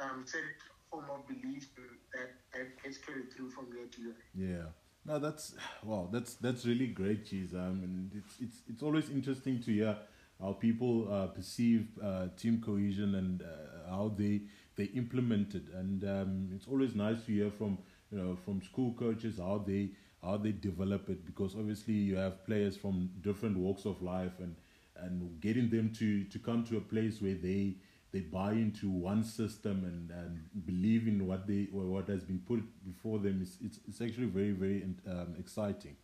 um, 0.00 0.24
set 0.26 0.42
form 0.90 1.04
of 1.10 1.26
belief 1.26 1.68
that 2.12 2.28
that 2.54 2.82
gets 2.82 2.98
carried 2.98 3.32
through 3.32 3.50
from 3.50 3.66
year 3.74 3.86
to 3.90 4.00
year. 4.02 4.16
yeah. 4.34 4.64
No, 5.06 5.18
that's 5.18 5.54
wow. 5.82 6.08
That's 6.10 6.34
that's 6.36 6.64
really 6.64 6.86
great, 6.86 7.26
cheese. 7.26 7.54
I 7.54 7.68
mean, 7.68 8.10
it's 8.14 8.36
it's 8.40 8.62
it's 8.68 8.82
always 8.82 9.10
interesting 9.10 9.62
to 9.62 9.70
hear 9.70 9.96
how 10.40 10.52
people 10.54 11.12
uh, 11.12 11.26
perceive 11.26 11.88
uh, 12.02 12.28
team 12.38 12.62
cohesion 12.64 13.14
and 13.14 13.42
uh, 13.42 13.90
how 13.90 14.12
they 14.16 14.42
they 14.76 14.84
implement 14.84 15.54
it. 15.54 15.68
And 15.74 16.04
um, 16.04 16.50
it's 16.54 16.66
always 16.66 16.94
nice 16.94 17.22
to 17.26 17.32
hear 17.32 17.50
from 17.50 17.78
you 18.10 18.18
know 18.18 18.36
from 18.44 18.62
school 18.62 18.92
coaches 18.98 19.38
how 19.38 19.64
they 19.66 19.90
how 20.22 20.36
they 20.36 20.52
develop 20.52 21.08
it 21.10 21.24
because 21.26 21.54
obviously 21.54 21.94
you 21.94 22.16
have 22.16 22.44
players 22.46 22.76
from 22.76 23.10
different 23.20 23.56
walks 23.56 23.84
of 23.84 24.00
life 24.02 24.38
and 24.38 24.56
and 24.96 25.40
getting 25.40 25.68
them 25.70 25.92
to 25.92 26.24
to 26.24 26.38
come 26.38 26.64
to 26.64 26.76
a 26.76 26.80
place 26.80 27.20
where 27.20 27.34
they 27.34 27.74
they 28.12 28.20
buy 28.20 28.52
into 28.52 28.88
one 28.88 29.24
system 29.24 29.82
and, 29.84 30.10
and 30.10 30.66
believe 30.66 31.08
in 31.08 31.26
what 31.26 31.46
they 31.48 31.68
or 31.74 31.82
what 31.86 32.08
has 32.08 32.22
been 32.22 32.38
put 32.46 32.62
before 32.84 33.18
them 33.18 33.42
is 33.42 33.58
it's, 33.60 33.80
it's 33.88 34.00
actually 34.00 34.26
very 34.26 34.52
very 34.52 34.84
um, 35.08 35.34
exciting 35.38 35.96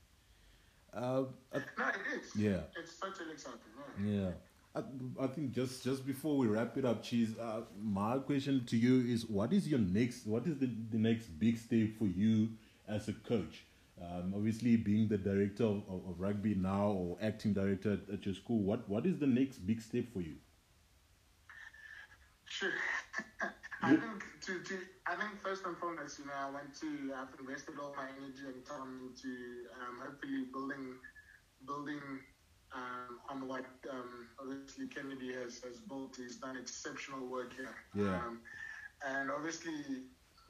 uh, 0.92 0.98
No, 0.98 1.24
it 1.52 2.20
is. 2.20 2.34
Yeah. 2.36 2.60
it's 2.76 2.96
totally 2.98 3.32
exciting. 3.32 3.60
Yeah. 4.04 4.12
yeah 4.22 4.30
I, 4.74 4.82
I 5.20 5.26
think 5.26 5.52
just 5.52 5.82
just 5.84 6.06
before 6.06 6.36
we 6.38 6.46
wrap 6.46 6.76
it 6.76 6.84
up 6.84 7.02
cheese 7.02 7.36
uh, 7.38 7.62
my 7.82 8.18
question 8.18 8.64
to 8.66 8.76
you 8.76 9.00
is 9.12 9.26
what 9.26 9.52
is 9.52 9.66
your 9.68 9.80
next 9.80 10.26
what 10.26 10.46
is 10.46 10.58
the, 10.58 10.70
the 10.90 10.98
next 10.98 11.26
big 11.38 11.58
step 11.58 11.88
for 11.98 12.06
you 12.06 12.50
as 12.88 13.08
a 13.08 13.12
coach 13.12 13.64
um, 14.00 14.32
obviously 14.34 14.76
being 14.76 15.08
the 15.08 15.18
director 15.18 15.64
of, 15.64 15.82
of, 15.88 16.02
of 16.08 16.20
rugby 16.20 16.54
now 16.54 16.86
or 16.88 17.18
acting 17.20 17.52
director 17.52 17.94
at, 17.94 18.14
at 18.14 18.24
your 18.26 18.34
school 18.34 18.62
what 18.62 18.88
what 18.88 19.06
is 19.06 19.18
the 19.18 19.26
next 19.26 19.58
big 19.66 19.80
step 19.80 20.04
for 20.12 20.20
you 20.20 20.36
Sure. 22.44 22.72
I 23.82 23.96
think 23.96 24.24
to, 24.42 24.60
to 24.60 24.74
I 25.06 25.16
think 25.16 25.40
first 25.42 25.64
and 25.64 25.76
foremost, 25.78 26.18
you 26.18 26.26
know, 26.26 26.36
I 26.36 26.50
want 26.50 26.74
to 26.80 27.14
I've 27.16 27.32
invested 27.40 27.78
all 27.80 27.94
my 27.96 28.08
energy 28.18 28.44
and 28.44 28.64
time 28.64 29.08
into 29.08 29.30
um, 29.80 30.02
hopefully 30.04 30.44
building 30.52 30.96
building 31.66 32.00
um, 32.74 33.18
on 33.28 33.48
what 33.48 33.64
um, 33.90 34.28
obviously 34.40 34.86
Kennedy 34.86 35.32
has, 35.34 35.60
has 35.64 35.80
built. 35.80 36.16
He's 36.16 36.36
done 36.36 36.56
exceptional 36.56 37.26
work 37.26 37.52
here. 37.56 37.74
Yeah. 37.94 38.16
Um, 38.16 38.40
and 39.06 39.30
obviously, 39.30 39.72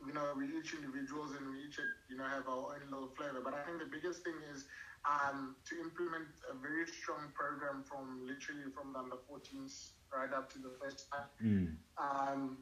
you 0.06 0.12
know, 0.12 0.32
we 0.36 0.46
each 0.58 0.74
individuals 0.74 1.32
and 1.38 1.48
we 1.50 1.64
each 1.64 1.78
you 2.08 2.16
know 2.16 2.24
have 2.24 2.48
our 2.48 2.76
own 2.76 2.84
little 2.90 3.10
flavor. 3.16 3.40
But 3.42 3.54
I 3.54 3.62
think 3.64 3.78
the 3.78 3.90
biggest 3.90 4.24
thing 4.24 4.36
is 4.52 4.64
um, 5.08 5.56
to 5.64 5.80
implement 5.80 6.28
a 6.50 6.54
very 6.56 6.86
strong 6.86 7.32
program 7.34 7.84
from 7.88 8.26
literally 8.26 8.68
from 8.74 8.92
the 8.92 8.98
under 9.00 9.16
14s 9.28 9.96
right 10.12 10.32
up 10.32 10.50
to 10.52 10.58
the 10.58 10.72
first 10.80 11.08
time. 11.10 11.28
mm. 11.40 11.68
Um, 11.96 12.58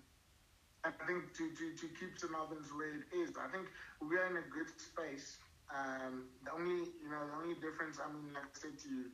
I 0.85 0.95
think 1.07 1.35
to, 1.35 1.51
to, 1.51 1.65
to 1.75 1.87
keep 1.99 2.15
St. 2.17 2.33
Albans 2.33 2.71
where 2.71 3.03
it 3.03 3.11
is, 3.11 3.35
I 3.35 3.51
think 3.51 3.67
we 3.99 4.15
are 4.17 4.31
in 4.31 4.39
a 4.39 4.47
good 4.47 4.71
space. 4.79 5.39
Um, 5.75 6.31
the 6.47 6.53
only, 6.55 6.87
you 7.03 7.11
know, 7.11 7.27
the 7.27 7.37
only 7.43 7.55
difference, 7.59 7.99
I 7.99 8.07
mean, 8.09 8.33
like 8.33 8.47
I 8.47 8.55
said 8.57 8.79
to 8.79 8.89
you, 8.89 9.11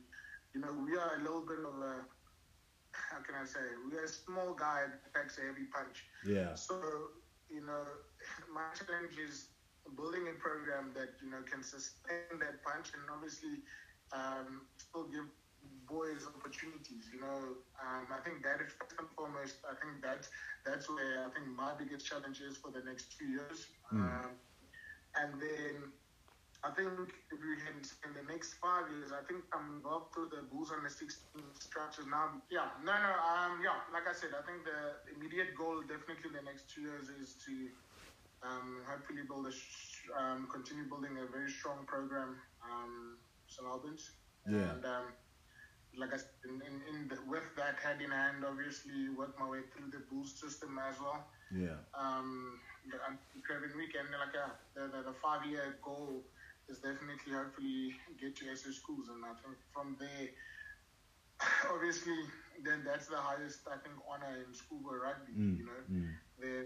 you 0.55 0.61
know, 0.61 0.71
we 0.71 0.95
are 0.95 1.19
a 1.19 1.21
little 1.21 1.43
bit 1.43 1.59
of 1.59 1.75
a, 1.83 2.07
how 2.95 3.19
can 3.19 3.35
I 3.35 3.45
say, 3.45 3.59
we 3.91 3.97
are 3.99 4.05
a 4.05 4.07
small 4.07 4.55
guy 4.55 4.87
that 4.87 5.13
packs 5.13 5.37
a 5.37 5.51
heavy 5.51 5.67
punch. 5.67 6.07
yeah 6.23 6.55
So, 6.55 6.79
you 7.51 7.61
know, 7.67 7.83
my 8.55 8.71
challenge 8.71 9.19
is 9.19 9.51
building 9.99 10.31
a 10.31 10.35
program 10.39 10.95
that, 10.95 11.19
you 11.21 11.29
know, 11.29 11.43
can 11.43 11.61
sustain 11.61 12.39
that 12.39 12.63
punch 12.63 12.95
and 12.95 13.03
obviously 13.11 13.59
um, 14.15 14.63
still 14.79 15.03
give 15.11 15.27
boys 15.85 16.23
opportunities, 16.25 17.11
you 17.11 17.19
know. 17.19 17.59
Um, 17.83 18.07
I 18.15 18.23
think 18.23 18.41
that 18.47 18.63
is 18.63 18.71
first 18.79 18.95
and 18.97 19.11
foremost, 19.11 19.59
I 19.67 19.75
think 19.75 19.99
that's, 20.01 20.29
that's 20.65 20.87
where 20.89 21.27
I 21.27 21.29
think 21.35 21.51
my 21.51 21.75
biggest 21.75 22.07
challenge 22.07 22.39
is 22.39 22.55
for 22.57 22.71
the 22.71 22.81
next 22.87 23.11
two 23.19 23.27
years. 23.27 23.67
Um, 23.91 24.39
and 25.19 25.35
then 25.41 25.91
I 26.63 26.71
think 26.71 26.89
if 27.31 27.39
we 27.41 27.55
can, 27.61 27.77
in 28.07 28.11
the 28.15 28.25
next 28.31 28.55
five 28.63 28.87
years, 28.89 29.11
I 29.11 29.21
think 29.27 29.43
I'm 29.53 29.77
involved 29.77 30.13
to 30.15 30.29
the 30.31 30.47
Bulls 30.49 30.71
on 30.71 30.83
the 30.83 30.89
16 30.89 31.19
structure 31.59 32.05
now. 32.09 32.41
Yeah, 32.49 32.71
no, 32.81 32.93
no, 32.93 33.11
um, 33.21 33.61
yeah, 33.61 33.83
like 33.93 34.07
I 34.09 34.13
said, 34.15 34.31
I 34.33 34.41
think 34.47 34.63
the 34.65 34.97
immediate 35.13 35.53
goal 35.57 35.81
definitely 35.81 36.31
in 36.33 36.35
the 36.39 36.45
next 36.45 36.71
two 36.71 36.81
years 36.87 37.09
is 37.09 37.35
to 37.45 37.53
um, 38.45 38.81
hopefully 38.87 39.25
build 39.27 39.45
a, 39.47 39.53
sh- 39.53 40.09
um, 40.17 40.47
continue 40.49 40.85
building 40.89 41.17
a 41.21 41.25
very 41.29 41.49
strong 41.49 41.85
program, 41.85 42.37
um, 42.63 43.17
St. 43.47 43.67
Albans. 43.67 44.11
Yeah. 44.49 44.77
And, 44.77 44.85
um, 44.85 45.05
like 45.97 46.13
I 46.13 46.17
said, 46.17 46.35
in, 46.43 46.59
in, 46.65 46.75
in 46.91 46.97
the, 47.07 47.17
with 47.29 47.47
that 47.55 47.79
hand 47.79 48.01
in 48.01 48.11
hand, 48.11 48.43
obviously 48.43 49.09
work 49.15 49.37
my 49.39 49.47
way 49.47 49.63
through 49.71 49.91
the 49.91 50.03
Bulls 50.09 50.33
system 50.33 50.79
as 50.81 50.99
well 50.99 51.25
yeah 51.53 51.77
um, 51.93 52.57
the 52.89 52.97
Craven 53.45 53.69
Week 53.77 53.93
and, 53.93 54.09
like 54.17 54.33
uh, 54.33 54.49
the, 54.73 54.89
the, 54.89 55.13
the 55.13 55.15
five 55.21 55.45
year 55.45 55.77
goal 55.85 56.23
is 56.69 56.79
definitely 56.79 57.33
hopefully 57.33 57.93
get 58.19 58.35
to 58.37 58.55
SA 58.55 58.71
schools, 58.71 59.07
and 59.09 59.23
I 59.25 59.33
think 59.41 59.57
from 59.73 59.97
there, 59.99 60.29
obviously, 61.73 62.17
then 62.63 62.83
that's 62.85 63.07
the 63.07 63.17
highest 63.17 63.67
I 63.67 63.77
think 63.83 63.95
honor 64.09 64.43
in 64.45 64.53
schoolboy 64.53 64.97
rugby. 65.03 65.33
Mm, 65.33 65.57
You 65.59 65.65
know, 65.65 65.81
mm. 65.91 66.09
they 66.39 66.57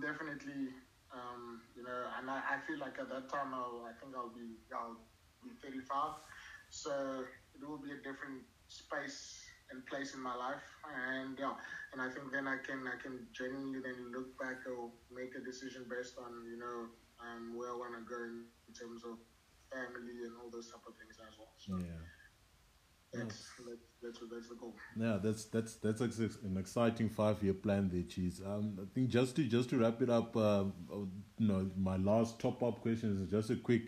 definitely, 0.00 0.74
um, 1.12 1.62
you 1.76 1.82
know, 1.82 2.00
and 2.18 2.30
I, 2.30 2.58
I 2.58 2.66
feel 2.66 2.78
like 2.78 2.98
at 2.98 3.08
that 3.08 3.30
time 3.30 3.54
I'll, 3.54 3.86
I 3.88 3.92
think 4.00 4.14
I'll 4.16 4.34
be 4.34 4.58
I'll 4.74 4.98
be 5.42 5.50
35, 5.62 6.20
so 6.70 7.24
it 7.54 7.62
will 7.66 7.78
be 7.78 7.92
a 7.92 8.00
different 8.02 8.42
space 8.68 9.40
and 9.70 9.86
place 9.86 10.12
in 10.14 10.20
my 10.20 10.34
life, 10.34 10.64
and 10.92 11.38
yeah, 11.38 11.54
and 11.92 12.02
I 12.02 12.10
think 12.10 12.32
then 12.32 12.46
I 12.48 12.58
can 12.60 12.84
I 12.84 13.00
can 13.00 13.26
genuinely 13.32 13.80
then 13.80 14.12
look 14.12 14.36
back 14.38 14.66
or 14.68 14.90
make 15.14 15.32
a 15.36 15.40
decision 15.40 15.86
based 15.88 16.18
on 16.18 16.44
you 16.50 16.58
know 16.58 16.90
um, 17.24 17.56
where 17.56 17.72
I 17.72 17.76
want 17.76 17.96
to 17.96 18.04
go 18.04 18.20
in, 18.22 18.44
terms 18.74 19.04
of 19.06 19.22
family 19.70 20.26
and 20.26 20.34
all 20.42 20.50
those 20.50 20.66
type 20.66 20.82
of 20.82 20.98
things 20.98 21.14
as 21.22 21.38
well. 21.38 21.54
So 21.56 21.78
yeah 21.78 22.02
that's, 23.14 23.50
that's 23.66 23.78
that's 24.02 24.18
that's 24.30 24.48
the 24.48 24.54
goal. 24.56 24.74
Yeah, 24.96 25.18
that's 25.22 25.44
that's 25.44 25.74
that's 25.76 26.00
an 26.00 26.56
exciting 26.58 27.08
five-year 27.08 27.54
plan 27.54 27.90
there, 27.92 28.02
Cheese. 28.02 28.40
Um, 28.44 28.78
I 28.80 28.86
think 28.94 29.08
just 29.08 29.36
to 29.36 29.44
just 29.44 29.70
to 29.70 29.78
wrap 29.78 30.02
it 30.02 30.10
up, 30.10 30.36
uh, 30.36 30.60
uh, 30.60 30.64
you 31.38 31.48
know, 31.48 31.70
my 31.76 31.96
last 31.96 32.38
top-up 32.38 32.80
question 32.82 33.22
is 33.22 33.30
just 33.30 33.50
a 33.50 33.56
quick, 33.56 33.82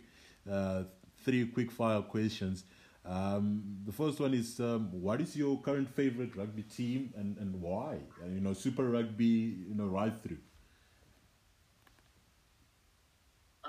uh, 0.50 0.84
three 1.24 1.46
quick-fire 1.46 2.02
questions. 2.02 2.64
Um, 3.04 3.62
the 3.84 3.92
first 3.92 4.18
one 4.18 4.34
is, 4.34 4.58
um, 4.58 4.90
what 4.90 5.20
is 5.20 5.36
your 5.36 5.60
current 5.60 5.88
favorite 5.88 6.34
rugby 6.34 6.62
team 6.62 7.12
and, 7.16 7.38
and 7.38 7.60
why? 7.62 7.98
Uh, 8.20 8.28
you 8.28 8.40
know, 8.40 8.52
Super 8.52 8.82
Rugby, 8.82 9.64
you 9.68 9.76
know, 9.76 9.86
right 9.86 10.12
through. 10.24 10.38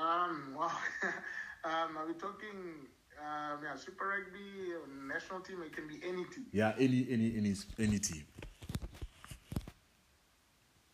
Um, 0.07 0.55
wow. 0.55 0.71
um, 1.65 1.97
are 1.97 2.07
we 2.07 2.13
talking? 2.13 2.87
Um, 3.19 3.59
yeah, 3.63 3.75
Super 3.75 4.07
Rugby, 4.07 4.71
or 4.73 4.87
national 4.87 5.41
team. 5.41 5.61
It 5.65 5.75
can 5.75 5.87
be 5.87 5.99
any 6.07 6.23
team. 6.25 6.47
Yeah, 6.53 6.73
any 6.79 7.07
any 7.09 7.35
any 7.35 7.53
any 7.79 7.99
team. 7.99 8.23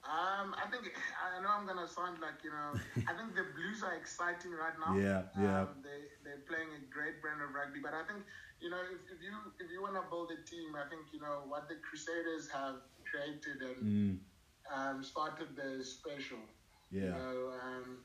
Um, 0.03 0.55
I 0.59 0.67
think 0.71 0.91
I 1.15 1.41
know 1.41 1.49
I'm 1.49 1.65
gonna 1.65 1.87
sound 1.87 2.19
like 2.19 2.43
you 2.43 2.51
know. 2.51 2.75
I 3.07 3.13
think 3.15 3.35
the 3.35 3.45
Blues 3.55 3.83
are 3.83 3.95
exciting 3.95 4.51
right 4.51 4.75
now. 4.79 4.95
Yeah, 4.97 5.21
yeah. 5.37 5.61
Um, 5.61 5.79
they 5.83 5.99
they're 6.23 6.43
playing 6.49 6.73
a 6.75 6.81
great 6.91 7.21
brand 7.21 7.41
of 7.41 7.53
rugby, 7.53 7.79
but 7.83 7.93
I 7.93 8.03
think 8.09 8.25
you 8.59 8.69
know 8.69 8.81
if, 8.83 8.99
if 9.13 9.19
you 9.23 9.31
if 9.63 9.71
you 9.71 9.81
want 9.81 9.95
to 9.95 10.03
build 10.09 10.31
a 10.31 10.39
team, 10.43 10.75
I 10.75 10.89
think 10.89 11.07
you 11.13 11.21
know 11.21 11.45
what 11.47 11.69
the 11.69 11.75
Crusaders 11.85 12.49
have 12.51 12.81
created 13.07 13.61
and 13.61 13.79
Mm, 13.83 14.15
um, 14.73 15.03
started 15.03 15.55
the 15.55 15.83
special. 15.83 16.43
You 16.99 17.07
yeah, 17.07 17.15
know, 17.15 17.53
um, 17.63 18.03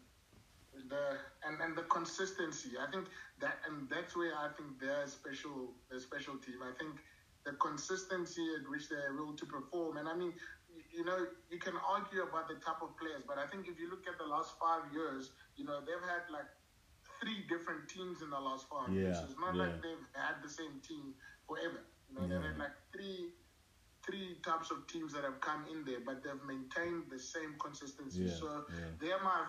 the 0.88 1.18
and, 1.46 1.60
and 1.60 1.76
the 1.76 1.82
consistency. 1.90 2.70
I 2.80 2.90
think 2.90 3.06
that 3.40 3.58
and 3.66 3.88
that's 3.88 4.16
where 4.16 4.34
I 4.34 4.48
think 4.56 4.80
they're 4.80 5.06
special 5.06 5.74
the 5.90 6.00
special 6.00 6.36
team. 6.38 6.62
I 6.62 6.76
think 6.78 7.00
the 7.44 7.52
consistency 7.58 8.44
at 8.60 8.68
which 8.68 8.88
they're 8.88 9.14
able 9.14 9.34
to 9.34 9.46
perform. 9.46 9.96
And 9.96 10.08
I 10.08 10.14
mean, 10.14 10.32
you 10.92 11.04
know, 11.04 11.26
you 11.50 11.58
can 11.58 11.74
argue 11.80 12.22
about 12.22 12.48
the 12.48 12.60
type 12.60 12.82
of 12.82 12.96
players, 12.98 13.22
but 13.26 13.38
I 13.38 13.46
think 13.46 13.68
if 13.68 13.78
you 13.80 13.90
look 13.90 14.04
at 14.06 14.18
the 14.18 14.26
last 14.28 14.54
five 14.60 14.90
years, 14.92 15.30
you 15.56 15.64
know, 15.64 15.80
they've 15.80 16.04
had 16.04 16.28
like 16.30 16.48
three 17.20 17.42
different 17.48 17.88
teams 17.88 18.22
in 18.22 18.30
the 18.30 18.38
last 18.38 18.66
five 18.70 18.92
years. 18.92 19.16
Yeah, 19.16 19.20
So 19.20 19.32
it's 19.32 19.40
not 19.40 19.54
yeah. 19.54 19.62
like 19.64 19.82
they've 19.82 20.06
had 20.14 20.42
the 20.42 20.50
same 20.50 20.78
team 20.86 21.14
forever. 21.46 21.82
You 22.08 22.14
know, 22.16 22.28
they've 22.28 22.44
had 22.44 22.58
like 22.58 22.76
three 22.92 23.34
three 24.06 24.38
types 24.44 24.70
of 24.70 24.86
teams 24.86 25.12
that 25.12 25.24
have 25.24 25.40
come 25.40 25.66
in 25.70 25.84
there, 25.84 26.00
but 26.00 26.22
they've 26.24 26.40
maintained 26.46 27.04
the 27.10 27.18
same 27.18 27.56
consistency. 27.60 28.24
Yeah, 28.24 28.40
so 28.40 28.64
yeah. 28.72 28.88
they're 29.00 29.22
my 29.22 29.44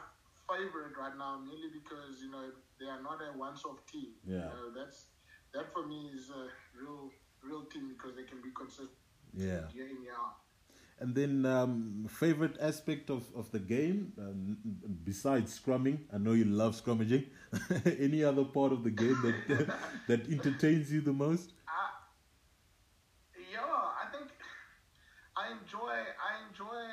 favorite 0.49 0.97
right 0.97 1.17
now, 1.17 1.39
mainly 1.39 1.69
because 1.73 2.21
you 2.23 2.31
know 2.31 2.43
they 2.79 2.87
are 2.87 3.01
not 3.01 3.19
a 3.21 3.37
once-off 3.37 3.85
team. 3.91 4.11
Yeah. 4.25 4.35
You 4.35 4.49
know, 4.49 4.65
that's 4.75 5.07
that 5.53 5.71
for 5.73 5.85
me 5.87 6.09
is 6.13 6.29
a 6.29 6.47
real 6.79 7.09
real 7.43 7.65
team 7.65 7.89
because 7.89 8.15
they 8.15 8.23
can 8.23 8.41
be 8.41 8.51
consistent 8.51 8.91
Yeah. 9.33 9.69
year 9.73 9.87
in 9.87 10.03
year 10.03 10.13
out. 10.13 10.35
And 11.01 11.15
then, 11.15 11.45
um, 11.45 12.07
favorite 12.09 12.57
aspect 12.59 13.09
of, 13.09 13.23
of 13.33 13.51
the 13.51 13.59
game 13.59 14.11
um, 14.19 14.57
besides 15.05 15.57
scrumming? 15.57 15.99
I 16.13 16.17
know 16.17 16.33
you 16.33 16.43
love 16.43 16.75
scrummaging. 16.75 17.27
Any 17.99 18.23
other 18.23 18.43
part 18.43 18.73
of 18.73 18.83
the 18.83 18.91
game 18.91 19.17
that 19.21 19.67
that 20.07 20.29
entertains 20.29 20.91
you 20.91 20.99
the 21.01 21.13
most? 21.13 21.53
I, 21.67 21.87
yeah, 23.51 23.61
I 24.03 24.05
think 24.11 24.29
I 25.35 25.51
enjoy. 25.51 25.95
I 26.27 26.31
enjoy. 26.47 26.83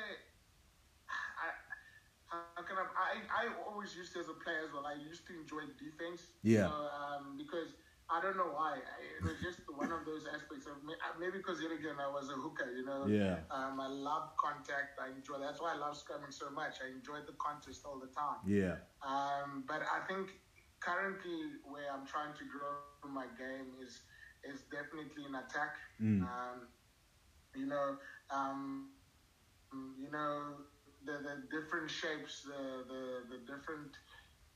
I, 2.77 2.87
how 2.93 3.07
can 3.11 3.25
I, 3.29 3.45
I? 3.45 3.53
Always 3.67 3.95
used 3.95 4.13
to 4.13 4.19
as 4.19 4.29
a 4.29 4.33
player 4.33 4.61
as 4.65 4.71
well. 4.73 4.85
I 4.85 4.93
used 4.93 5.25
to 5.27 5.33
enjoy 5.33 5.65
defense. 5.77 6.21
you 6.49 6.57
Yeah. 6.57 6.61
know, 6.61 6.87
um, 6.93 7.37
because 7.37 7.73
I 8.09 8.21
don't 8.21 8.37
know 8.37 8.51
why. 8.53 8.77
I, 8.79 8.97
it 9.17 9.23
was 9.25 9.41
just 9.41 9.61
one 9.75 9.91
of 9.91 10.05
those 10.05 10.25
aspects 10.27 10.65
of 10.67 10.83
me- 10.83 10.97
uh, 11.03 11.17
maybe 11.19 11.37
because 11.37 11.61
yet 11.61 11.71
again 11.71 11.99
I 11.99 12.07
was 12.07 12.29
a 12.29 12.35
hooker. 12.37 12.71
You 12.71 12.85
know. 12.85 13.09
Yeah. 13.09 13.39
Um, 13.51 13.79
I 13.79 13.87
love 13.87 14.29
contact. 14.39 14.99
I 15.01 15.09
enjoy. 15.09 15.39
That's 15.39 15.59
why 15.61 15.73
I 15.73 15.77
love 15.77 15.95
scrumming 15.95 16.33
so 16.33 16.49
much. 16.49 16.77
I 16.83 16.89
enjoy 16.91 17.21
the 17.25 17.35
contest 17.39 17.83
all 17.85 17.99
the 17.99 18.11
time. 18.11 18.41
Yeah. 18.45 18.75
Um, 19.01 19.63
but 19.67 19.81
I 19.83 19.99
think 20.07 20.29
currently 20.81 21.59
where 21.63 21.91
I'm 21.93 22.05
trying 22.05 22.33
to 22.35 22.45
grow 22.45 22.73
my 22.77 22.91
game 23.01 23.45
is 23.81 24.01
is 24.17 24.35
definitely 24.37 24.97
an 24.99 25.09
attack. 25.09 25.49
Mm. 26.01 26.21
Um, 26.21 26.67
you 27.55 27.65
know, 27.65 27.95
um, 28.29 28.89
you 29.97 30.09
know 30.09 30.57
the 31.07 31.17
the 31.27 31.35
different 31.55 31.89
shapes, 31.91 32.43
the 32.43 32.61
the, 32.91 33.01
the 33.31 33.39
different 33.47 33.91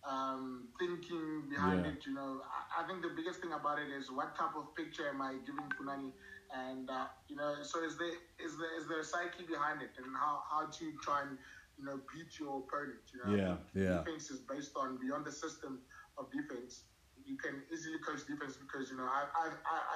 um, 0.08 0.70
thinking 0.80 1.50
behind 1.50 1.86
Yeah. 1.86 1.92
it. 1.92 2.06
You 2.06 2.14
know, 2.16 2.42
I, 2.46 2.84
I 2.84 2.88
think 2.88 3.02
the 3.04 3.14
biggest 3.16 3.42
thing 3.42 3.54
about 3.54 3.80
it 3.80 3.90
is 3.92 4.12
what 4.12 4.36
type 4.36 4.56
of 4.58 4.76
picture 4.76 5.08
am 5.10 5.22
I 5.22 5.38
giving 5.46 5.70
Funani, 5.78 6.12
and 6.54 6.90
uh, 6.90 7.08
you 7.30 7.36
know, 7.38 7.56
so 7.64 7.84
is 7.84 7.98
there 7.98 8.16
is 8.44 8.58
there 8.60 8.74
is 8.80 8.88
there 8.88 9.00
a 9.02 9.04
psyche 9.06 9.44
behind 9.48 9.82
it, 9.82 9.92
and 9.98 10.08
how 10.16 10.42
how 10.52 10.68
do 10.68 10.86
you 10.86 10.94
try 11.02 11.22
and 11.24 11.38
you 11.78 11.86
know 11.86 12.00
beat 12.14 12.40
your 12.40 12.64
opponent. 12.66 13.04
You 13.14 13.20
know, 13.24 13.36
Yeah, 13.38 13.56
yeah. 13.74 14.04
defense 14.04 14.30
is 14.32 14.42
based 14.50 14.74
on 14.78 14.98
beyond 15.00 15.26
the 15.26 15.32
system 15.32 15.82
of 16.18 16.30
defense. 16.32 16.86
You 17.26 17.38
can 17.38 17.62
easily 17.72 18.00
coach 18.00 18.26
defense 18.28 18.58
because 18.58 18.90
you 18.92 18.98
know 18.98 19.06
I, 19.08 19.26
I 19.36 19.48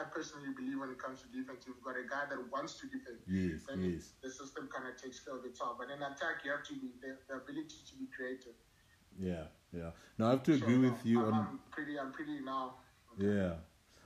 I- 0.01 0.09
personally 0.13 0.49
believe 0.55 0.79
when 0.79 0.89
it 0.91 0.99
comes 0.99 1.21
to 1.21 1.27
defense, 1.27 1.65
you've 1.67 1.81
got 1.83 1.95
a 1.97 2.07
guy 2.07 2.23
that 2.29 2.39
wants 2.51 2.79
to 2.79 2.87
defend. 2.87 3.19
Yes. 3.27 3.65
Then 3.67 3.83
Yes. 3.83 4.13
the 4.23 4.29
system 4.29 4.69
kind 4.73 4.87
of 4.87 4.95
takes 5.01 5.19
care 5.19 5.35
of 5.35 5.43
itself. 5.45 5.77
But 5.79 5.89
in 5.91 6.01
attack, 6.01 6.45
you 6.45 6.51
have 6.51 6.63
to 6.63 6.73
be 6.73 6.89
the, 7.01 7.17
the 7.27 7.35
ability 7.41 7.75
to 7.89 7.93
be 7.97 8.07
creative. 8.15 8.55
Yeah. 9.19 9.45
Yeah. 9.73 9.91
Now 10.17 10.27
I 10.27 10.29
have 10.31 10.43
to 10.43 10.57
So, 10.57 10.63
agree 10.63 10.77
with 10.89 11.05
you 11.05 11.25
I'm. 11.25 11.33
I'm 11.33 11.59
pretty. 11.71 11.99
I'm 11.99 12.11
pretty 12.11 12.39
now. 12.39 12.75
Yeah. 13.17 13.53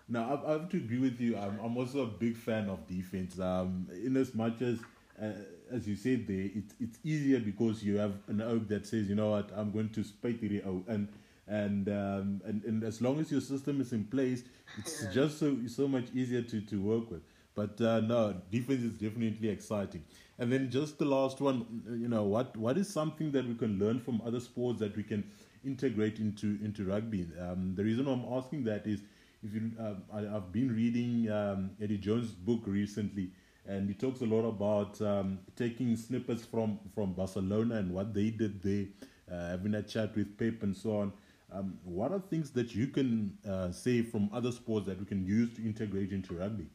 Now 0.07 0.41
I, 0.45 0.49
I 0.49 0.51
have 0.53 0.69
to 0.69 0.77
agree 0.77 0.99
with 0.99 1.19
you. 1.21 1.37
I'm, 1.37 1.59
I'm 1.59 1.77
also 1.77 2.01
a 2.03 2.07
big 2.07 2.35
fan 2.35 2.69
of 2.69 2.87
defense. 2.87 3.39
Um, 3.39 3.87
in 3.93 4.17
as 4.17 4.33
much 4.33 4.61
as, 4.61 4.79
uh, 5.21 5.31
as 5.71 5.87
you 5.87 5.95
said 5.95 6.25
there, 6.25 6.49
it's 6.55 6.73
it's 6.79 6.97
easier 7.03 7.39
because 7.39 7.83
you 7.83 7.97
have 7.97 8.13
an 8.27 8.41
oak 8.41 8.67
that 8.69 8.87
says, 8.87 9.07
you 9.07 9.15
know 9.15 9.29
what, 9.31 9.51
I'm 9.55 9.71
going 9.71 9.89
to 9.89 10.03
spite 10.03 10.41
the 10.41 10.63
oak, 10.63 10.85
and 10.87 11.07
and 11.49 11.89
um, 11.89 12.41
and 12.45 12.63
and 12.63 12.83
as 12.83 13.01
long 13.01 13.19
as 13.19 13.31
your 13.31 13.41
system 13.41 13.81
is 13.81 13.91
in 13.91 14.05
place, 14.05 14.43
it's 14.77 15.03
Yeah. 15.03 15.11
just 15.11 15.39
so 15.39 15.57
so 15.67 15.87
much 15.87 16.05
easier 16.13 16.41
to 16.43 16.61
to 16.61 16.81
work 16.81 17.11
with. 17.11 17.21
But 17.55 17.81
uh, 17.81 17.99
no, 18.01 18.35
defense 18.51 18.83
is 18.83 18.93
definitely 18.93 19.49
exciting. 19.49 20.03
And 20.37 20.51
then 20.51 20.69
just 20.69 20.97
the 20.99 21.05
last 21.05 21.41
one, 21.41 21.65
you 21.99 22.07
know, 22.07 22.23
what 22.23 22.55
what 22.55 22.77
is 22.77 22.87
something 22.87 23.31
that 23.31 23.47
we 23.47 23.55
can 23.55 23.79
learn 23.79 23.99
from 23.99 24.21
other 24.25 24.39
sports 24.39 24.79
that 24.79 24.95
we 24.95 25.03
can 25.03 25.23
integrate 25.65 26.19
into 26.19 26.57
into 26.63 26.85
rugby? 26.85 27.27
Um, 27.39 27.73
the 27.75 27.83
reason 27.83 28.07
I'm 28.07 28.25
asking 28.37 28.63
that 28.65 28.87
is, 28.87 29.01
if 29.43 29.53
you, 29.53 29.71
um, 29.79 30.03
I, 30.13 30.19
I've 30.35 30.51
been 30.51 30.73
reading 30.73 31.29
um, 31.31 31.71
Eddie 31.81 31.97
Jones' 31.97 32.31
book 32.31 32.61
recently, 32.65 33.31
and 33.65 33.89
he 33.89 33.95
talks 33.95 34.21
a 34.21 34.25
lot 34.25 34.45
about 34.47 35.01
um, 35.01 35.39
taking 35.55 35.95
snippets 35.97 36.45
from 36.45 36.79
from 36.95 37.13
Barcelona 37.13 37.75
and 37.75 37.91
what 37.93 38.13
they 38.13 38.29
did 38.29 38.61
there, 38.61 38.85
uh, 39.31 39.49
having 39.49 39.75
a 39.75 39.83
chat 39.83 40.15
with 40.15 40.37
Pep 40.37 40.63
and 40.63 40.75
so 40.77 40.97
on. 40.99 41.11
Um, 41.51 41.79
what 41.83 42.11
are 42.11 42.19
things 42.19 42.51
that 42.51 42.75
you 42.75 42.87
can 42.87 43.37
uh, 43.47 43.71
say 43.71 44.01
from 44.03 44.29
other 44.33 44.51
sports 44.51 44.85
that 44.87 44.99
we 44.99 45.05
can 45.05 45.25
use 45.25 45.55
to 45.55 45.65
integrate 45.65 46.11
into 46.11 46.35
rugby? 46.35 46.67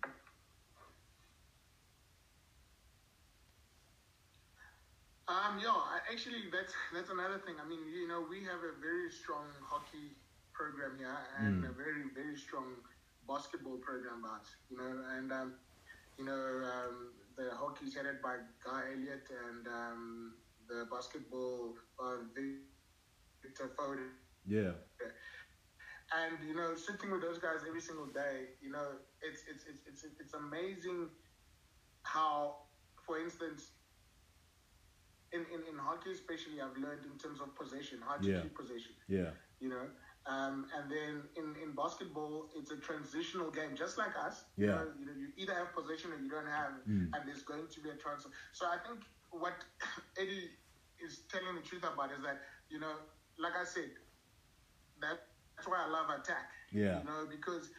Um, 5.26 5.58
yeah, 5.62 5.72
actually, 6.12 6.52
that's 6.52 6.74
that's 6.92 7.10
another 7.10 7.38
thing. 7.46 7.54
I 7.56 7.66
mean, 7.66 7.80
you 7.88 8.06
know, 8.08 8.26
we 8.28 8.44
have 8.44 8.60
a 8.60 8.74
very 8.80 9.10
strong 9.10 9.46
hockey 9.64 10.12
program 10.52 10.98
here 10.98 11.18
and 11.38 11.64
Mm. 11.64 11.70
a 11.70 11.72
very 11.72 12.04
very 12.14 12.36
strong 12.36 12.76
basketball 13.26 13.78
program, 13.78 14.20
but 14.22 14.44
you 14.70 14.76
know, 14.76 15.02
and 15.16 15.32
um, 15.32 15.54
you 16.18 16.24
know, 16.24 16.42
um, 16.72 17.12
the 17.36 17.50
hockey 17.56 17.86
is 17.86 17.94
headed 17.94 18.20
by 18.20 18.36
Guy 18.64 18.82
Elliott 18.92 19.26
and 19.48 19.66
um, 19.66 20.34
the 20.68 20.86
basketball 20.90 21.74
by 21.98 22.16
Victor 23.42 23.70
Foden. 23.76 24.10
Yeah, 24.46 24.72
And 26.12 26.44
you 26.46 26.54
know, 26.54 26.74
sitting 26.74 27.10
with 27.10 27.22
those 27.22 27.38
guys 27.38 27.60
every 27.66 27.80
single 27.80 28.06
day, 28.06 28.54
you 28.60 28.70
know, 28.70 28.98
it's 29.22 29.42
it's 29.50 29.64
it's 29.66 29.80
it's 29.86 30.04
it's 30.20 30.34
amazing 30.34 31.08
how, 32.02 32.56
for 33.06 33.18
instance, 33.20 33.72
in, 35.32 35.40
in, 35.52 35.60
in 35.68 35.78
hockey 35.78 36.10
especially, 36.12 36.60
I've 36.60 36.76
learned 36.76 37.04
in 37.04 37.18
terms 37.18 37.40
of 37.40 37.54
possession, 37.56 38.00
how 38.06 38.16
to 38.18 38.28
Yeah. 38.28 38.40
keep 38.40 38.54
possession. 38.56 38.94
yeah, 39.08 39.30
You 39.60 39.68
know, 39.70 39.90
um, 40.26 40.66
and 40.76 40.90
then 40.90 41.28
in, 41.36 41.56
in 41.62 41.74
basketball, 41.74 42.50
it's 42.56 42.70
a 42.70 42.78
transitional 42.78 43.50
game, 43.50 43.74
just 43.74 43.98
like 43.98 44.14
us. 44.16 44.44
You 44.56 44.66
Yeah. 44.66 44.72
know, 44.74 44.92
you 44.98 45.06
know, 45.06 45.12
you 45.12 45.28
either 45.36 45.54
have 45.54 45.72
possession 45.74 46.12
or 46.12 46.18
you 46.18 46.28
don't 46.28 46.46
have, 46.46 46.72
Mm. 46.88 47.10
and 47.14 47.26
there's 47.28 47.42
going 47.42 47.68
to 47.68 47.80
be 47.80 47.90
a 47.90 47.96
transfer. 47.96 48.30
So 48.52 48.66
I 48.66 48.78
think 48.86 49.04
what 49.30 49.64
Eddie 50.18 50.50
is 51.00 51.24
telling 51.30 51.54
the 51.56 51.62
truth 51.62 51.84
about 51.84 52.12
is 52.12 52.22
that 52.22 52.40
you 52.68 52.78
know, 52.78 52.94
like 53.38 53.56
I 53.56 53.64
said, 53.64 53.90
that's 55.12 55.28
why 55.28 55.40
I 55.44 55.48
love 55.48 55.74
attack. 55.74 56.08
Yeah. 56.72 56.98
You 57.00 57.04
know, 57.04 57.26
because 57.28 57.70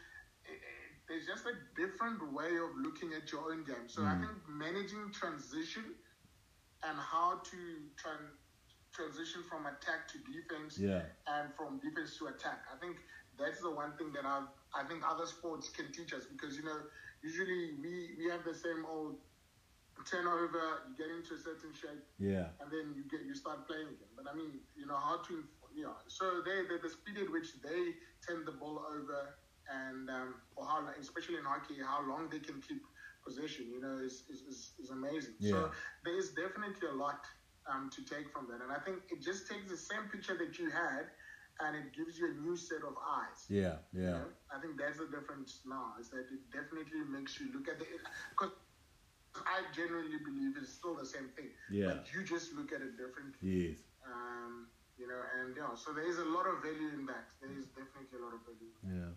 it, 0.44 0.58
it, 0.60 0.60
there's 1.08 1.26
just 1.26 1.46
a 1.46 1.54
different 1.74 2.20
way 2.32 2.56
of 2.56 2.70
looking 2.76 3.12
at 3.12 3.30
your 3.32 3.52
own 3.52 3.64
game. 3.64 3.88
So 3.88 4.02
I 4.02 4.14
Mm. 4.14 4.20
think 4.20 4.36
managing 4.48 5.10
transition 5.12 5.94
and 6.82 6.98
how 6.98 7.40
to 7.44 7.58
tran- 7.98 8.34
transition 8.92 9.42
from 9.48 9.66
attack 9.66 10.08
to 10.08 10.18
defense 10.18 10.78
yeah, 10.78 11.02
and 11.26 11.52
from 11.54 11.78
defense 11.80 12.16
to 12.18 12.26
attack. 12.26 12.64
I 12.72 12.76
think 12.76 12.96
that's 13.36 13.60
the 13.60 13.70
one 13.70 13.94
thing 13.96 14.12
that 14.12 14.24
I've, 14.24 14.48
I 14.74 14.84
think 14.84 15.02
other 15.06 15.26
sports 15.26 15.68
can 15.68 15.90
teach 15.92 16.12
us 16.12 16.26
because 16.26 16.56
you 16.56 16.64
know 16.64 16.80
usually 17.22 17.72
we 17.80 18.14
we 18.18 18.28
have 18.30 18.44
the 18.44 18.54
same 18.54 18.84
old 18.86 19.16
turnover. 20.08 20.82
You 20.88 20.94
get 20.96 21.10
into 21.10 21.34
a 21.34 21.38
certain 21.38 21.72
shape 21.72 22.02
yeah, 22.18 22.48
and 22.60 22.70
then 22.70 22.92
you 22.94 23.04
get 23.08 23.22
you 23.24 23.34
start 23.34 23.66
playing 23.66 23.88
again. 23.88 24.12
But 24.16 24.26
I 24.30 24.34
mean, 24.34 24.60
you 24.76 24.86
know 24.86 24.98
how 24.98 25.18
to, 25.26 25.44
yeah. 25.76 25.94
So 26.08 26.40
they 26.44 26.64
the, 26.64 26.80
the 26.82 26.90
speed 26.90 27.20
at 27.20 27.30
which 27.30 27.60
they 27.62 27.94
turn 28.26 28.44
the 28.44 28.52
ball 28.52 28.80
over 28.88 29.36
and 29.68 30.08
um, 30.10 30.34
or 30.56 30.64
how 30.64 30.88
especially 31.00 31.36
in 31.36 31.44
hockey 31.44 31.76
how 31.84 32.00
long 32.08 32.28
they 32.30 32.40
can 32.40 32.60
keep 32.64 32.82
possession, 33.24 33.66
you 33.70 33.80
know, 33.80 33.98
is 34.00 34.24
is, 34.32 34.40
is, 34.48 34.58
is 34.82 34.90
amazing. 34.90 35.34
Yeah. 35.38 35.52
So 35.52 35.70
there 36.04 36.16
is 36.16 36.30
definitely 36.32 36.88
a 36.88 36.96
lot 36.96 37.20
um, 37.70 37.90
to 37.94 38.00
take 38.02 38.32
from 38.32 38.48
that, 38.50 38.64
and 38.64 38.72
I 38.72 38.80
think 38.80 39.04
it 39.12 39.20
just 39.22 39.50
takes 39.50 39.68
the 39.68 39.76
same 39.76 40.08
picture 40.10 40.36
that 40.38 40.58
you 40.58 40.70
had. 40.70 41.12
And 41.58 41.72
it 41.72 41.96
gives 41.96 42.18
you 42.20 42.28
a 42.28 42.34
new 42.44 42.54
set 42.54 42.84
of 42.84 43.00
eyes. 43.00 43.48
yeah, 43.48 43.80
you 43.88 44.04
yeah, 44.04 44.20
know? 44.20 44.28
I 44.52 44.60
think 44.60 44.76
that's 44.76 45.00
the 45.00 45.08
difference 45.08 45.64
now. 45.64 45.96
Is 45.98 46.12
that 46.12 46.28
it 46.28 46.44
definitely 46.52 47.00
makes 47.08 47.40
you 47.40 47.48
look 47.48 47.64
at 47.64 47.80
the 47.80 47.86
because 48.36 48.52
I 49.40 49.64
genuinely 49.74 50.20
believe 50.20 50.52
it's 50.60 50.72
still 50.76 50.94
the 50.96 51.08
same 51.08 51.32
thing. 51.32 51.48
Yeah. 51.72 51.96
But 51.96 52.12
you 52.12 52.24
just 52.28 52.52
look 52.52 52.72
at 52.72 52.84
it 52.84 53.00
differently. 53.00 53.40
yes. 53.40 53.80
Um, 54.04 54.68
you 54.98 55.08
know, 55.08 55.20
and 55.38 55.56
yeah, 55.56 55.74
so 55.74 55.92
there 55.92 56.08
is 56.08 56.18
a 56.18 56.24
lot 56.24 56.46
of 56.46 56.62
value 56.62 56.90
in 56.94 57.06
that. 57.06 57.28
There 57.40 57.50
is 57.50 57.66
definitely 57.66 58.18
a 58.18 58.24
lot 58.24 58.34
of 58.34 58.40
value. 58.44 59.00
Yeah. 59.00 59.12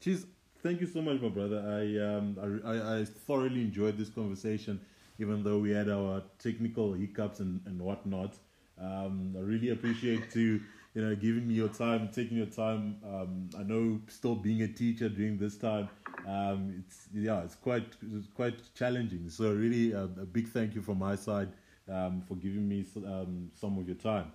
Cheers. 0.00 0.26
Thank 0.62 0.80
you 0.80 0.86
so 0.86 1.02
much, 1.02 1.20
my 1.20 1.28
brother. 1.28 1.60
I 1.60 2.16
um 2.16 2.60
I, 2.64 3.00
I, 3.00 3.04
thoroughly 3.04 3.60
enjoyed 3.60 3.98
this 3.98 4.08
conversation, 4.08 4.80
even 5.18 5.42
though 5.42 5.58
we 5.58 5.70
had 5.70 5.90
our 5.90 6.22
technical 6.38 6.94
hiccups 6.94 7.40
and, 7.40 7.60
and 7.66 7.80
whatnot. 7.80 8.34
Um, 8.80 9.34
I 9.36 9.40
really 9.40 9.70
appreciate 9.70 10.34
you, 10.34 10.60
you 10.94 11.02
know 11.02 11.14
giving 11.14 11.46
me 11.46 11.54
your 11.54 11.68
time, 11.68 12.08
taking 12.08 12.38
your 12.38 12.46
time. 12.46 12.96
Um, 13.04 13.50
I 13.58 13.62
know 13.62 14.00
still 14.08 14.34
being 14.34 14.62
a 14.62 14.68
teacher 14.68 15.08
during 15.10 15.36
this 15.36 15.56
time, 15.58 15.90
um, 16.26 16.74
it's 16.78 17.08
yeah, 17.12 17.42
it's 17.42 17.56
quite 17.56 17.86
it's 18.14 18.28
quite 18.28 18.74
challenging. 18.74 19.28
So 19.28 19.52
really, 19.52 19.92
a, 19.92 20.04
a 20.04 20.26
big 20.26 20.48
thank 20.48 20.74
you 20.74 20.82
from 20.82 20.98
my 20.98 21.14
side 21.14 21.50
um, 21.92 22.22
for 22.26 22.36
giving 22.36 22.66
me 22.66 22.86
um, 22.96 23.50
some 23.54 23.78
of 23.78 23.86
your 23.86 23.96
time. 23.96 24.32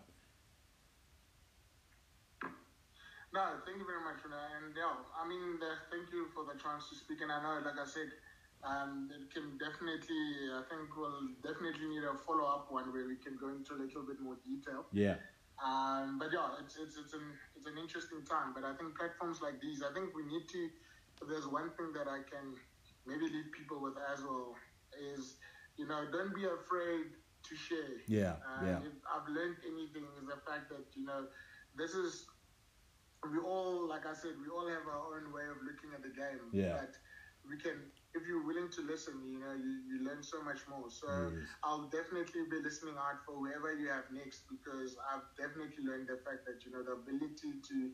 No, 3.32 3.62
thank 3.62 3.78
you 3.78 3.86
very 3.86 4.02
much 4.02 4.18
for 4.26 4.30
that. 4.34 4.50
And 4.58 4.74
yeah, 4.74 5.06
I 5.14 5.22
mean, 5.30 5.62
uh, 5.62 5.78
thank 5.94 6.10
you 6.10 6.34
for 6.34 6.50
the 6.50 6.58
chance 6.58 6.90
to 6.90 6.96
speak. 6.98 7.22
And 7.22 7.30
I 7.30 7.38
know, 7.46 7.62
like 7.62 7.78
I 7.78 7.86
said, 7.86 8.10
um, 8.66 9.08
it 9.14 9.30
can 9.30 9.54
definitely, 9.62 10.50
I 10.58 10.66
think 10.66 10.90
we'll 10.98 11.38
definitely 11.46 11.94
need 11.94 12.04
a 12.04 12.18
follow 12.26 12.50
up 12.50 12.74
one 12.74 12.90
where 12.92 13.06
we 13.06 13.22
can 13.22 13.38
go 13.38 13.54
into 13.54 13.78
a 13.78 13.80
little 13.80 14.02
bit 14.02 14.18
more 14.20 14.36
detail. 14.42 14.90
Yeah, 14.92 15.22
Um, 15.62 16.18
but 16.18 16.34
yeah, 16.34 16.58
it's, 16.58 16.76
it's, 16.76 16.98
it's, 16.98 17.14
an, 17.14 17.24
it's 17.56 17.70
an 17.70 17.78
interesting 17.78 18.26
time. 18.26 18.58
But 18.58 18.66
I 18.66 18.74
think 18.76 18.98
platforms 18.98 19.46
like 19.46 19.62
these, 19.62 19.86
I 19.86 19.94
think 19.94 20.12
we 20.18 20.26
need 20.26 20.50
to, 20.50 20.62
there's 21.30 21.46
one 21.48 21.70
thing 21.78 21.94
that 21.94 22.10
I 22.10 22.26
can 22.26 22.58
maybe 23.06 23.30
leave 23.30 23.54
people 23.54 23.78
with 23.78 23.94
as 24.10 24.26
well 24.26 24.58
is, 24.98 25.38
you 25.78 25.86
know, 25.86 26.10
don't 26.12 26.34
be 26.34 26.50
afraid 26.50 27.14
to 27.46 27.54
share. 27.56 28.02
Yeah, 28.08 28.42
uh, 28.42 28.66
yeah. 28.66 28.90
If 28.90 28.98
I've 29.06 29.30
learned 29.30 29.62
anything 29.64 30.04
is 30.18 30.26
the 30.28 30.42
fact 30.44 30.68
that 30.74 30.84
you 30.96 31.06
know, 31.06 31.28
this 31.78 31.92
is 31.92 32.26
we 33.28 33.38
all, 33.40 33.88
like 33.88 34.06
I 34.08 34.14
said, 34.14 34.40
we 34.40 34.48
all 34.48 34.68
have 34.68 34.88
our 34.88 35.20
own 35.20 35.34
way 35.36 35.44
of 35.52 35.60
looking 35.68 35.92
at 35.92 36.02
the 36.04 36.14
game. 36.16 36.40
Yeah. 36.54 36.80
But 36.80 36.96
we 37.44 37.58
can, 37.60 37.92
if 38.16 38.24
you're 38.28 38.46
willing 38.46 38.70
to 38.72 38.82
listen, 38.88 39.20
you 39.28 39.40
know, 39.40 39.52
you, 39.52 39.74
you 39.92 40.08
learn 40.08 40.24
so 40.24 40.42
much 40.44 40.64
more. 40.70 40.88
So 40.88 41.08
Yes. 41.36 41.48
I'll 41.64 41.90
definitely 41.92 42.48
be 42.48 42.64
listening 42.64 42.96
out 42.96 43.20
for 43.26 43.36
whoever 43.36 43.76
you 43.76 43.90
have 43.90 44.08
next 44.12 44.48
because 44.48 44.96
I've 45.12 45.28
definitely 45.36 45.84
learned 45.84 46.08
the 46.08 46.20
fact 46.24 46.48
that 46.48 46.64
you 46.64 46.72
know 46.72 46.84
the 46.84 46.96
ability 47.04 47.60
to 47.70 47.92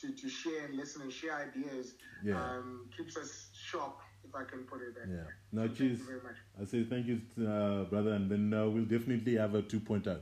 to, 0.00 0.14
to 0.14 0.28
share 0.28 0.66
and 0.66 0.76
listen 0.76 1.02
and 1.02 1.12
share 1.12 1.34
ideas 1.34 1.94
Yeah. 2.22 2.38
um, 2.38 2.88
keeps 2.96 3.16
us 3.16 3.50
sharp, 3.52 3.98
if 4.22 4.32
I 4.32 4.44
can 4.44 4.62
put 4.64 4.80
it 4.82 4.94
that 4.94 5.08
Yeah. 5.10 5.24
way. 5.26 5.32
No, 5.50 5.68
cheers. 5.68 5.98
you 5.98 6.04
very 6.06 6.22
much. 6.22 6.36
I 6.60 6.64
say 6.64 6.84
thank 6.84 7.06
you, 7.06 7.20
uh, 7.44 7.84
brother, 7.84 8.12
and 8.12 8.30
then 8.30 8.54
uh, 8.54 8.68
we'll 8.68 8.84
definitely 8.84 9.34
have 9.34 9.54
a 9.56 9.58
oh. 9.58 9.62
2.0. 9.62 10.20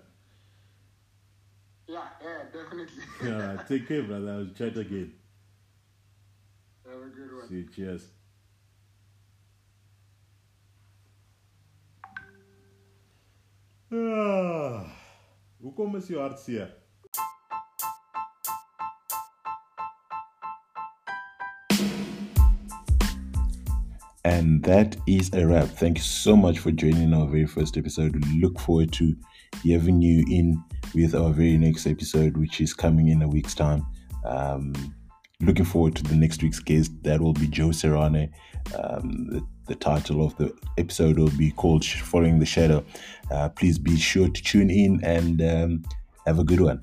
Yeah, 1.88 2.02
yeah, 2.22 2.42
definitely. 2.52 3.02
Yeah, 3.24 3.62
take 3.68 3.86
care, 3.86 4.02
brother. 4.02 4.32
I'll 4.32 4.54
chat 4.54 4.76
again. 4.76 5.12
Have 6.84 7.00
a 7.00 7.06
good 7.06 7.32
one. 7.32 7.48
See 7.48 7.54
you. 7.54 7.68
Cheers. 7.74 8.10
Ah, 13.92 14.84
hoekom 15.62 15.94
is 15.96 16.08
jou 16.08 16.18
hart 16.18 16.40
seer? 16.40 16.72
And 24.24 24.64
that 24.64 24.96
is 25.06 25.32
a 25.32 25.46
wrap. 25.46 25.68
Thank 25.68 25.98
you 25.98 26.04
so 26.04 26.36
much 26.36 26.58
for 26.58 26.72
joining 26.72 27.14
our 27.14 27.26
very 27.28 27.46
first 27.46 27.76
episode. 27.76 28.16
We 28.26 28.40
look 28.40 28.58
forward 28.58 28.92
to 28.94 29.14
having 29.64 30.02
you 30.02 30.24
in 30.28 30.64
with 30.94 31.14
our 31.14 31.30
very 31.30 31.56
next 31.56 31.86
episode, 31.86 32.36
which 32.36 32.60
is 32.60 32.74
coming 32.74 33.08
in 33.08 33.22
a 33.22 33.28
week's 33.28 33.54
time. 33.54 33.86
Um, 34.24 34.94
looking 35.40 35.64
forward 35.64 35.94
to 35.96 36.02
the 36.02 36.14
next 36.14 36.42
week's 36.42 36.60
guest. 36.60 36.92
That 37.02 37.20
will 37.20 37.32
be 37.32 37.46
Joe 37.46 37.68
Serrane. 37.68 38.30
Um, 38.78 39.26
the, 39.28 39.46
the 39.68 39.74
title 39.74 40.24
of 40.24 40.36
the 40.36 40.52
episode 40.78 41.18
will 41.18 41.30
be 41.30 41.50
called 41.50 41.84
Following 41.84 42.38
the 42.38 42.46
Shadow. 42.46 42.84
Uh, 43.30 43.48
please 43.50 43.78
be 43.78 43.96
sure 43.96 44.28
to 44.28 44.42
tune 44.42 44.70
in 44.70 45.04
and 45.04 45.42
um, 45.42 45.84
have 46.26 46.38
a 46.38 46.44
good 46.44 46.60
one. 46.60 46.80